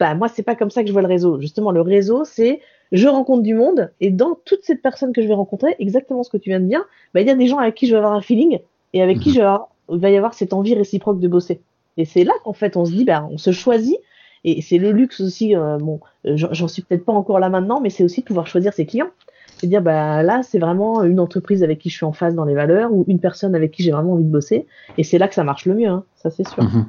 Bah 0.00 0.14
moi, 0.14 0.28
c'est 0.28 0.42
pas 0.42 0.54
comme 0.54 0.70
ça 0.70 0.82
que 0.82 0.88
je 0.88 0.92
vois 0.92 1.02
le 1.02 1.08
réseau. 1.08 1.40
Justement, 1.40 1.72
le 1.72 1.80
réseau, 1.80 2.24
c'est 2.24 2.60
je 2.92 3.06
rencontre 3.06 3.42
du 3.42 3.54
monde, 3.54 3.90
et 4.00 4.10
dans 4.10 4.38
toutes 4.44 4.64
ces 4.64 4.74
personnes 4.74 5.12
que 5.12 5.22
je 5.22 5.28
vais 5.28 5.34
rencontrer, 5.34 5.76
exactement 5.78 6.22
ce 6.22 6.30
que 6.30 6.38
tu 6.38 6.50
viens 6.50 6.60
de 6.60 6.66
dire, 6.66 6.82
bah, 7.12 7.20
il 7.20 7.26
y 7.26 7.30
a 7.30 7.34
des 7.34 7.46
gens 7.46 7.58
avec 7.58 7.74
qui 7.74 7.86
je 7.86 7.92
vais 7.92 7.98
avoir 7.98 8.14
un 8.14 8.22
feeling, 8.22 8.60
et 8.94 9.02
avec 9.02 9.20
qui 9.20 9.30
mhm. 9.30 9.34
je 9.34 9.94
il 9.94 10.00
va 10.00 10.10
y 10.10 10.16
avoir 10.16 10.34
cette 10.34 10.52
envie 10.52 10.74
réciproque 10.74 11.18
de 11.18 11.28
bosser. 11.28 11.60
Et 11.96 12.04
c'est 12.04 12.24
là 12.24 12.32
qu'en 12.44 12.52
fait 12.52 12.76
on 12.76 12.84
se 12.84 12.92
dit, 12.92 13.04
bah, 13.04 13.26
on 13.30 13.38
se 13.38 13.52
choisit, 13.52 13.96
et 14.44 14.62
c'est 14.62 14.78
le 14.78 14.92
luxe 14.92 15.20
aussi, 15.20 15.56
euh, 15.56 15.78
bon, 15.78 16.00
j'en 16.24 16.68
suis 16.68 16.82
peut-être 16.82 17.04
pas 17.04 17.12
encore 17.12 17.40
là 17.40 17.48
maintenant, 17.48 17.80
mais 17.80 17.90
c'est 17.90 18.04
aussi 18.04 18.20
de 18.20 18.26
pouvoir 18.26 18.46
choisir 18.46 18.72
ses 18.72 18.86
clients. 18.86 19.10
C'est 19.58 19.66
dire, 19.66 19.82
bah, 19.82 20.22
là, 20.22 20.42
c'est 20.44 20.60
vraiment 20.60 21.02
une 21.02 21.18
entreprise 21.18 21.64
avec 21.64 21.80
qui 21.80 21.90
je 21.90 21.96
suis 21.96 22.06
en 22.06 22.12
phase 22.12 22.36
dans 22.36 22.44
les 22.44 22.54
valeurs, 22.54 22.92
ou 22.92 23.04
une 23.08 23.18
personne 23.18 23.56
avec 23.56 23.72
qui 23.72 23.82
j'ai 23.82 23.90
vraiment 23.90 24.12
envie 24.12 24.24
de 24.24 24.30
bosser, 24.30 24.66
et 24.96 25.04
c'est 25.04 25.18
là 25.18 25.28
que 25.28 25.34
ça 25.34 25.44
marche 25.44 25.66
le 25.66 25.74
mieux, 25.74 25.88
hein, 25.88 26.04
ça 26.16 26.30
c'est 26.30 26.46
sûr. 26.46 26.62
Mhm. 26.62 26.86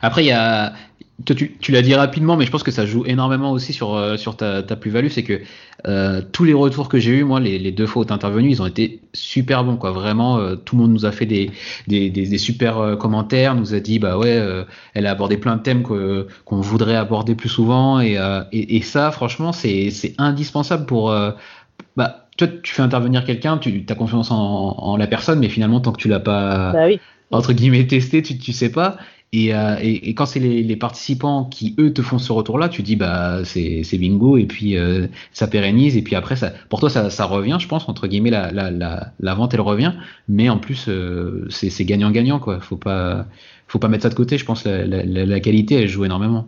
Après, 0.00 0.22
il 0.24 0.28
y 0.28 0.32
a, 0.32 0.72
tu, 1.24 1.56
tu 1.58 1.72
l'as 1.72 1.82
dit 1.82 1.94
rapidement, 1.94 2.36
mais 2.36 2.44
je 2.44 2.50
pense 2.50 2.62
que 2.62 2.70
ça 2.70 2.84
joue 2.84 3.04
énormément 3.06 3.52
aussi 3.52 3.72
sur, 3.72 3.94
euh, 3.94 4.16
sur 4.16 4.36
ta, 4.36 4.62
ta 4.62 4.76
plus-value. 4.76 5.08
C'est 5.08 5.22
que 5.22 5.40
euh, 5.86 6.20
tous 6.32 6.44
les 6.44 6.52
retours 6.52 6.88
que 6.88 6.98
j'ai 6.98 7.12
eu, 7.12 7.24
moi, 7.24 7.40
les, 7.40 7.58
les, 7.58 7.72
deux 7.72 7.86
fois 7.86 8.02
où 8.02 8.04
tu 8.04 8.12
intervenu, 8.12 8.50
ils 8.50 8.60
ont 8.60 8.66
été 8.66 9.00
super 9.14 9.64
bons. 9.64 9.76
Quoi. 9.76 9.92
Vraiment, 9.92 10.38
euh, 10.38 10.56
tout 10.56 10.76
le 10.76 10.82
monde 10.82 10.92
nous 10.92 11.06
a 11.06 11.12
fait 11.12 11.24
des, 11.24 11.50
des, 11.86 12.10
des, 12.10 12.26
des 12.26 12.38
super 12.38 12.78
euh, 12.78 12.96
commentaires, 12.96 13.54
nous 13.54 13.72
a 13.72 13.80
dit, 13.80 13.98
bah 13.98 14.18
ouais, 14.18 14.40
elle 14.92 15.06
a 15.06 15.10
abordé 15.10 15.38
plein 15.38 15.56
de 15.56 15.62
thèmes 15.62 15.82
qu'on 15.82 16.60
voudrait 16.60 16.96
aborder 16.96 17.34
plus 17.34 17.48
souvent. 17.48 18.00
Et, 18.00 18.18
et, 18.52 18.76
et 18.76 18.82
ça, 18.82 19.10
franchement, 19.10 19.52
c'est 19.52 19.90
indispensable 20.18 20.84
pour. 20.84 21.14
bah, 21.96 22.28
toi, 22.36 22.48
tu 22.62 22.74
fais 22.74 22.82
intervenir 22.82 23.24
quelqu'un, 23.24 23.56
tu 23.56 23.84
as 23.88 23.94
confiance 23.94 24.30
en, 24.30 24.36
en, 24.36 24.96
la 24.98 25.06
personne, 25.06 25.38
mais 25.38 25.48
finalement, 25.48 25.80
tant 25.80 25.92
que 25.92 26.00
tu 26.00 26.08
l'as 26.08 26.20
pas. 26.20 26.72
Bah 26.72 26.86
oui 26.86 27.00
entre 27.30 27.52
guillemets 27.52 27.86
testé, 27.86 28.22
tu, 28.22 28.38
tu 28.38 28.52
sais 28.52 28.70
pas. 28.70 28.96
Euh, 29.34 29.76
et, 29.82 30.08
et, 30.08 30.14
quand 30.14 30.24
c'est 30.24 30.40
les, 30.40 30.62
les, 30.62 30.76
participants 30.76 31.44
qui 31.44 31.74
eux 31.78 31.92
te 31.92 32.00
font 32.00 32.18
ce 32.18 32.32
retour-là, 32.32 32.68
tu 32.68 32.82
dis 32.82 32.96
bah 32.96 33.40
c'est 33.44 33.98
bingo 33.98 34.36
et 34.36 34.46
puis 34.46 34.78
euh, 34.78 35.08
ça 35.32 35.46
pérennise 35.46 35.96
et 35.96 36.02
puis 36.02 36.14
après 36.14 36.36
ça 36.36 36.52
pour 36.68 36.80
toi 36.80 36.88
ça, 36.88 37.10
ça 37.10 37.24
revient, 37.24 37.58
je 37.60 37.68
pense 37.68 37.88
entre 37.88 38.06
guillemets 38.06 38.30
la, 38.30 38.50
la, 38.52 38.70
la, 38.70 39.34
vente 39.34 39.52
elle 39.52 39.60
revient, 39.60 39.92
mais 40.28 40.48
en 40.48 40.58
plus 40.58 40.86
euh, 40.88 41.46
c'est 41.50 41.84
gagnant-gagnant 41.84 42.38
quoi. 42.38 42.60
Faut 42.60 42.76
pas 42.76 43.26
faut 43.66 43.78
pas 43.78 43.88
mettre 43.88 44.04
ça 44.04 44.08
de 44.08 44.14
côté. 44.14 44.38
Je 44.38 44.44
pense 44.44 44.64
la, 44.64 44.84
la, 44.86 45.40
qualité 45.40 45.74
elle 45.74 45.88
joue 45.88 46.04
énormément. 46.04 46.46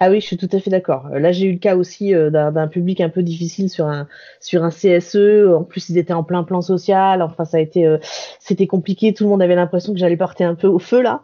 Ah 0.00 0.10
oui, 0.10 0.20
je 0.20 0.26
suis 0.26 0.36
tout 0.36 0.48
à 0.52 0.60
fait 0.60 0.70
d'accord. 0.70 1.08
Là, 1.08 1.32
j'ai 1.32 1.46
eu 1.46 1.52
le 1.52 1.58
cas 1.58 1.76
aussi 1.76 2.12
d'un 2.12 2.68
public 2.68 3.00
un 3.00 3.08
peu 3.08 3.22
difficile 3.22 3.70
sur 3.70 3.86
un 3.86 4.06
sur 4.40 4.64
un 4.64 4.70
CSE. 4.70 5.48
En 5.56 5.62
plus, 5.62 5.88
ils 5.88 5.98
étaient 5.98 6.12
en 6.12 6.24
plein 6.24 6.42
plan 6.42 6.60
social. 6.62 7.22
Enfin, 7.22 7.44
ça 7.44 7.58
a 7.58 7.60
été 7.60 7.96
c'était 8.38 8.66
compliqué. 8.66 9.12
Tout 9.14 9.24
le 9.24 9.30
monde 9.30 9.42
avait 9.42 9.54
l'impression 9.54 9.92
que 9.92 9.98
j'allais 9.98 10.16
porter 10.16 10.44
un 10.44 10.54
peu 10.54 10.68
au 10.68 10.78
feu 10.78 11.02
là. 11.02 11.22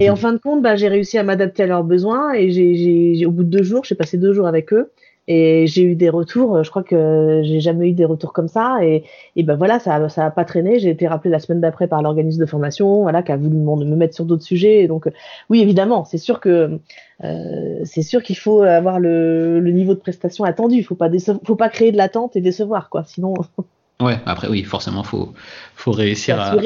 Et 0.00 0.10
en 0.10 0.16
fin 0.16 0.32
de 0.32 0.38
compte, 0.38 0.62
bah, 0.62 0.76
j'ai 0.76 0.88
réussi 0.88 1.18
à 1.18 1.22
m'adapter 1.22 1.62
à 1.62 1.66
leurs 1.66 1.84
besoins 1.84 2.32
et 2.32 2.50
j'ai, 2.50 3.26
au 3.26 3.30
bout 3.30 3.44
de 3.44 3.50
deux 3.50 3.62
jours, 3.62 3.84
j'ai 3.84 3.94
passé 3.94 4.18
deux 4.18 4.32
jours 4.32 4.46
avec 4.46 4.72
eux 4.72 4.90
et 5.26 5.66
j'ai 5.66 5.82
eu 5.82 5.94
des 5.94 6.08
retours. 6.08 6.62
Je 6.62 6.70
crois 6.70 6.82
que 6.82 7.40
j'ai 7.44 7.60
jamais 7.60 7.88
eu 7.90 7.92
des 7.92 8.04
retours 8.04 8.32
comme 8.32 8.48
ça 8.48 8.78
et, 8.82 9.04
et 9.36 9.42
ben 9.42 9.56
voilà, 9.56 9.78
ça, 9.78 10.08
ça 10.08 10.26
a 10.26 10.30
pas 10.30 10.44
traîné. 10.44 10.78
J'ai 10.78 10.90
été 10.90 11.06
rappelé 11.06 11.30
la 11.30 11.38
semaine 11.38 11.60
d'après 11.60 11.86
par 11.86 12.02
l'organisme 12.02 12.40
de 12.40 12.46
formation, 12.46 13.02
voilà, 13.02 13.22
qui 13.22 13.32
a 13.32 13.36
voulu 13.36 13.56
me 13.56 13.96
mettre 13.96 14.14
sur 14.14 14.24
d'autres 14.24 14.42
sujets. 14.42 14.82
Et 14.82 14.88
donc, 14.88 15.08
oui, 15.48 15.60
évidemment, 15.60 16.04
c'est 16.04 16.18
sûr 16.18 16.40
que 16.40 16.78
euh, 17.22 17.80
c'est 17.84 18.02
sûr 18.02 18.22
qu'il 18.22 18.36
faut 18.36 18.62
avoir 18.62 18.98
le, 19.00 19.60
le, 19.60 19.70
niveau 19.70 19.94
de 19.94 20.00
prestation 20.00 20.44
attendu. 20.44 20.76
Il 20.76 20.84
faut 20.84 20.96
pas 20.96 21.08
faut 21.44 21.56
pas 21.56 21.68
créer 21.68 21.92
de 21.92 21.96
l'attente 21.96 22.36
et 22.36 22.40
décevoir 22.40 22.90
quoi. 22.90 23.04
Sinon. 23.04 23.34
Ouais, 24.00 24.20
après 24.26 24.48
oui, 24.48 24.64
forcément, 24.64 25.04
faut 25.04 25.34
faut 25.76 25.92
réussir 25.92 26.40
à, 26.40 26.56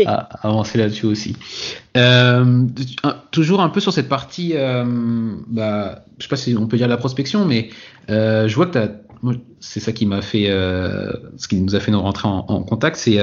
avancer 0.42 0.78
là-dessus 0.78 1.06
aussi. 1.06 1.36
Euh, 1.96 2.64
toujours 3.30 3.60
un 3.60 3.68
peu 3.68 3.80
sur 3.80 3.92
cette 3.92 4.08
partie, 4.08 4.52
euh, 4.54 4.84
bah, 5.46 6.04
je 6.18 6.24
sais 6.24 6.28
pas 6.28 6.36
si 6.36 6.56
on 6.56 6.66
peut 6.66 6.78
dire 6.78 6.88
la 6.88 6.96
prospection, 6.96 7.44
mais 7.44 7.68
euh, 8.08 8.48
je 8.48 8.54
vois 8.54 8.66
que 8.66 8.78
c'est 9.60 9.80
ça 9.80 9.92
qui 9.92 10.06
m'a 10.06 10.22
fait, 10.22 10.46
euh, 10.48 11.12
ce 11.36 11.48
qui 11.48 11.56
nous 11.56 11.74
a 11.76 11.80
fait 11.80 11.90
nous 11.90 12.00
rentrer 12.00 12.28
en, 12.28 12.46
en 12.48 12.62
contact, 12.62 12.96
c'est 12.96 13.18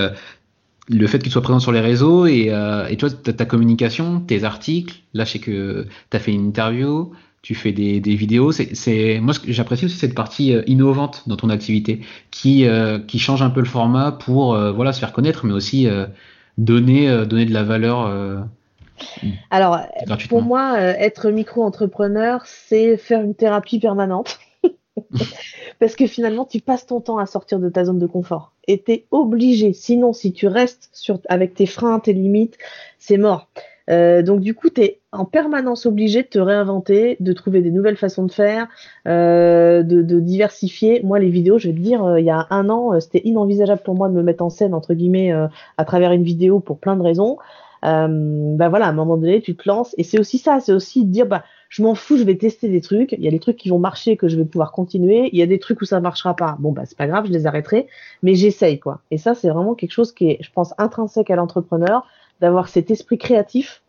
le 0.87 1.07
fait 1.07 1.17
que 1.17 1.23
tu 1.23 1.31
sois 1.31 1.41
présent 1.41 1.59
sur 1.59 1.71
les 1.71 1.79
réseaux 1.79 2.27
et, 2.27 2.51
et 2.89 2.97
toi, 2.97 3.09
ta 3.09 3.45
communication, 3.45 4.19
tes 4.19 4.43
articles. 4.43 4.97
Là, 5.15 5.25
je 5.25 5.31
sais 5.31 5.39
que 5.39 5.87
tu 6.11 6.17
as 6.17 6.19
fait 6.19 6.31
une 6.31 6.47
interview 6.47 7.11
tu 7.45 7.53
fais 7.53 7.71
des, 7.71 7.99
des 7.99 8.15
vidéos. 8.15 8.51
C'est 8.51 9.19
moi 9.21 9.35
j'apprécie 9.47 9.85
aussi 9.85 9.97
cette 9.97 10.15
partie 10.15 10.51
euh, 10.51 10.63
innovante 10.65 11.21
dans 11.27 11.35
ton 11.35 11.51
activité 11.51 12.01
qui 12.31 12.65
euh, 12.65 12.97
qui 12.97 13.19
change 13.19 13.43
un 13.43 13.51
peu 13.51 13.59
le 13.59 13.67
format 13.67 14.11
pour 14.11 14.55
euh, 14.55 14.71
voilà 14.71 14.93
se 14.93 14.99
faire 14.99 15.13
connaître, 15.13 15.45
mais 15.45 15.53
aussi 15.53 15.87
donner 16.57 17.25
donner 17.27 17.45
de 17.45 17.53
la 17.53 17.61
valeur. 17.61 18.47
Alors 19.51 19.79
pour 20.27 20.41
moi, 20.41 20.79
être 20.79 21.29
micro-entrepreneur, 21.29 22.41
c'est 22.45 22.97
faire 22.97 23.21
une 23.21 23.35
thérapie 23.35 23.77
permanente. 23.79 24.39
Parce 25.79 25.95
que 25.95 26.07
finalement, 26.07 26.45
tu 26.45 26.61
passes 26.61 26.87
ton 26.87 26.99
temps 26.99 27.19
à 27.19 27.27
sortir 27.27 27.59
de 27.59 27.69
ta 27.69 27.85
zone 27.85 27.99
de 27.99 28.07
confort. 28.07 28.53
Et 28.67 28.81
tu 28.81 28.91
es 28.91 29.05
obligé. 29.11 29.73
Sinon, 29.73 30.13
si 30.13 30.33
tu 30.33 30.47
restes 30.47 30.89
sur, 30.93 31.19
avec 31.27 31.53
tes 31.53 31.65
freins, 31.65 31.99
tes 31.99 32.13
limites, 32.13 32.57
c'est 32.97 33.17
mort. 33.17 33.49
Euh, 33.89 34.21
donc 34.23 34.41
du 34.41 34.55
coup, 34.55 34.69
tu 34.69 34.81
es 34.81 35.01
en 35.11 35.25
permanence 35.25 35.85
obligé 35.85 36.23
de 36.23 36.27
te 36.27 36.39
réinventer, 36.39 37.17
de 37.19 37.33
trouver 37.33 37.61
des 37.61 37.71
nouvelles 37.71 37.97
façons 37.97 38.23
de 38.23 38.31
faire, 38.31 38.67
euh, 39.07 39.83
de, 39.83 40.01
de, 40.01 40.19
diversifier. 40.19 41.01
Moi, 41.03 41.19
les 41.19 41.29
vidéos, 41.29 41.57
je 41.57 41.69
vais 41.69 41.73
te 41.73 41.79
dire, 41.79 42.03
euh, 42.03 42.19
il 42.19 42.25
y 42.25 42.29
a 42.29 42.47
un 42.49 42.69
an, 42.69 42.93
euh, 42.93 42.99
c'était 42.99 43.21
inenvisageable 43.23 43.81
pour 43.83 43.95
moi 43.95 44.09
de 44.09 44.13
me 44.13 44.23
mettre 44.23 44.43
en 44.43 44.49
scène, 44.49 44.73
entre 44.73 44.93
guillemets, 44.93 45.31
à 45.77 45.85
travers 45.85 46.11
une 46.11 46.23
vidéo 46.23 46.59
pour 46.59 46.79
plein 46.79 46.95
de 46.95 47.01
raisons. 47.01 47.37
bah 47.83 48.69
voilà, 48.69 48.87
à 48.87 48.89
un 48.89 48.93
moment 48.93 49.17
donné, 49.17 49.41
tu 49.41 49.55
te 49.55 49.67
lances. 49.67 49.93
Et 49.97 50.03
c'est 50.03 50.19
aussi 50.19 50.37
ça, 50.37 50.59
c'est 50.59 50.73
aussi 50.73 51.05
de 51.05 51.11
dire, 51.11 51.27
bah, 51.27 51.43
je 51.69 51.83
m'en 51.83 51.95
fous, 51.95 52.17
je 52.17 52.23
vais 52.23 52.37
tester 52.37 52.69
des 52.69 52.81
trucs. 52.81 53.11
Il 53.13 53.23
y 53.23 53.27
a 53.27 53.31
des 53.31 53.39
trucs 53.39 53.57
qui 53.57 53.69
vont 53.69 53.79
marcher, 53.79 54.17
que 54.17 54.27
je 54.27 54.37
vais 54.37 54.45
pouvoir 54.45 54.71
continuer. 54.71 55.29
Il 55.33 55.39
y 55.39 55.43
a 55.43 55.47
des 55.47 55.59
trucs 55.59 55.81
où 55.81 55.85
ça 55.85 55.99
marchera 55.99 56.35
pas. 56.35 56.57
Bon, 56.59 56.71
bah, 56.71 56.83
c'est 56.85 56.97
pas 56.97 57.07
grave, 57.07 57.25
je 57.27 57.31
les 57.31 57.45
arrêterai. 57.47 57.87
Mais 58.23 58.35
j'essaye, 58.35 58.79
quoi. 58.79 59.01
Et 59.11 59.17
ça, 59.17 59.35
c'est 59.35 59.49
vraiment 59.49 59.75
quelque 59.75 59.91
chose 59.91 60.11
qui 60.11 60.29
est, 60.29 60.37
je 60.41 60.51
pense, 60.51 60.73
intrinsèque 60.77 61.29
à 61.29 61.35
l'entrepreneur 61.35 62.07
d'avoir 62.41 62.67
cet 62.69 62.91
esprit 62.91 63.17
créatif 63.17 63.81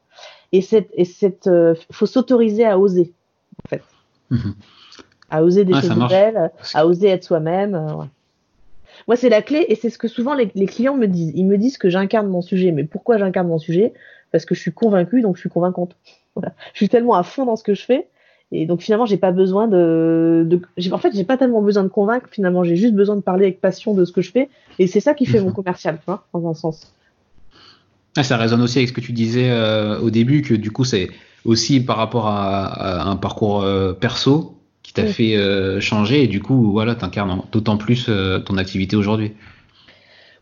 et 0.52 0.62
cette, 0.62 0.90
et 0.94 1.04
cette, 1.04 1.46
euh, 1.46 1.74
faut 1.90 2.06
s'autoriser 2.06 2.64
à 2.64 2.78
oser, 2.78 3.12
en 3.64 3.68
fait, 3.68 3.82
mhm. 4.30 4.54
à 5.30 5.42
oser 5.42 5.64
des 5.64 5.74
choses 5.74 5.96
nouvelles, 5.96 6.50
à 6.74 6.86
oser 6.86 7.08
être 7.08 7.24
soi-même. 7.24 7.74
Euh, 7.74 8.04
Moi, 9.08 9.16
c'est 9.16 9.28
la 9.28 9.42
clé 9.42 9.66
et 9.68 9.74
c'est 9.74 9.90
ce 9.90 9.98
que 9.98 10.08
souvent 10.08 10.34
les, 10.34 10.50
les, 10.54 10.66
clients 10.66 10.96
me 10.96 11.06
disent. 11.06 11.32
Ils 11.34 11.46
me 11.46 11.58
disent 11.58 11.78
que 11.78 11.90
j'incarne 11.90 12.28
mon 12.28 12.42
sujet, 12.42 12.72
mais 12.72 12.84
pourquoi 12.84 13.18
j'incarne 13.18 13.48
mon 13.48 13.58
sujet? 13.58 13.92
Parce 14.32 14.44
que 14.44 14.54
je 14.54 14.60
suis 14.60 14.72
convaincue, 14.72 15.20
donc 15.20 15.36
je 15.36 15.40
suis 15.40 15.50
convaincante. 15.50 15.96
Voilà. 16.38 16.52
Je 16.74 16.80
suis 16.80 16.90
tellement 16.90 17.14
à 17.14 17.22
fond 17.22 17.46
dans 17.46 17.56
ce 17.56 17.64
que 17.64 17.72
je 17.72 17.82
fais. 17.82 18.08
Et 18.52 18.66
donc 18.66 18.82
finalement, 18.82 19.06
j'ai 19.06 19.16
pas 19.16 19.32
besoin 19.32 19.66
de, 19.68 20.46
de 20.46 20.60
en 20.92 20.98
fait, 20.98 21.14
j'ai 21.14 21.24
pas 21.24 21.36
tellement 21.36 21.62
besoin 21.62 21.82
de 21.82 21.88
convaincre. 21.88 22.28
Finalement, 22.30 22.62
j'ai 22.62 22.76
juste 22.76 22.94
besoin 22.94 23.16
de 23.16 23.22
parler 23.22 23.46
avec 23.46 23.60
passion 23.60 23.94
de 23.94 24.04
ce 24.04 24.12
que 24.12 24.20
je 24.20 24.30
fais. 24.30 24.50
Et 24.78 24.86
c'est 24.86 25.00
ça 25.00 25.14
qui 25.14 25.24
fait 25.26 25.40
mon 25.40 25.48
mhm. 25.48 25.54
commercial, 25.54 25.98
hein, 26.06 26.20
dans 26.32 26.46
un 26.48 26.54
sens. 26.54 26.92
Ah, 28.16 28.22
ça 28.22 28.38
résonne 28.38 28.62
aussi 28.62 28.78
avec 28.78 28.88
ce 28.88 28.94
que 28.94 29.02
tu 29.02 29.12
disais 29.12 29.50
euh, 29.50 29.98
au 30.00 30.08
début, 30.08 30.40
que 30.40 30.54
du 30.54 30.70
coup, 30.70 30.84
c'est 30.84 31.10
aussi 31.44 31.80
par 31.80 31.98
rapport 31.98 32.26
à, 32.26 33.08
un 33.08 33.16
parcours 33.16 33.62
euh, 33.62 33.92
perso 33.92 34.54
qui 34.82 34.94
t'a 34.94 35.04
fait 35.04 35.36
euh, 35.36 35.80
changer 35.80 36.22
et 36.22 36.26
du 36.26 36.40
coup, 36.40 36.72
voilà, 36.72 36.94
t'incarnes 36.94 37.42
d'autant 37.52 37.76
plus 37.76 38.08
ton 38.46 38.56
activité 38.56 38.96
aujourd'hui. 38.96 39.32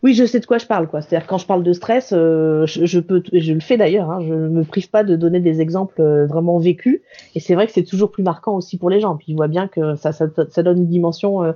Oui, 0.03 0.13
je 0.13 0.23
sais 0.23 0.39
de 0.39 0.45
quoi 0.45 0.59
je 0.59 0.67
parle, 0.67 0.87
quoi. 0.87 1.01
C'est-à-dire 1.01 1.27
quand 1.27 1.39
je 1.39 1.47
parle 1.47 1.63
de 1.63 1.73
stress, 1.73 2.11
je, 2.11 2.99
peux, 2.99 3.23
je 3.33 3.53
le 3.53 3.59
fais 3.59 3.75
d'ailleurs. 3.75 4.11
Hein, 4.11 4.19
je 4.21 4.33
ne 4.33 4.49
me 4.49 4.63
prive 4.63 4.89
pas 4.89 5.03
de 5.03 5.15
donner 5.15 5.39
des 5.39 5.61
exemples 5.61 6.01
vraiment 6.29 6.59
vécus, 6.59 7.01
et 7.33 7.39
c'est 7.39 7.55
vrai 7.55 7.65
que 7.65 7.73
c'est 7.73 7.83
toujours 7.83 8.11
plus 8.11 8.23
marquant 8.23 8.55
aussi 8.55 8.77
pour 8.77 8.89
les 8.89 9.01
gens. 9.01 9.17
Puis 9.17 9.27
ils 9.29 9.35
voient 9.35 9.47
bien 9.47 9.67
que 9.67 9.95
ça, 9.95 10.11
ça, 10.11 10.27
ça 10.47 10.63
donne 10.63 10.77
une 10.77 10.87
dimension, 10.87 11.53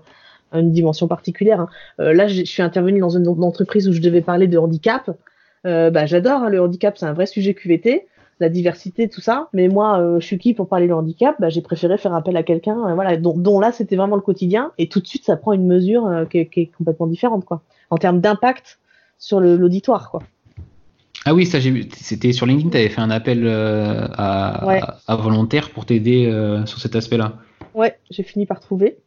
une 0.51 0.71
dimension 0.71 1.08
particulière. 1.08 1.62
Hein. 1.62 2.13
là, 2.13 2.27
je 2.27 2.43
suis 2.43 2.63
intervenue 2.63 2.99
dans 2.99 3.15
une, 3.15 3.27
entreprise 3.27 3.88
où 3.88 3.93
je 3.93 4.01
devais 4.01 4.21
parler 4.21 4.47
de 4.47 4.58
handicap. 4.58 5.12
Euh, 5.65 5.89
bah, 5.89 6.06
j'adore 6.06 6.43
hein, 6.43 6.50
le 6.50 6.62
handicap, 6.62 6.98
c'est 6.98 7.06
un 7.06 7.13
vrai 7.13 7.26
sujet 7.26 7.54
QVT, 7.54 8.08
la 8.39 8.50
diversité, 8.50 9.10
tout 9.10 9.22
ça. 9.22 9.50
Mais 9.54 9.67
moi, 9.67 10.00
euh, 10.00 10.19
je 10.19 10.26
suis 10.26 10.38
qui 10.38 10.54
pour 10.54 10.67
parler 10.67 10.88
du 10.88 10.93
handicap? 10.93 11.36
Bah, 11.39 11.50
J'ai 11.50 11.62
préféré 11.62 11.98
faire 11.98 12.13
appel 12.13 12.38
à 12.38 12.43
quelqu'un, 12.43 12.78
euh, 12.88 12.93
voilà, 12.93 13.17
dont, 13.17 13.38
dont, 13.38 13.60
là 13.60 13.72
c'était 13.72 13.95
vraiment 13.95 14.15
le 14.15 14.22
quotidien, 14.22 14.72
et 14.78 14.88
tout 14.88 15.00
de 15.00 15.08
suite 15.08 15.26
ça 15.26 15.38
prend 15.38 15.54
une 15.54 15.67
mesure 15.67 16.26
qui, 16.30 16.45
qui, 16.48 16.62
est 16.62 16.72
complètement 16.78 17.08
différente, 17.08 17.45
quoi, 17.45 17.62
en 17.89 17.98
termes 17.98 18.22
d'impact 18.22 18.80
sur 19.17 19.39
l'auditoire, 19.41 20.12
quoi. 20.12 20.22
Ah 21.26 21.34
oui, 21.34 21.45
ça 21.45 21.60
j'ai 21.60 21.72
vu. 21.72 21.86
C'était 21.93 22.32
sur 22.32 22.45
LinkedIn, 22.45 22.69
tu 22.69 22.78
avais 22.78 22.88
fait 22.88 23.02
un 23.02 23.12
appel 23.12 23.45
à, 23.45 24.95
à, 25.06 25.15
volontaires 25.17 25.69
pour 25.72 25.86
t'aider 25.86 26.32
sur 26.65 26.80
cet 26.80 26.95
aspect-là. 26.95 27.34
Ouais, 27.74 28.00
j'ai 28.10 28.24
fini 28.24 28.45
par 28.45 28.62
trouver. 28.62 28.98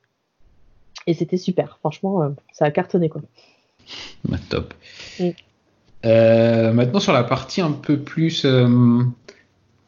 Et 1.07 1.15
c'était 1.15 1.39
super. 1.39 1.79
Franchement, 1.79 2.35
ça 2.53 2.67
a 2.67 2.71
cartonné 2.71 3.09
quoi. 3.09 3.23
Bah, 4.25 4.37
top. 4.51 4.75
Mm. 5.19 5.31
Euh, 6.05 6.73
maintenant, 6.73 7.01
sur 7.01 7.13
la 7.13 7.25
partie 7.25 7.61
un 7.61 7.73
peu 7.73 7.99
plus 7.99 8.45
euh, 8.45 9.03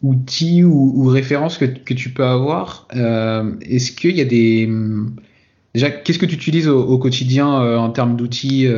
outils 0.03 0.62
ou, 0.62 1.07
références 1.07 1.59
que, 1.59 1.94
tu 1.94 2.11
peux 2.11 2.24
avoir, 2.24 2.87
euh, 2.94 3.53
est-ce 3.62 3.92
qu'il 3.92 4.16
y 4.16 4.20
a 4.20 4.24
des. 4.24 4.68
Déjà, 5.74 5.90
qu'est-ce 5.90 6.18
que 6.18 6.27
tu 6.27 6.37
utilises 6.37 6.68
au, 6.68 6.98
quotidien 6.98 7.48
en 7.48 7.90
termes 7.90 8.16
d'outils 8.16 8.68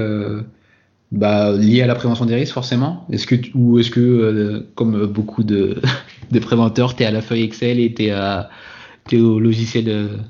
bah, 1.12 1.52
liés 1.52 1.82
à 1.82 1.86
la 1.86 1.94
prévention 1.94 2.24
des 2.24 2.34
risques, 2.34 2.54
forcément? 2.54 3.06
Est-ce 3.12 3.26
que 3.26 3.36
Ou 3.54 3.78
est-ce 3.78 3.90
que, 3.90 4.66
comme 4.74 5.06
beaucoup 5.06 5.42
de, 5.42 5.80
de 6.30 6.38
préventeurs, 6.38 6.96
tu 6.96 7.02
es 7.02 7.06
à 7.06 7.10
la 7.10 7.20
feuille 7.20 7.42
Excel 7.42 7.80
et 7.80 7.92
tu 7.92 8.04
es, 8.04 9.20
au 9.20 9.38
logiciel 9.38 10.20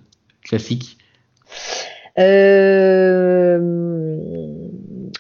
classique? 0.42 0.98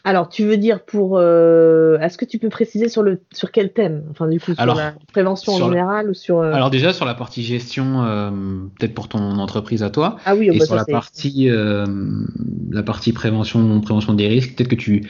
Alors, 0.04 0.28
tu 0.28 0.44
veux 0.44 0.56
dire 0.56 0.84
pour. 0.84 1.18
Euh, 1.18 1.98
est-ce 1.98 2.18
que 2.18 2.24
tu 2.24 2.38
peux 2.38 2.48
préciser 2.48 2.88
sur, 2.88 3.02
le, 3.02 3.20
sur 3.32 3.50
quel 3.50 3.72
thème? 3.72 4.04
Enfin, 4.10 4.28
du 4.28 4.40
coup, 4.40 4.54
sur 4.54 4.74
la 4.74 4.94
prévention 5.12 5.54
en 5.54 5.68
général 5.68 6.10
ou 6.10 6.14
sur. 6.14 6.38
Euh, 6.38 6.52
alors, 6.52 6.70
déjà, 6.70 6.92
sur 6.92 7.04
la 7.04 7.14
partie 7.14 7.42
gestion, 7.42 8.04
euh, 8.04 8.30
peut-être 8.78 8.94
pour 8.94 9.08
ton 9.08 9.18
entreprise 9.38 9.82
à 9.82 9.90
toi. 9.90 10.16
Ah 10.24 10.34
oui, 10.34 10.50
Et 10.52 10.60
sur 10.60 10.74
la 10.74 10.84
partie, 10.84 11.48
la 11.48 12.82
partie 12.82 13.12
prévention, 13.12 13.80
prévention 13.80 14.14
des 14.14 14.28
risques, 14.28 14.56
peut-être 14.56 14.70
que 14.70 14.76
tu. 14.76 15.08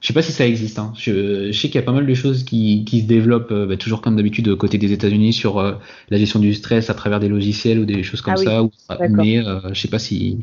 Je 0.00 0.08
sais 0.08 0.12
pas 0.12 0.20
si 0.20 0.32
ça 0.32 0.46
existe. 0.46 0.78
Hein. 0.78 0.92
Je, 0.98 1.50
sais 1.52 1.68
qu'il 1.68 1.76
y 1.76 1.78
a 1.78 1.82
pas 1.82 1.92
mal 1.92 2.06
de 2.06 2.12
choses 2.12 2.44
qui, 2.44 2.84
qui 2.84 3.00
se 3.00 3.06
développent, 3.06 3.54
bah, 3.54 3.78
toujours 3.78 4.02
comme 4.02 4.16
d'habitude, 4.16 4.54
côté 4.56 4.76
des 4.76 4.92
États-Unis, 4.92 5.32
sur 5.32 5.62
la 5.62 6.18
gestion 6.18 6.40
du 6.40 6.52
stress 6.52 6.90
à 6.90 6.94
travers 6.94 7.20
des 7.20 7.28
logiciels 7.28 7.78
ou 7.78 7.86
des 7.86 8.02
choses 8.02 8.20
comme 8.20 8.34
ah 8.36 8.66
ça. 8.90 8.98
mais 9.08 9.42
je 9.72 9.80
sais 9.80 9.88
pas 9.88 9.98
si 9.98 10.42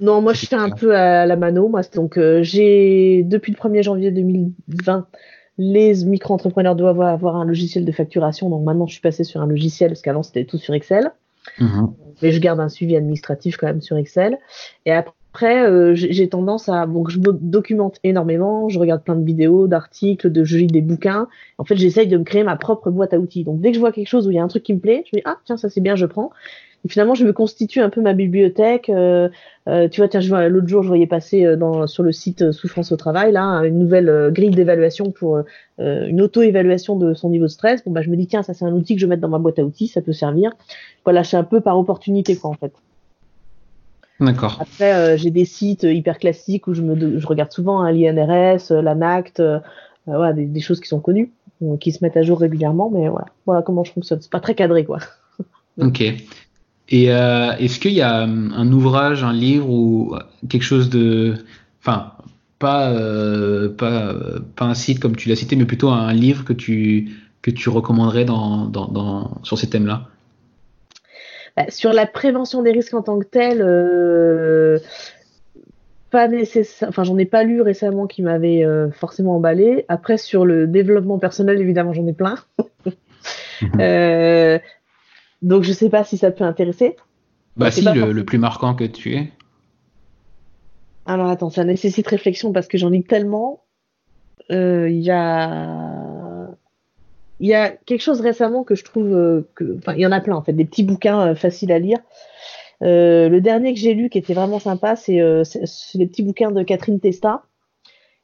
non, 0.00 0.22
moi 0.22 0.32
je 0.32 0.46
fais 0.46 0.56
un 0.56 0.70
peu 0.70 0.94
à 0.94 1.26
la 1.26 1.36
mano. 1.36 1.68
Moi, 1.68 1.82
donc 1.94 2.16
euh, 2.16 2.42
j'ai 2.42 3.22
depuis 3.24 3.52
le 3.52 3.58
1er 3.58 3.82
janvier 3.82 4.10
2020, 4.10 5.06
les 5.58 6.04
micro-entrepreneurs 6.04 6.74
doivent 6.74 7.02
avoir 7.02 7.36
un 7.36 7.44
logiciel 7.44 7.84
de 7.84 7.92
facturation. 7.92 8.48
Donc 8.48 8.64
maintenant, 8.64 8.86
je 8.86 8.92
suis 8.92 9.02
passé 9.02 9.24
sur 9.24 9.40
un 9.42 9.46
logiciel 9.46 9.90
parce 9.90 10.02
qu'avant 10.02 10.22
c'était 10.22 10.44
tout 10.44 10.58
sur 10.58 10.74
Excel. 10.74 11.12
Mhm. 11.58 11.92
Mais 12.22 12.32
je 12.32 12.40
garde 12.40 12.60
un 12.60 12.68
suivi 12.68 12.96
administratif 12.96 13.56
quand 13.56 13.66
même 13.66 13.80
sur 13.82 13.96
Excel. 13.96 14.38
Et 14.86 14.92
après, 14.92 15.66
euh, 15.66 15.94
j'ai 15.94 16.28
tendance 16.28 16.68
à 16.68 16.86
donc 16.86 17.10
je 17.10 17.18
me 17.18 17.32
documente 17.32 17.98
énormément. 18.02 18.70
Je 18.70 18.78
regarde 18.78 19.02
plein 19.02 19.16
de 19.16 19.24
vidéos, 19.24 19.68
d'articles, 19.68 20.30
de 20.30 20.44
je 20.44 20.56
lis 20.56 20.66
des 20.66 20.80
bouquins. 20.80 21.28
En 21.58 21.64
fait, 21.64 21.76
j'essaye 21.76 22.06
de 22.06 22.16
me 22.16 22.24
créer 22.24 22.42
ma 22.42 22.56
propre 22.56 22.90
boîte 22.90 23.12
à 23.12 23.18
outils. 23.18 23.44
Donc 23.44 23.60
dès 23.60 23.70
que 23.70 23.74
je 23.74 23.80
vois 23.80 23.92
quelque 23.92 24.08
chose 24.08 24.26
où 24.26 24.30
il 24.30 24.36
y 24.36 24.38
a 24.38 24.42
un 24.42 24.48
truc 24.48 24.62
qui 24.62 24.72
me 24.72 24.80
plaît, 24.80 25.04
je 25.10 25.16
me 25.16 25.20
dis 25.20 25.22
ah 25.26 25.36
tiens 25.44 25.58
ça 25.58 25.68
c'est 25.68 25.80
bien, 25.82 25.94
je 25.94 26.06
prends 26.06 26.30
finalement, 26.88 27.14
je 27.14 27.24
me 27.24 27.32
constitue 27.32 27.80
un 27.80 27.90
peu 27.90 28.00
ma 28.00 28.14
bibliothèque. 28.14 28.88
Euh, 28.88 29.28
euh, 29.68 29.88
tu 29.88 30.00
vois, 30.00 30.08
tiens, 30.08 30.20
l'autre 30.48 30.68
jour, 30.68 30.82
je 30.82 30.88
voyais 30.88 31.06
passer 31.06 31.44
euh, 31.44 31.56
dans, 31.56 31.86
sur 31.86 32.02
le 32.02 32.12
site 32.12 32.52
Souffrance 32.52 32.90
au 32.92 32.96
travail, 32.96 33.32
là, 33.32 33.60
une 33.64 33.78
nouvelle 33.78 34.30
grille 34.32 34.50
d'évaluation 34.50 35.10
pour 35.10 35.42
une 35.78 36.20
auto-évaluation 36.20 36.96
de 36.96 37.14
son 37.14 37.30
niveau 37.30 37.46
de 37.46 37.50
stress. 37.50 37.84
Bon, 37.84 37.90
bah, 37.90 38.02
je 38.02 38.10
me 38.10 38.16
dis, 38.16 38.26
tiens, 38.26 38.42
ça, 38.42 38.54
c'est 38.54 38.64
un 38.64 38.72
outil 38.72 38.94
que 38.94 39.00
je 39.00 39.06
vais 39.06 39.10
mettre 39.10 39.22
dans 39.22 39.28
ma 39.28 39.38
boîte 39.38 39.58
à 39.58 39.62
outils, 39.62 39.88
ça 39.88 40.02
peut 40.02 40.12
servir. 40.12 40.52
Voilà, 41.04 41.24
c'est 41.24 41.36
un 41.36 41.44
peu 41.44 41.60
par 41.60 41.78
opportunité, 41.78 42.36
quoi, 42.36 42.50
en 42.50 42.54
fait. 42.54 42.72
D'accord. 44.20 44.58
Après, 44.60 45.16
j'ai 45.16 45.30
des 45.30 45.46
sites 45.46 45.84
hyper 45.84 46.18
classiques 46.18 46.66
où 46.66 46.74
je, 46.74 46.82
me, 46.82 47.18
je 47.18 47.26
regarde 47.26 47.50
souvent 47.52 47.80
hein, 47.80 47.90
l'INRS, 47.90 48.70
l'ANACT, 48.70 49.42
voilà, 50.06 50.34
des, 50.34 50.44
des, 50.44 50.60
choses 50.60 50.80
qui 50.80 50.88
sont 50.88 51.00
connues, 51.00 51.32
qui 51.80 51.92
se 51.92 52.04
mettent 52.04 52.18
à 52.18 52.22
jour 52.22 52.38
régulièrement, 52.38 52.90
mais 52.90 53.08
voilà, 53.08 53.26
voilà 53.46 53.62
comment 53.62 53.82
je 53.82 53.92
fonctionne. 53.92 54.20
C'est 54.20 54.30
pas 54.30 54.40
très 54.40 54.54
cadré, 54.54 54.84
quoi. 54.84 54.98
ok. 55.80 56.02
Et 56.90 57.12
euh, 57.12 57.52
est-ce 57.58 57.78
qu'il 57.78 57.92
y 57.92 58.02
a 58.02 58.24
hum, 58.24 58.52
un 58.56 58.70
ouvrage, 58.72 59.22
un 59.24 59.32
livre 59.32 59.70
ou 59.70 60.16
quelque 60.48 60.62
chose 60.62 60.90
de, 60.90 61.34
enfin, 61.80 62.12
pas 62.58 62.90
euh, 62.90 63.68
pas 63.68 64.14
pas 64.56 64.66
un 64.66 64.74
site 64.74 65.00
comme 65.00 65.16
tu 65.16 65.28
l'as 65.28 65.36
cité, 65.36 65.56
mais 65.56 65.64
plutôt 65.64 65.88
un 65.90 66.12
livre 66.12 66.44
que 66.44 66.52
tu 66.52 67.10
que 67.42 67.50
tu 67.50 67.68
recommanderais 67.68 68.24
dans, 68.24 68.66
dans, 68.66 68.86
dans 68.88 69.42
sur 69.42 69.58
ces 69.58 69.68
thèmes-là? 69.68 70.08
Bah, 71.56 71.64
Sur 71.68 71.92
la 71.92 72.06
prévention 72.06 72.62
des 72.62 72.72
risques 72.72 72.94
en 72.94 73.02
tant 73.02 73.18
que 73.18 73.24
tel, 73.24 73.60
euh, 73.62 74.78
pas 76.10 76.28
nécessaire. 76.28 76.88
Enfin, 76.88 77.04
j'en 77.04 77.18
ai 77.18 77.24
pas 77.24 77.44
lu 77.44 77.60
récemment 77.62 78.06
qui 78.06 78.22
m'avait 78.22 78.64
euh, 78.64 78.90
forcément 78.90 79.36
emballé. 79.36 79.84
Après, 79.88 80.18
sur 80.18 80.44
le 80.44 80.66
développement 80.66 81.18
personnel, 81.18 81.60
évidemment, 81.60 81.92
j'en 81.92 82.06
ai 82.06 82.12
plein. 82.12 82.36
euh, 83.80 84.58
donc 85.42 85.62
je 85.62 85.72
sais 85.72 85.88
pas 85.88 86.04
si 86.04 86.18
ça 86.18 86.30
peut 86.30 86.44
intéresser. 86.44 86.96
Bah 87.56 87.70
si, 87.70 87.82
le, 87.82 88.24
plus 88.24 88.38
marquant 88.38 88.74
que 88.74 88.84
tu 88.84 89.14
es. 89.14 89.30
Alors 91.06 91.28
attends, 91.28 91.50
ça 91.50 91.64
nécessite 91.64 92.06
réflexion 92.06 92.52
parce 92.52 92.68
que 92.68 92.78
j'en 92.78 92.90
lis 92.90 93.02
tellement. 93.02 93.64
Euh, 94.50 94.88
il 94.88 95.00
y 95.00 95.10
a 95.10 96.48
il 97.38 97.48
y 97.48 97.54
a 97.54 97.70
quelque 97.70 98.02
chose 98.02 98.20
récemment 98.20 98.64
que 98.64 98.74
je 98.74 98.84
trouve 98.84 99.14
euh, 99.14 99.48
que 99.54 99.76
enfin 99.78 99.94
il 99.94 100.00
y 100.00 100.06
en 100.06 100.12
a 100.12 100.20
plein 100.20 100.36
en 100.36 100.42
fait 100.42 100.52
des 100.52 100.64
petits 100.64 100.82
bouquins 100.82 101.28
euh, 101.28 101.34
faciles 101.34 101.72
à 101.72 101.78
lire. 101.78 101.98
le 102.80 103.38
dernier 103.38 103.72
que 103.74 103.80
j'ai 103.80 103.94
lu 103.94 104.10
qui 104.10 104.18
était 104.18 104.34
vraiment 104.34 104.58
sympa 104.58 104.96
c'est 104.96 105.16
les 105.94 106.06
petits 106.06 106.22
bouquins 106.22 106.50
de 106.50 106.62
Catherine 106.62 107.00
Testa 107.00 107.44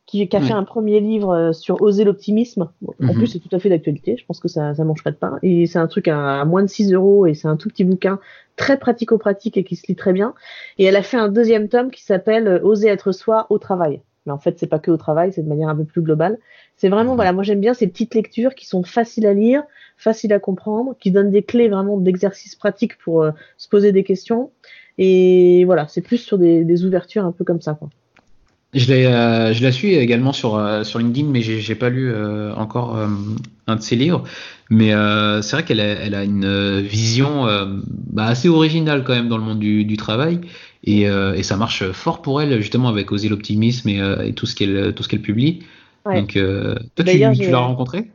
qui, 0.06 0.28
a 0.32 0.40
fait 0.40 0.52
un 0.52 0.62
premier 0.62 1.00
livre 1.00 1.34
euh, 1.34 1.52
sur 1.52 1.82
oser 1.82 2.04
l'optimisme. 2.04 2.68
En 3.02 3.06
mhm. 3.06 3.14
plus, 3.14 3.26
c'est 3.26 3.40
tout 3.40 3.54
à 3.54 3.58
fait 3.58 3.68
d'actualité. 3.68 4.16
Je 4.16 4.24
pense 4.24 4.38
que 4.38 4.46
ça, 4.46 4.72
ça 4.74 4.84
mange 4.84 5.02
pas 5.02 5.10
de 5.10 5.16
pain. 5.16 5.38
Et 5.42 5.66
c'est 5.66 5.80
un 5.80 5.88
truc 5.88 6.06
à, 6.06 6.44
moins 6.44 6.62
de 6.62 6.68
6 6.68 6.92
euros 6.92 7.26
et 7.26 7.34
c'est 7.34 7.48
un 7.48 7.56
tout 7.56 7.68
petit 7.68 7.84
bouquin 7.84 8.20
très 8.54 8.78
pratico-pratique 8.78 9.56
et 9.56 9.64
qui 9.64 9.74
se 9.74 9.86
lit 9.88 9.96
très 9.96 10.12
bien. 10.12 10.34
Et 10.78 10.84
elle 10.84 10.96
a 10.96 11.02
fait 11.02 11.16
un 11.16 11.28
deuxième 11.28 11.68
tome 11.68 11.90
qui 11.90 12.04
s'appelle 12.04 12.46
euh, 12.46 12.60
Oser 12.62 12.88
être 12.88 13.10
soi 13.10 13.46
au 13.50 13.58
travail. 13.58 14.00
mais 14.26 14.32
en 14.32 14.38
fait 14.38 14.58
c'est 14.58 14.68
pas 14.68 14.78
que 14.78 14.92
au 14.92 14.96
travail, 14.96 15.32
c'est 15.32 15.42
de 15.42 15.48
manière 15.48 15.68
un 15.68 15.76
peu 15.76 15.84
plus 15.84 16.02
globale. 16.02 16.38
C'est 16.76 16.88
vraiment 16.88 17.16
voilà, 17.16 17.32
moi 17.32 17.42
j'aime 17.42 17.60
bien 17.60 17.74
ces 17.74 17.88
petites 17.88 18.14
lectures 18.14 18.54
qui 18.54 18.66
sont 18.66 18.84
faciles 18.84 19.26
à 19.26 19.34
lire, 19.34 19.64
faciles 19.96 20.32
à 20.32 20.38
comprendre, 20.38 20.94
qui 21.00 21.10
donnent 21.10 21.30
des 21.30 21.42
clés 21.42 21.68
vraiment 21.68 21.98
d'exercices 21.98 22.54
pratiques 22.54 22.96
pour 22.98 23.22
euh, 23.22 23.32
se 23.58 23.68
poser 23.68 23.90
des 23.90 24.04
questions. 24.04 24.52
Et 24.98 25.64
voilà, 25.66 25.88
c'est 25.88 26.00
plus 26.00 26.18
sur 26.18 26.38
des, 26.38 26.64
des, 26.64 26.84
ouvertures 26.84 27.24
un 27.24 27.32
peu 27.32 27.44
comme 27.44 27.60
ça. 27.60 27.74
Quoi. 27.74 27.90
Je, 28.76 28.92
euh, 28.92 29.54
je 29.54 29.62
la 29.62 29.72
suis 29.72 29.94
également 29.94 30.34
sur, 30.34 30.56
euh, 30.56 30.84
sur 30.84 30.98
LinkedIn, 30.98 31.28
mais 31.30 31.40
j'ai 31.40 31.74
pas 31.74 31.88
lu 31.88 32.12
euh, 32.12 32.54
encore 32.54 32.98
un 33.66 33.76
de 33.76 33.80
ses 33.80 33.96
livres. 33.96 34.24
Mais 34.68 34.90
c'est 35.42 35.56
vrai 35.56 35.64
qu'elle 35.64 35.80
a, 35.80 35.84
elle 35.84 36.14
a 36.14 36.24
une 36.24 36.80
vision 36.80 37.46
bah, 38.12 38.26
assez 38.26 38.48
originale 38.48 39.04
quand 39.04 39.14
même 39.14 39.28
dans 39.28 39.38
le 39.38 39.44
monde 39.44 39.60
du, 39.60 39.84
du 39.84 39.96
travail. 39.96 40.40
Et, 40.84 41.02
et, 41.02 41.42
ça 41.42 41.56
marche 41.56 41.90
fort 41.92 42.20
pour 42.20 42.42
elle, 42.42 42.60
justement, 42.60 42.88
avec 42.88 43.10
Oser 43.12 43.28
l'optimisme 43.28 43.88
et, 43.88 44.00
et, 44.24 44.32
tout 44.32 44.46
ce 44.46 44.54
qu'elle 44.54 44.92
qu'elle 45.08 45.22
publie. 45.22 45.60
Donc, 46.04 46.32
toi, 46.34 47.04
tu, 47.04 47.38
tu 47.38 47.50
l'as 47.50 47.58
rencontré 47.58 48.10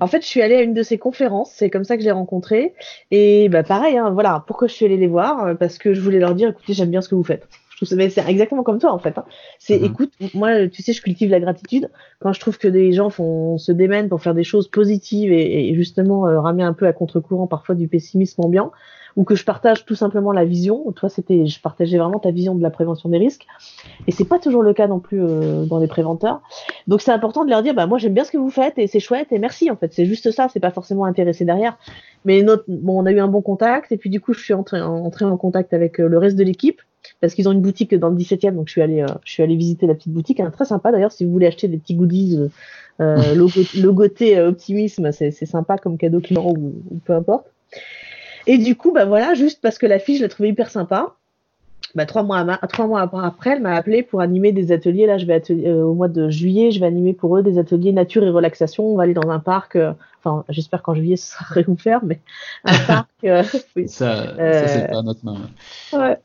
en 0.00 0.08
fait, 0.08 0.22
je 0.22 0.26
suis 0.26 0.42
allée 0.42 0.56
à 0.56 0.62
une 0.62 0.74
de 0.74 0.82
ses 0.82 0.98
conférences, 0.98 1.52
c'est 1.54 1.70
comme 1.70 1.84
ça 1.84 1.94
que 1.94 2.02
je 2.02 2.06
l'ai 2.06 2.10
rencontré. 2.10 2.74
Et 3.12 3.48
bah 3.48 3.62
pareil, 3.62 3.96
hein, 3.96 4.10
voilà, 4.10 4.42
pourquoi 4.48 4.66
je 4.66 4.72
suis 4.72 4.84
allée 4.84 4.96
les 4.96 5.06
voir? 5.06 5.56
Parce 5.58 5.78
que 5.78 5.94
je 5.94 6.00
voulais 6.00 6.18
leur 6.18 6.34
dire, 6.34 6.48
écoutez, 6.48 6.72
j'aime 6.72 6.90
bien 6.90 7.00
ce 7.00 7.08
que 7.08 7.14
vous 7.14 7.22
faites 7.22 7.46
c'est 7.86 8.28
exactement 8.28 8.62
comme 8.62 8.78
toi 8.78 8.92
en 8.92 8.98
fait. 8.98 9.16
Hein. 9.18 9.24
C'est 9.58 9.78
mhm. 9.78 9.84
écoute, 9.84 10.12
moi 10.34 10.68
tu 10.68 10.82
sais, 10.82 10.92
je 10.92 11.02
cultive 11.02 11.30
la 11.30 11.40
gratitude. 11.40 11.90
Quand 12.20 12.32
je 12.32 12.40
trouve 12.40 12.58
que 12.58 12.68
des 12.68 12.92
gens 12.92 13.10
font 13.10 13.58
se 13.58 13.72
démènent 13.72 14.08
pour 14.08 14.22
faire 14.22 14.34
des 14.34 14.44
choses 14.44 14.68
positives 14.68 15.32
et, 15.32 15.74
justement 15.74 16.26
euh, 16.26 16.40
ramener 16.40 16.64
un 16.64 16.72
peu 16.72 16.86
à 16.86 16.92
contre-courant 16.92 17.46
parfois 17.46 17.74
du 17.74 17.88
pessimisme 17.88 18.42
ambiant, 18.42 18.72
ou 19.16 19.24
que 19.24 19.34
je 19.34 19.44
partage 19.44 19.84
tout 19.84 19.94
simplement 19.94 20.32
la 20.32 20.44
vision. 20.44 20.90
Toi, 20.92 21.08
c'était, 21.08 21.46
je 21.46 21.60
partageais 21.60 21.98
vraiment 21.98 22.18
ta 22.18 22.30
vision 22.30 22.54
de 22.54 22.62
la 22.62 22.70
prévention 22.70 23.08
des 23.08 23.18
risques, 23.18 23.46
et 24.06 24.12
c'est 24.12 24.24
pas 24.24 24.38
toujours 24.38 24.62
le 24.62 24.72
cas 24.72 24.86
non 24.86 25.00
plus 25.00 25.22
euh, 25.22 25.64
dans 25.64 25.78
les 25.78 25.88
préventeurs. 25.88 26.40
Donc 26.86 27.00
c'est 27.00 27.12
important 27.12 27.44
de 27.44 27.50
leur 27.50 27.62
dire, 27.62 27.74
bah 27.74 27.86
moi 27.86 27.98
j'aime 27.98 28.14
bien 28.14 28.24
ce 28.24 28.30
que 28.30 28.38
vous 28.38 28.50
faites 28.50 28.78
et 28.78 28.86
c'est 28.86 29.00
chouette 29.00 29.32
et 29.32 29.38
merci 29.38 29.70
en 29.70 29.76
fait. 29.76 29.92
C'est 29.92 30.06
juste 30.06 30.30
ça, 30.30 30.48
c'est 30.48 30.60
pas 30.60 30.70
forcément 30.70 31.04
intéressé 31.04 31.44
derrière. 31.44 31.78
Mais 32.24 32.42
notre, 32.42 32.64
bon, 32.68 33.02
on 33.02 33.06
a 33.06 33.12
eu 33.12 33.20
un 33.20 33.28
bon 33.28 33.42
contact 33.42 33.92
et 33.92 33.96
puis 33.96 34.10
du 34.10 34.20
coup 34.20 34.32
je 34.32 34.40
suis 34.40 34.54
entré, 34.54 34.80
entré 34.80 35.24
en 35.24 35.36
contact 35.36 35.72
avec 35.72 36.00
euh, 36.00 36.08
le 36.08 36.18
reste 36.18 36.36
de 36.36 36.44
l'équipe 36.44 36.80
parce 37.20 37.34
qu'ils 37.34 37.48
ont 37.48 37.52
une 37.52 37.60
boutique 37.60 37.94
dans 37.94 38.08
le 38.08 38.16
17e, 38.16 38.54
donc 38.54 38.68
je 38.68 38.72
suis 38.72 38.82
allée, 38.82 39.02
euh, 39.02 39.06
je 39.24 39.32
suis 39.32 39.42
allée 39.42 39.56
visiter 39.56 39.86
la 39.86 39.94
petite 39.94 40.12
boutique, 40.12 40.40
hein, 40.40 40.50
très 40.50 40.64
sympa 40.64 40.92
d'ailleurs 40.92 41.12
si 41.12 41.24
vous 41.24 41.32
voulez 41.32 41.46
acheter 41.46 41.68
des 41.68 41.78
petits 41.78 41.94
goodies 41.94 42.38
euh, 42.38 42.48
euh 43.00 43.34
logo, 43.82 44.04
euh, 44.22 44.48
optimisme, 44.48 45.12
c'est 45.12 45.30
sympa 45.30 45.78
comme 45.78 45.98
cadeau 45.98 46.20
client 46.20 46.46
ou, 46.46 46.74
ou, 46.90 46.98
peu 47.04 47.14
importe. 47.14 47.46
Et 48.46 48.58
du 48.58 48.74
coup, 48.74 48.92
bah 48.92 49.04
voilà, 49.04 49.34
juste 49.34 49.60
parce 49.60 49.78
que 49.78 49.86
la 49.86 49.98
fille, 49.98 50.16
je 50.16 50.22
l'ai 50.22 50.28
trouvée 50.28 50.48
hyper 50.48 50.70
sympa. 50.70 51.14
Bah, 51.94 52.06
trois 52.06 52.22
mois, 52.22 52.44
trois 52.68 52.86
mois 52.86 53.02
après, 53.02 53.50
elle 53.50 53.62
m'a 53.62 53.74
appelé 53.74 54.02
pour 54.02 54.20
animer 54.20 54.52
des 54.52 54.70
ateliers. 54.70 55.06
Là, 55.06 55.18
je 55.18 55.26
vais 55.26 55.34
atelier, 55.34 55.70
au 55.72 55.92
mois 55.94 56.08
de 56.08 56.30
juillet, 56.30 56.70
je 56.70 56.80
vais 56.80 56.86
animer 56.86 57.12
pour 57.12 57.36
eux 57.36 57.42
des 57.42 57.58
ateliers 57.58 57.92
nature 57.92 58.22
et 58.22 58.30
relaxation. 58.30 58.86
On 58.86 58.96
va 58.96 59.02
aller 59.02 59.14
dans 59.14 59.28
un 59.28 59.40
parc. 59.40 59.76
enfin, 60.18 60.44
j'espère 60.48 60.82
qu'en 60.82 60.94
juillet, 60.94 61.16
ce 61.16 61.32
sera 61.32 61.44
réouvert, 61.50 62.00
mais 62.04 62.20
un 62.64 62.78
parc. 62.86 63.08
oui. 63.76 63.88
Ça, 63.88 64.36
ça 64.36 64.68
c'est 64.68 64.90
pas 64.90 65.02
notre 65.02 65.24
main. 65.24 65.36
Ouais. 65.92 66.18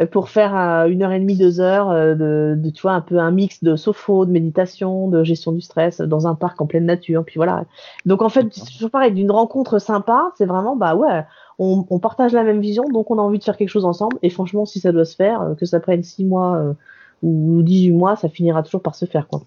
Euh, 0.00 0.06
pour 0.06 0.28
faire 0.28 0.54
une 0.86 1.02
heure 1.02 1.12
et 1.12 1.20
demie, 1.20 1.36
deux 1.36 1.60
heures 1.60 1.90
euh, 1.90 2.14
de, 2.14 2.60
de, 2.60 2.70
tu 2.70 2.82
vois, 2.82 2.92
un 2.92 3.00
peu 3.00 3.18
un 3.18 3.30
mix 3.30 3.62
de 3.62 3.76
sophro, 3.76 4.26
de 4.26 4.30
méditation, 4.30 5.08
de 5.08 5.24
gestion 5.24 5.52
du 5.52 5.60
stress 5.60 6.00
dans 6.00 6.26
un 6.26 6.34
parc 6.34 6.60
en 6.60 6.66
pleine 6.66 6.86
nature. 6.86 7.24
Puis 7.24 7.34
voilà. 7.36 7.64
Donc 8.06 8.22
en 8.22 8.28
fait, 8.28 8.46
c'est 8.52 8.72
toujours 8.72 8.90
pareil, 8.90 9.12
d'une 9.12 9.30
rencontre 9.30 9.78
sympa, 9.78 10.32
c'est 10.36 10.46
vraiment, 10.46 10.76
bah 10.76 10.94
ouais, 10.94 11.24
on, 11.58 11.84
on, 11.90 11.98
partage 11.98 12.32
la 12.32 12.44
même 12.44 12.60
vision, 12.60 12.84
donc 12.92 13.10
on 13.10 13.18
a 13.18 13.22
envie 13.22 13.38
de 13.38 13.44
faire 13.44 13.56
quelque 13.56 13.68
chose 13.68 13.84
ensemble. 13.84 14.16
Et 14.22 14.30
franchement, 14.30 14.64
si 14.64 14.80
ça 14.80 14.92
doit 14.92 15.04
se 15.04 15.16
faire, 15.16 15.42
euh, 15.42 15.54
que 15.54 15.66
ça 15.66 15.80
prenne 15.80 16.02
six 16.02 16.24
mois 16.24 16.74
ou 17.22 17.62
18 17.62 17.92
mois, 17.92 18.16
ça 18.16 18.28
finira 18.28 18.62
toujours 18.62 18.82
par 18.82 18.94
se 18.94 19.04
faire, 19.04 19.26
quoi. 19.26 19.42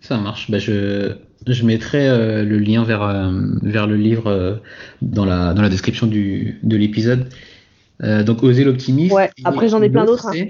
Ça 0.00 0.18
marche. 0.18 0.50
Bah, 0.50 0.58
je, 0.58 1.16
je 1.46 1.64
mettrai 1.64 2.08
le 2.44 2.58
lien 2.58 2.84
vers, 2.84 3.32
vers 3.62 3.86
le 3.86 3.96
livre 3.96 4.60
dans, 5.02 5.24
la, 5.24 5.54
dans 5.54 5.62
la 5.62 5.68
description 5.68 6.06
du, 6.06 6.60
de 6.62 6.76
l'épisode. 6.76 7.28
Euh, 8.02 8.22
donc 8.22 8.42
oser 8.42 8.64
l'optimisme. 8.64 9.14
Ouais, 9.14 9.30
après 9.44 9.68
j'en 9.68 9.82
ai 9.82 9.90
plein 9.90 10.04
d'autres. 10.04 10.28
Hein. 10.28 10.46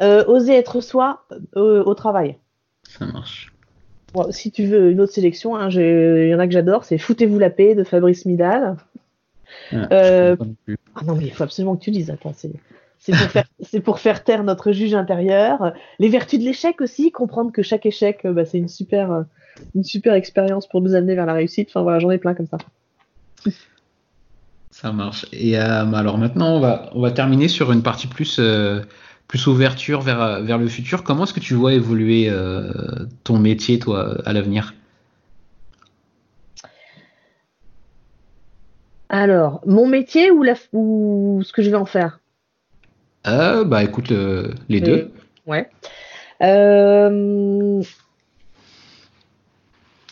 Euh, 0.00 0.24
oser 0.26 0.54
être 0.54 0.80
soi 0.80 1.24
euh, 1.56 1.82
au 1.84 1.94
travail. 1.94 2.36
Ça 2.84 3.06
marche. 3.06 3.52
si 4.30 4.50
tu 4.50 4.66
veux 4.66 4.90
une 4.90 5.00
autre 5.00 5.12
sélection, 5.12 5.56
hein, 5.56 5.70
il 5.70 6.28
y 6.28 6.34
en 6.34 6.38
a 6.38 6.46
que 6.46 6.52
j'adore, 6.52 6.84
c'est 6.84 6.98
Foutez-vous 6.98 7.38
la 7.38 7.50
paix 7.50 7.74
de 7.74 7.84
Fabrice 7.84 8.26
Midal. 8.26 8.76
Ah, 9.72 9.88
ah 9.90 11.04
non, 11.04 11.16
mais 11.16 11.24
il 11.24 11.32
faut 11.32 11.44
absolument 11.44 11.76
que 11.76 11.84
tu 11.84 11.90
lises. 11.90 12.10
Attends, 12.10 12.34
c'est. 12.34 12.52
pour, 13.06 13.16
faire, 13.16 13.44
pour 13.84 13.98
faire 13.98 14.24
taire 14.24 14.44
notre 14.44 14.72
juge 14.72 14.94
intérieur. 14.94 15.72
Les 15.98 16.08
vertus 16.08 16.38
de 16.38 16.44
l'échec 16.44 16.80
aussi, 16.80 17.10
comprendre 17.10 17.50
que 17.52 17.62
chaque 17.62 17.86
échec, 17.86 18.24
bah, 18.24 18.44
c'est 18.44 18.58
une 18.58 18.68
super, 18.68 19.24
une 19.74 19.84
super 19.84 20.14
expérience 20.14 20.68
pour 20.68 20.80
nous 20.80 20.94
amener 20.94 21.14
vers 21.14 21.26
la 21.26 21.34
réussite. 21.34 21.68
Enfin 21.70 21.82
voilà, 21.82 21.98
j'en 21.98 22.10
ai 22.10 22.18
plein 22.18 22.34
comme 22.34 22.46
ça. 22.46 22.58
Ça 24.74 24.90
marche. 24.90 25.24
Et 25.32 25.56
euh, 25.56 25.92
alors 25.92 26.18
maintenant, 26.18 26.56
on 26.56 26.58
va, 26.58 26.90
on 26.94 27.00
va 27.00 27.12
terminer 27.12 27.46
sur 27.46 27.70
une 27.70 27.84
partie 27.84 28.08
plus, 28.08 28.38
euh, 28.40 28.80
plus 29.28 29.46
ouverture 29.46 30.00
vers, 30.00 30.42
vers 30.42 30.58
le 30.58 30.66
futur. 30.66 31.04
Comment 31.04 31.22
est-ce 31.22 31.32
que 31.32 31.38
tu 31.38 31.54
vois 31.54 31.74
évoluer 31.74 32.26
euh, 32.28 32.72
ton 33.22 33.38
métier, 33.38 33.78
toi, 33.78 34.16
à 34.26 34.32
l'avenir? 34.32 34.74
Alors, 39.10 39.60
mon 39.64 39.86
métier 39.86 40.32
ou, 40.32 40.42
la, 40.42 40.54
ou 40.72 41.40
ce 41.44 41.52
que 41.52 41.62
je 41.62 41.70
vais 41.70 41.76
en 41.76 41.86
faire? 41.86 42.18
Bah 43.24 43.84
écoute, 43.84 44.12
les 44.68 44.80
deux. 44.80 45.12
Ouais. 45.46 45.70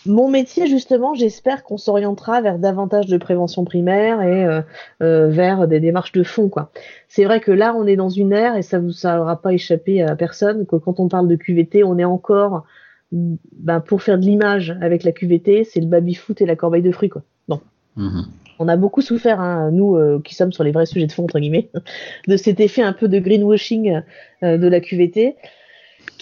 Mon 0.05 0.29
métier, 0.29 0.67
justement, 0.67 1.15
j'espère 1.15 1.63
qu'on 1.63 1.77
s'orientera 1.77 2.41
vers 2.41 2.59
davantage 2.59 3.07
de 3.07 3.17
prévention 3.19 3.65
primaire 3.65 4.21
et 4.21 4.45
euh, 4.45 4.61
euh, 5.03 5.29
vers 5.29 5.69
des 5.69 5.79
démarches 5.79 6.13
de 6.13 6.25
fond. 6.25 6.49
quoi. 6.49 6.73
C'est 7.09 7.25
vrai 7.25 7.41
que 7.41 7.53
là, 7.53 7.75
on 7.77 7.87
est 7.87 7.95
dans 7.95 8.09
une 8.09 8.33
ère, 8.33 8.57
et 8.57 8.63
ça 8.63 8.81
aura 9.21 9.41
pas 9.41 9.53
échappé 9.53 10.03
à 10.03 10.17
personne, 10.17 10.67
que 10.67 10.77
quand 10.77 10.99
on 10.99 11.09
parle 11.09 11.29
de 11.29 11.37
QVT, 11.37 11.85
on 11.85 11.99
est 11.99 12.05
encore, 12.05 12.65
ben, 13.13 13.81
pour 13.81 14.03
faire 14.03 14.19
de 14.19 14.25
l'image 14.25 14.77
avec 14.81 15.05
la 15.05 15.13
QVT, 15.13 15.65
c'est 15.65 15.81
le 15.81 15.87
baby-foot 15.87 16.41
et 16.41 16.47
la 16.47 16.57
corbeille 16.57 16.83
de 16.83 16.93
fruits. 16.93 17.11
Quoi. 17.11 17.23
Bon. 17.47 17.61
Mm-hmm. 17.97 18.25
On 18.59 18.69
a 18.69 18.77
beaucoup 18.77 19.03
souffert, 19.03 19.41
hein, 19.41 19.71
nous 19.71 19.97
euh, 19.97 20.21
qui 20.23 20.35
sommes 20.35 20.53
sur 20.53 20.65
les 20.65 20.73
vrais 20.73 20.87
sujets 20.87 21.07
de 21.07 21.13
fond, 21.13 21.25
entre 21.25 21.39
guillemets, 21.39 21.69
de 22.27 22.37
cet 22.37 22.59
effet 22.59 22.83
un 22.83 22.93
peu 22.93 23.07
de 23.07 23.21
greenwashing 23.21 24.01
de 24.43 24.69
la 24.69 24.81
QVT 24.81 25.37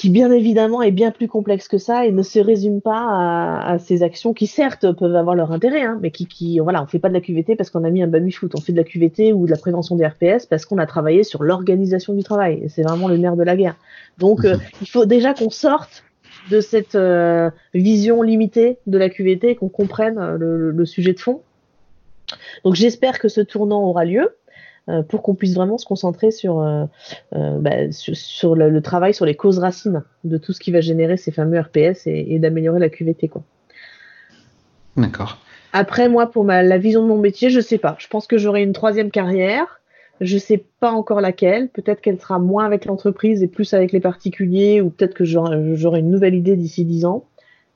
qui 0.00 0.08
bien 0.08 0.32
évidemment 0.32 0.80
est 0.80 0.92
bien 0.92 1.10
plus 1.10 1.28
complexe 1.28 1.68
que 1.68 1.76
ça 1.76 2.06
et 2.06 2.12
ne 2.12 2.22
se 2.22 2.38
résume 2.38 2.80
pas 2.80 3.60
à, 3.62 3.78
ces 3.78 4.02
actions 4.02 4.32
qui 4.32 4.46
certes 4.46 4.90
peuvent 4.92 5.14
avoir 5.14 5.34
leur 5.34 5.52
intérêt, 5.52 5.82
hein, 5.82 5.98
mais 6.00 6.10
qui, 6.10 6.26
qui 6.26 6.58
voilà, 6.58 6.82
on 6.82 6.86
fait 6.86 6.98
pas 6.98 7.10
de 7.10 7.14
la 7.14 7.20
QVT 7.20 7.54
parce 7.54 7.68
qu'on 7.68 7.84
a 7.84 7.90
mis 7.90 8.02
un 8.02 8.06
baby 8.06 8.32
foot, 8.32 8.52
on 8.56 8.60
fait 8.62 8.72
de 8.72 8.78
la 8.78 8.84
QVT 8.84 9.34
ou 9.34 9.44
de 9.44 9.50
la 9.50 9.58
prévention 9.58 9.96
des 9.96 10.06
RPS 10.06 10.46
parce 10.46 10.64
qu'on 10.64 10.78
a 10.78 10.86
travaillé 10.86 11.22
sur 11.22 11.42
l'organisation 11.42 12.14
du 12.14 12.22
travail. 12.22 12.64
C'est 12.68 12.82
vraiment 12.82 13.08
le 13.08 13.18
nerf 13.18 13.36
de 13.36 13.42
la 13.42 13.56
guerre. 13.56 13.76
Donc 14.16 14.46
euh, 14.46 14.56
il 14.80 14.88
faut 14.88 15.04
déjà 15.04 15.34
qu'on 15.34 15.50
sorte 15.50 16.02
de 16.50 16.62
cette 16.62 16.94
euh, 16.94 17.50
vision 17.74 18.22
limitée 18.22 18.78
de 18.86 18.96
la 18.96 19.10
QVT 19.10 19.50
et 19.50 19.56
qu'on 19.56 19.68
comprenne 19.68 20.18
euh, 20.18 20.38
le, 20.38 20.70
le, 20.70 20.86
sujet 20.86 21.12
de 21.12 21.20
fond. 21.20 21.42
Donc 22.64 22.74
j'espère 22.74 23.18
que 23.18 23.28
ce 23.28 23.40
tournant 23.42 23.82
aura 23.82 24.06
lieu. 24.06 24.34
Euh, 24.90 25.02
pour 25.02 25.22
qu'on 25.22 25.34
puisse 25.34 25.54
vraiment 25.54 25.78
se 25.78 25.86
concentrer 25.86 26.30
sur, 26.30 26.60
euh, 26.60 26.84
euh, 27.34 27.58
bah, 27.58 27.92
sur, 27.92 28.56
le, 28.56 28.80
travail 28.80 29.14
sur 29.14 29.24
les 29.24 29.36
causes 29.36 29.58
racines 29.58 30.02
de 30.24 30.36
tout 30.36 30.52
ce 30.52 30.58
qui 30.58 30.72
va 30.72 30.80
générer 30.80 31.16
ces 31.16 31.30
fameux 31.30 31.60
RPS 31.60 32.06
et, 32.06 32.38
d'améliorer 32.38 32.80
la 32.80 32.88
QVT. 32.88 33.28
Quoi. 33.28 33.42
D'accord. 34.96 35.38
Après, 35.72 36.08
moi, 36.08 36.30
pour 36.30 36.44
ma, 36.44 36.62
la 36.62 36.78
vision 36.78 37.02
de 37.02 37.08
mon 37.08 37.18
métier, 37.18 37.50
je 37.50 37.60
sais 37.60 37.78
pas. 37.78 37.94
Je 37.98 38.08
pense 38.08 38.26
que 38.26 38.36
j'aurai 38.36 38.62
une 38.62 38.72
troisième 38.72 39.10
carrière. 39.10 39.80
Je 40.20 40.36
sais 40.38 40.64
pas 40.80 40.90
encore 40.90 41.20
laquelle. 41.20 41.68
Peut-être 41.68 42.00
qu'elle 42.00 42.20
sera 42.20 42.38
moins 42.38 42.64
avec 42.64 42.86
l'entreprise 42.86 43.42
et 43.42 43.48
plus 43.48 43.72
avec 43.74 43.92
les 43.92 44.00
particuliers, 44.00 44.80
ou 44.80 44.90
peut-être 44.90 45.14
que 45.14 45.24
j'aurai 45.24 46.00
une 46.00 46.10
nouvelle 46.10 46.34
idée 46.34 46.56
d'ici 46.56 46.84
dix 46.84 47.04
ans. 47.04 47.24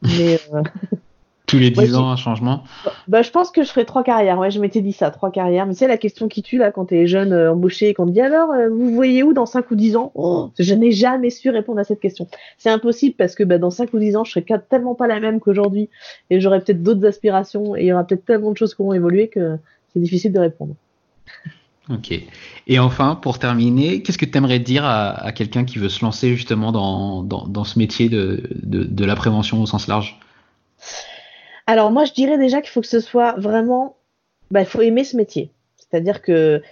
Mais 0.02 0.40
Tous 1.46 1.58
les 1.58 1.70
10 1.70 1.94
ans, 1.94 2.08
un 2.08 2.16
changement 2.16 2.64
bah, 3.06 3.20
Je 3.20 3.30
pense 3.30 3.50
que 3.50 3.62
je 3.62 3.68
ferai 3.68 3.84
trois 3.84 4.02
carrières. 4.02 4.38
Ouais, 4.38 4.50
je 4.50 4.58
m'étais 4.58 4.80
dit 4.80 4.92
ça, 4.92 5.10
trois 5.10 5.30
carrières. 5.30 5.66
Mais 5.66 5.74
c'est 5.74 5.86
la 5.86 5.98
question 5.98 6.26
qui 6.26 6.42
tue 6.42 6.56
là 6.56 6.70
quand 6.70 6.86
tu 6.86 6.96
es 6.96 7.06
jeune 7.06 7.32
euh, 7.34 7.52
embauché 7.52 7.90
et 7.90 7.94
qu'on 7.94 8.06
te 8.06 8.12
dit 8.12 8.22
alors, 8.22 8.50
euh, 8.52 8.70
vous 8.70 8.94
voyez 8.94 9.22
où 9.22 9.34
dans 9.34 9.44
5 9.44 9.70
ou 9.70 9.74
10 9.74 9.96
ans? 9.96 10.10
Oh, 10.14 10.50
Je 10.58 10.72
n'ai 10.72 10.90
jamais 10.90 11.28
su 11.28 11.50
répondre 11.50 11.78
à 11.80 11.84
cette 11.84 12.00
question. 12.00 12.26
C'est 12.56 12.70
impossible 12.70 13.14
parce 13.16 13.34
que 13.34 13.44
bah, 13.44 13.58
dans 13.58 13.70
5 13.70 13.92
ou 13.92 13.98
10 13.98 14.16
ans, 14.16 14.24
je 14.24 14.32
serai 14.32 14.44
tellement 14.70 14.94
pas 14.94 15.06
la 15.06 15.20
même 15.20 15.38
qu'aujourd'hui 15.38 15.90
et 16.30 16.40
j'aurai 16.40 16.60
peut-être 16.60 16.82
d'autres 16.82 17.04
aspirations 17.06 17.76
et 17.76 17.82
il 17.82 17.86
y 17.86 17.92
aura 17.92 18.04
peut-être 18.04 18.24
tellement 18.24 18.52
de 18.52 18.56
choses 18.56 18.74
qui 18.74 18.82
vont 18.82 18.94
évoluer 18.94 19.28
que 19.28 19.58
c'est 19.92 20.00
difficile 20.00 20.32
de 20.32 20.40
répondre. 20.40 20.74
Ok. 21.90 22.18
Et 22.66 22.78
enfin, 22.78 23.16
pour 23.16 23.38
terminer, 23.38 24.02
qu'est-ce 24.02 24.16
que 24.16 24.24
tu 24.24 24.38
aimerais 24.38 24.60
dire 24.60 24.86
à, 24.86 25.10
à 25.10 25.32
quelqu'un 25.32 25.64
qui 25.64 25.78
veut 25.78 25.90
se 25.90 26.02
lancer 26.02 26.34
justement 26.34 26.72
dans, 26.72 27.22
dans, 27.22 27.46
dans 27.46 27.64
ce 27.64 27.78
métier 27.78 28.08
de, 28.08 28.48
de, 28.62 28.84
de 28.84 29.04
la 29.04 29.14
prévention 29.14 29.60
au 29.60 29.66
sens 29.66 29.86
large? 29.88 30.18
Alors 31.66 31.90
moi, 31.90 32.04
je 32.04 32.12
dirais 32.12 32.38
déjà 32.38 32.60
qu'il 32.60 32.70
faut 32.70 32.80
que 32.80 32.86
ce 32.86 33.00
soit 33.00 33.34
vraiment, 33.38 33.96
bah, 34.50 34.60
il 34.60 34.66
faut 34.66 34.82
aimer 34.82 35.04
ce 35.04 35.16
métier. 35.16 35.50
C'est-à-dire 35.76 36.22
que 36.22 36.62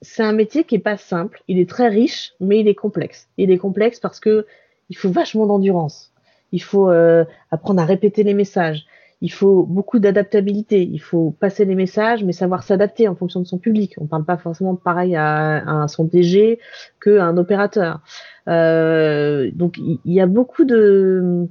c'est 0.00 0.22
un 0.22 0.32
métier 0.32 0.64
qui 0.64 0.74
est 0.74 0.80
pas 0.80 0.96
simple. 0.96 1.42
Il 1.48 1.58
est 1.58 1.68
très 1.68 1.88
riche, 1.88 2.32
mais 2.40 2.60
il 2.60 2.68
est 2.68 2.74
complexe. 2.74 3.28
Il 3.36 3.50
est 3.50 3.58
complexe 3.58 4.00
parce 4.00 4.20
que 4.20 4.46
il 4.90 4.96
faut 4.96 5.10
vachement 5.10 5.46
d'endurance. 5.46 6.12
Il 6.52 6.62
faut 6.62 6.90
euh, 6.90 7.24
apprendre 7.50 7.80
à 7.80 7.84
répéter 7.84 8.22
les 8.22 8.34
messages. 8.34 8.84
Il 9.22 9.30
faut 9.30 9.62
beaucoup 9.62 10.00
d'adaptabilité. 10.00 10.82
Il 10.82 11.00
faut 11.00 11.30
passer 11.38 11.64
les 11.64 11.76
messages, 11.76 12.24
mais 12.24 12.32
savoir 12.32 12.64
s'adapter 12.64 13.06
en 13.06 13.14
fonction 13.14 13.40
de 13.40 13.46
son 13.46 13.58
public. 13.58 13.94
On 13.98 14.06
parle 14.06 14.24
pas 14.24 14.36
forcément 14.36 14.74
pareil 14.74 15.14
à, 15.14 15.82
à 15.84 15.88
son 15.88 16.04
DG 16.04 16.58
qu'à 17.00 17.24
un 17.24 17.36
opérateur. 17.36 18.00
Euh, 18.48 19.50
donc 19.54 19.78
il 19.78 20.00
y, 20.04 20.20
a 20.20 20.26
beaucoup 20.26 20.64
de 20.64 21.46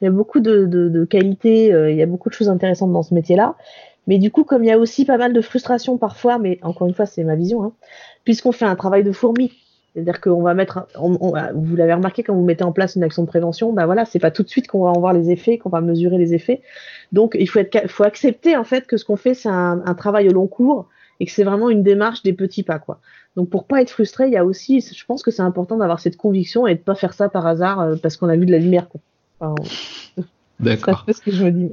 il 0.00 0.04
y 0.04 0.08
a 0.08 0.10
beaucoup 0.10 0.40
de, 0.40 0.66
de, 0.66 0.88
de 0.88 1.04
qualités, 1.04 1.72
euh, 1.72 1.90
il 1.90 1.96
y 1.96 2.02
a 2.02 2.06
beaucoup 2.06 2.28
de 2.28 2.34
choses 2.34 2.48
intéressantes 2.48 2.92
dans 2.92 3.02
ce 3.02 3.14
métier-là. 3.14 3.56
Mais 4.06 4.18
du 4.18 4.30
coup, 4.30 4.44
comme 4.44 4.62
il 4.62 4.68
y 4.68 4.72
a 4.72 4.78
aussi 4.78 5.04
pas 5.04 5.16
mal 5.16 5.32
de 5.32 5.40
frustration 5.40 5.98
parfois, 5.98 6.38
mais 6.38 6.58
encore 6.62 6.86
une 6.86 6.94
fois, 6.94 7.06
c'est 7.06 7.24
ma 7.24 7.34
vision, 7.34 7.64
hein, 7.64 7.72
puisqu'on 8.24 8.52
fait 8.52 8.64
un 8.64 8.76
travail 8.76 9.02
de 9.02 9.12
fourmi, 9.12 9.52
c'est-à-dire 9.96 10.20
qu'on 10.20 10.42
va 10.42 10.52
mettre, 10.52 10.86
on, 11.00 11.32
vous 11.54 11.76
l'avez 11.76 11.94
remarqué 11.94 12.22
quand 12.22 12.34
vous 12.34 12.44
mettez 12.44 12.64
en 12.64 12.72
place 12.72 12.96
une 12.96 13.02
action 13.02 13.22
de 13.22 13.28
prévention, 13.28 13.72
ben 13.72 13.86
voilà, 13.86 14.04
c'est 14.04 14.18
pas 14.18 14.30
tout 14.30 14.42
de 14.42 14.48
suite 14.48 14.66
qu'on 14.68 14.84
va 14.84 14.90
en 14.90 15.00
voir 15.00 15.14
les 15.14 15.30
effets, 15.30 15.56
qu'on 15.56 15.70
va 15.70 15.80
mesurer 15.80 16.18
les 16.18 16.34
effets. 16.34 16.60
Donc 17.12 17.34
il 17.40 17.48
faut 17.48 17.60
être, 17.60 17.90
faut 17.90 18.04
accepter 18.04 18.58
en 18.58 18.64
fait 18.64 18.86
que 18.86 18.98
ce 18.98 19.06
qu'on 19.06 19.16
fait 19.16 19.32
c'est 19.32 19.48
un, 19.48 19.82
un, 19.86 19.94
travail 19.94 20.28
au 20.28 20.32
long 20.32 20.46
cours 20.48 20.86
et 21.18 21.24
que 21.24 21.32
c'est 21.32 21.44
vraiment 21.44 21.70
une 21.70 21.82
démarche 21.82 22.22
des 22.22 22.34
petits 22.34 22.62
pas 22.62 22.78
quoi. 22.78 23.00
Donc 23.36 23.48
pour 23.48 23.64
pas 23.64 23.80
être 23.80 23.88
frustré, 23.90 24.26
il 24.26 24.34
y 24.34 24.36
a 24.36 24.44
aussi, 24.44 24.82
je 24.82 25.04
pense 25.06 25.22
que 25.22 25.30
c'est 25.30 25.42
important 25.42 25.78
d'avoir 25.78 25.98
cette 25.98 26.18
conviction 26.18 26.66
et 26.66 26.74
de 26.74 26.80
pas 26.80 26.94
faire 26.94 27.14
ça 27.14 27.30
par 27.30 27.46
hasard 27.46 27.80
euh, 27.80 27.96
parce 27.96 28.18
qu'on 28.18 28.28
a 28.28 28.36
vu 28.36 28.44
de 28.44 28.52
la 28.52 28.58
lumière 28.58 28.90
quoi. 28.90 29.00
Enfin, 29.40 29.54
D'accord. 30.60 31.04
C'est 31.06 31.12
ce 31.14 31.20
que 31.22 31.30
je 31.30 31.44
me 31.44 31.50
dis. 31.50 31.70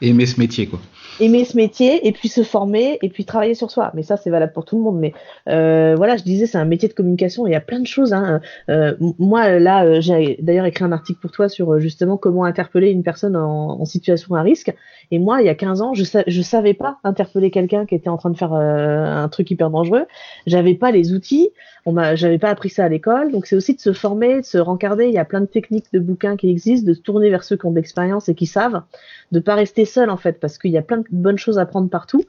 Aimer 0.00 0.26
ce 0.26 0.38
métier, 0.38 0.66
quoi. 0.66 0.80
Aimer 1.18 1.44
ce 1.44 1.56
métier 1.56 2.06
et 2.06 2.12
puis 2.12 2.28
se 2.28 2.42
former 2.42 2.98
et 3.00 3.08
puis 3.08 3.24
travailler 3.24 3.54
sur 3.54 3.70
soi. 3.70 3.90
Mais 3.94 4.02
ça, 4.02 4.16
c'est 4.16 4.30
valable 4.30 4.52
pour 4.52 4.64
tout 4.64 4.76
le 4.76 4.82
monde. 4.82 4.98
Mais 4.98 5.14
euh, 5.48 5.94
voilà, 5.96 6.16
je 6.16 6.22
disais, 6.22 6.46
c'est 6.46 6.58
un 6.58 6.64
métier 6.64 6.88
de 6.88 6.94
communication. 6.94 7.46
Il 7.46 7.52
y 7.52 7.56
a 7.56 7.60
plein 7.60 7.80
de 7.80 7.86
choses. 7.86 8.12
Hein. 8.12 8.40
Euh, 8.68 8.94
moi, 9.18 9.58
là, 9.58 9.84
euh, 9.84 10.00
j'ai 10.00 10.38
d'ailleurs 10.42 10.66
écrit 10.66 10.84
un 10.84 10.92
article 10.92 11.20
pour 11.20 11.30
toi 11.30 11.48
sur 11.48 11.72
euh, 11.72 11.78
justement 11.78 12.16
comment 12.16 12.44
interpeller 12.44 12.90
une 12.90 13.02
personne 13.02 13.36
en, 13.36 13.84
situation 13.84 14.34
à 14.34 14.42
risque. 14.42 14.74
Et 15.10 15.18
moi, 15.18 15.40
il 15.40 15.46
y 15.46 15.48
a 15.48 15.54
15 15.54 15.82
ans, 15.82 15.94
je, 15.94 16.04
sa 16.04 16.24
savais 16.42 16.74
pas 16.74 16.98
interpeller 17.04 17.50
quelqu'un 17.50 17.86
qui 17.86 17.94
était 17.94 18.08
en 18.08 18.16
train 18.16 18.30
de 18.30 18.36
faire 18.36 18.52
euh, 18.52 19.04
un 19.04 19.28
truc 19.28 19.50
hyper 19.50 19.70
dangereux. 19.70 20.06
J'avais 20.46 20.74
pas 20.74 20.90
les 20.90 21.12
outils. 21.12 21.50
On 21.84 21.92
m'a, 21.92 22.16
j'avais 22.16 22.38
pas 22.38 22.48
appris 22.48 22.68
ça 22.68 22.84
à 22.84 22.88
l'école. 22.88 23.30
Donc, 23.30 23.46
c'est 23.46 23.54
aussi 23.54 23.74
de 23.74 23.80
se 23.80 23.92
former, 23.92 24.40
de 24.40 24.44
se 24.44 24.58
rencarder. 24.58 25.06
Il 25.06 25.12
y 25.12 25.18
a 25.18 25.24
plein 25.24 25.40
de 25.40 25.46
techniques 25.46 25.86
de 25.92 26.00
bouquins 26.00 26.36
qui 26.36 26.50
existent, 26.50 26.86
de 26.86 26.94
se 26.94 27.00
tourner 27.00 27.30
vers 27.30 27.44
ceux 27.44 27.56
qui 27.56 27.66
ont 27.66 27.70
de 27.70 27.76
l'expérience 27.76 28.28
et 28.28 28.34
qui 28.34 28.46
savent, 28.46 28.82
de 29.30 29.38
pas 29.38 29.54
rester 29.54 29.84
seul 29.84 30.10
en 30.10 30.16
fait, 30.16 30.40
parce 30.40 30.58
qu'il 30.58 30.72
y 30.72 30.78
a 30.78 30.82
plein 30.82 30.98
de 30.98 31.04
bonnes 31.10 31.38
choses 31.38 31.58
à 31.58 31.66
prendre 31.66 31.88
partout. 31.88 32.24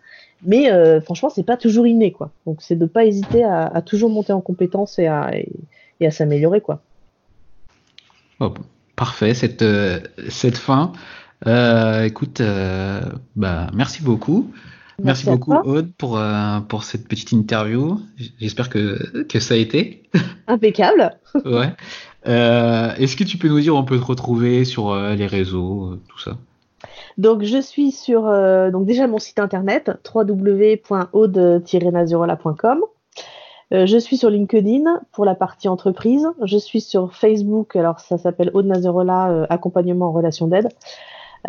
Mais 0.46 0.72
euh, 0.72 1.02
franchement, 1.02 1.30
c'est 1.30 1.46
pas 1.46 1.58
toujours 1.58 1.88
inné, 1.88 2.12
quoi. 2.12 2.32
Donc, 2.46 2.62
c'est 2.62 2.76
de 2.76 2.86
pas 2.86 3.06
hésiter 3.06 3.44
à, 3.44 3.66
à, 3.66 3.82
toujours 3.82 4.10
monter 4.10 4.34
en 4.34 4.42
compétence 4.42 5.00
et 5.00 5.08
à, 5.08 5.36
et, 5.36 5.50
et 6.00 6.08
à 6.08 6.12
s'améliorer, 6.12 6.62
quoi. 6.62 6.82
Oh, 8.40 8.54
parfait, 8.96 9.34
cette, 9.34 9.62
euh, 9.62 10.00
cette 10.30 10.58
fin. 10.58 10.92
Euh, 11.46 12.04
écoute, 12.04 12.42
euh, 12.42 13.02
bah, 13.36 13.68
merci 13.74 14.04
beaucoup. 14.04 14.52
Merci, 15.00 15.28
merci 15.28 15.40
beaucoup, 15.40 15.54
Aude, 15.54 15.92
pour, 15.98 16.20
pour 16.68 16.84
cette 16.84 17.08
petite 17.08 17.32
interview. 17.32 18.00
J'espère 18.40 18.70
que, 18.70 19.24
que 19.24 19.40
ça 19.40 19.54
a 19.54 19.58
été. 19.58 20.04
Impeccable. 20.48 21.12
ouais. 21.46 21.74
Est-ce 22.26 23.16
que 23.16 23.24
tu 23.24 23.38
peux 23.38 23.48
nous 23.48 23.60
dire 23.60 23.76
où 23.76 23.78
on 23.78 23.84
peut 23.84 24.00
te 24.00 24.06
retrouver 24.06 24.66
sur 24.66 24.96
les 24.96 25.28
réseaux, 25.28 26.00
tout 26.08 26.20
ça? 26.20 26.38
Donc 27.18 27.44
je 27.44 27.60
suis 27.60 27.92
sur 27.92 28.28
euh, 28.28 28.72
donc 28.72 28.86
déjà 28.86 29.08
mon 29.08 29.20
site 29.20 29.40
internet 29.40 29.92
www.aude-nazurola.com. 30.14 32.82
Euh, 33.74 33.86
je 33.86 33.98
suis 33.98 34.16
sur 34.16 34.30
LinkedIn 34.30 35.02
pour 35.12 35.26
la 35.26 35.36
partie 35.36 35.68
entreprise. 35.68 36.26
Je 36.44 36.58
suis 36.58 36.80
sur 36.80 37.14
Facebook, 37.14 37.76
alors 37.76 38.00
ça 38.00 38.18
s'appelle 38.18 38.50
Aude 38.54 38.68
Nazurola 38.68 39.30
euh, 39.30 39.46
accompagnement 39.50 40.08
en 40.08 40.14
relation 40.14 40.48
d'aide. 40.48 40.70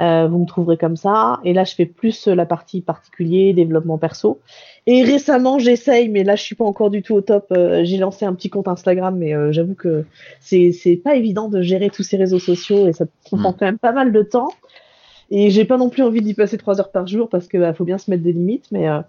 Euh, 0.01 0.29
vous 0.29 0.39
me 0.39 0.47
trouverez 0.47 0.77
comme 0.77 0.97
ça. 0.97 1.41
Et 1.45 1.53
là, 1.53 1.65
je 1.65 1.75
fais 1.75 1.87
plus 1.87 2.29
la 2.29 2.47
partie 2.47 2.81
particulier, 2.81 3.53
développement 3.53 3.99
perso. 3.99 4.41
Et 4.87 5.03
récemment, 5.03 5.59
j'essaye, 5.59 6.09
mais 6.09 6.25
là, 6.25 6.37
je 6.37 6.43
suis 6.43 6.55
pas 6.55 6.65
encore 6.65 6.91
du 6.91 7.03
tout 7.03 7.15
au 7.15 7.21
top. 7.21 7.47
Euh, 7.51 7.83
j'ai 7.85 7.97
lancé 7.97 8.25
un 8.25 8.35
petit 8.35 8.51
compte 8.51 8.69
Instagram, 8.69 9.17
mais 9.17 9.35
euh, 9.35 9.51
j'avoue 9.51 9.75
que 9.75 10.05
c'est 10.41 10.73
c'est 10.73 10.97
pas 10.97 11.17
évident 11.17 11.49
de 11.49 11.63
gérer 11.63 11.91
tous 11.91 12.03
ces 12.03 12.17
réseaux 12.17 12.39
sociaux 12.39 12.87
et 12.87 12.93
ça 12.93 13.07
prend 13.25 13.39
mmh. 13.39 13.57
quand 13.59 13.67
même 13.67 13.79
pas 13.79 13.93
mal 13.93 14.13
de 14.13 14.23
temps. 14.23 14.51
Et 15.31 15.51
j'ai 15.51 15.65
pas 15.65 15.77
non 15.77 15.91
plus 15.91 16.03
envie 16.03 16.23
d'y 16.23 16.35
passer 16.35 16.57
trois 16.57 16.81
heures 16.81 16.91
par 16.91 17.07
jour 17.07 17.29
parce 17.29 17.49
que 17.49 17.59
bah, 17.59 17.75
faut 17.75 17.85
bien 17.85 17.99
se 17.99 18.11
mettre 18.11 18.23
des 18.23 18.33
limites. 18.33 18.67
Mais 18.71 18.89
euh, 18.89 19.01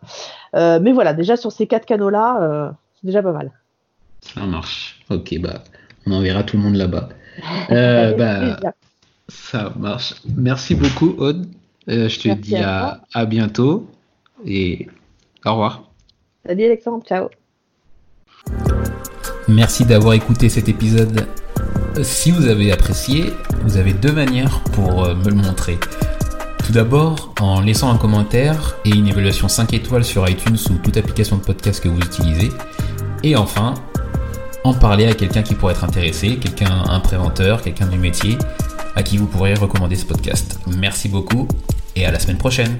euh, 0.55 0.79
mais 0.81 0.91
voilà, 0.91 1.13
déjà 1.13 1.37
sur 1.37 1.51
ces 1.51 1.65
quatre 1.65 1.85
canaux-là, 1.85 2.41
euh, 2.41 2.69
c'est 2.95 3.07
déjà 3.07 3.23
pas 3.23 3.31
mal. 3.31 3.51
Ça 4.21 4.45
marche. 4.45 4.99
Ok, 5.09 5.39
bah 5.39 5.63
on 6.05 6.11
enverra 6.11 6.43
tout 6.43 6.57
le 6.57 6.63
monde 6.63 6.75
là-bas. 6.75 7.09
bah, 7.69 8.59
ça 9.29 9.73
marche. 9.77 10.15
Merci 10.35 10.75
beaucoup, 10.75 11.15
Aude. 11.17 11.47
je 11.87 12.19
te 12.19 12.27
Merci 12.27 12.41
dis 12.41 12.57
à, 12.57 12.87
à, 12.87 13.01
à 13.13 13.25
bientôt 13.25 13.87
et 14.45 14.87
au 15.45 15.51
revoir. 15.51 15.89
Salut 16.45 16.65
Alexandre, 16.65 17.03
ciao. 17.05 17.29
Merci 19.47 19.85
d'avoir 19.85 20.13
écouté 20.13 20.49
cet 20.49 20.67
épisode. 20.67 21.25
Si 22.03 22.31
vous 22.31 22.47
avez 22.47 22.71
apprécié, 22.71 23.31
vous 23.63 23.77
avez 23.77 23.93
deux 23.93 24.11
manières 24.11 24.61
pour 24.73 25.07
me 25.07 25.29
le 25.29 25.35
montrer. 25.35 25.77
Tout 26.69 26.75
d'abord, 26.75 27.33
en 27.41 27.61
laissant 27.61 27.91
un 27.91 27.97
commentaire 27.97 28.75
et 28.85 28.91
une 28.91 29.07
évaluation 29.07 29.47
5 29.47 29.73
étoiles 29.73 30.05
sur 30.05 30.29
iTunes 30.29 30.55
ou 30.69 30.75
toute 30.75 30.97
application 30.97 31.37
de 31.37 31.41
podcast 31.41 31.81
que 31.81 31.89
vous 31.89 31.99
utilisez. 31.99 32.51
Et 33.23 33.35
enfin, 33.35 33.73
en 34.63 34.75
parler 34.75 35.07
à 35.07 35.15
quelqu'un 35.15 35.41
qui 35.41 35.55
pourrait 35.55 35.73
être 35.73 35.83
intéressé, 35.83 36.35
quelqu'un, 36.35 36.83
un 36.87 36.99
préventeur, 36.99 37.63
quelqu'un 37.63 37.87
du 37.87 37.97
métier, 37.97 38.37
à 38.95 39.01
qui 39.01 39.17
vous 39.17 39.25
pourriez 39.25 39.55
recommander 39.55 39.95
ce 39.95 40.05
podcast. 40.05 40.59
Merci 40.77 41.09
beaucoup 41.09 41.47
et 41.95 42.05
à 42.05 42.11
la 42.11 42.19
semaine 42.19 42.37
prochaine. 42.37 42.79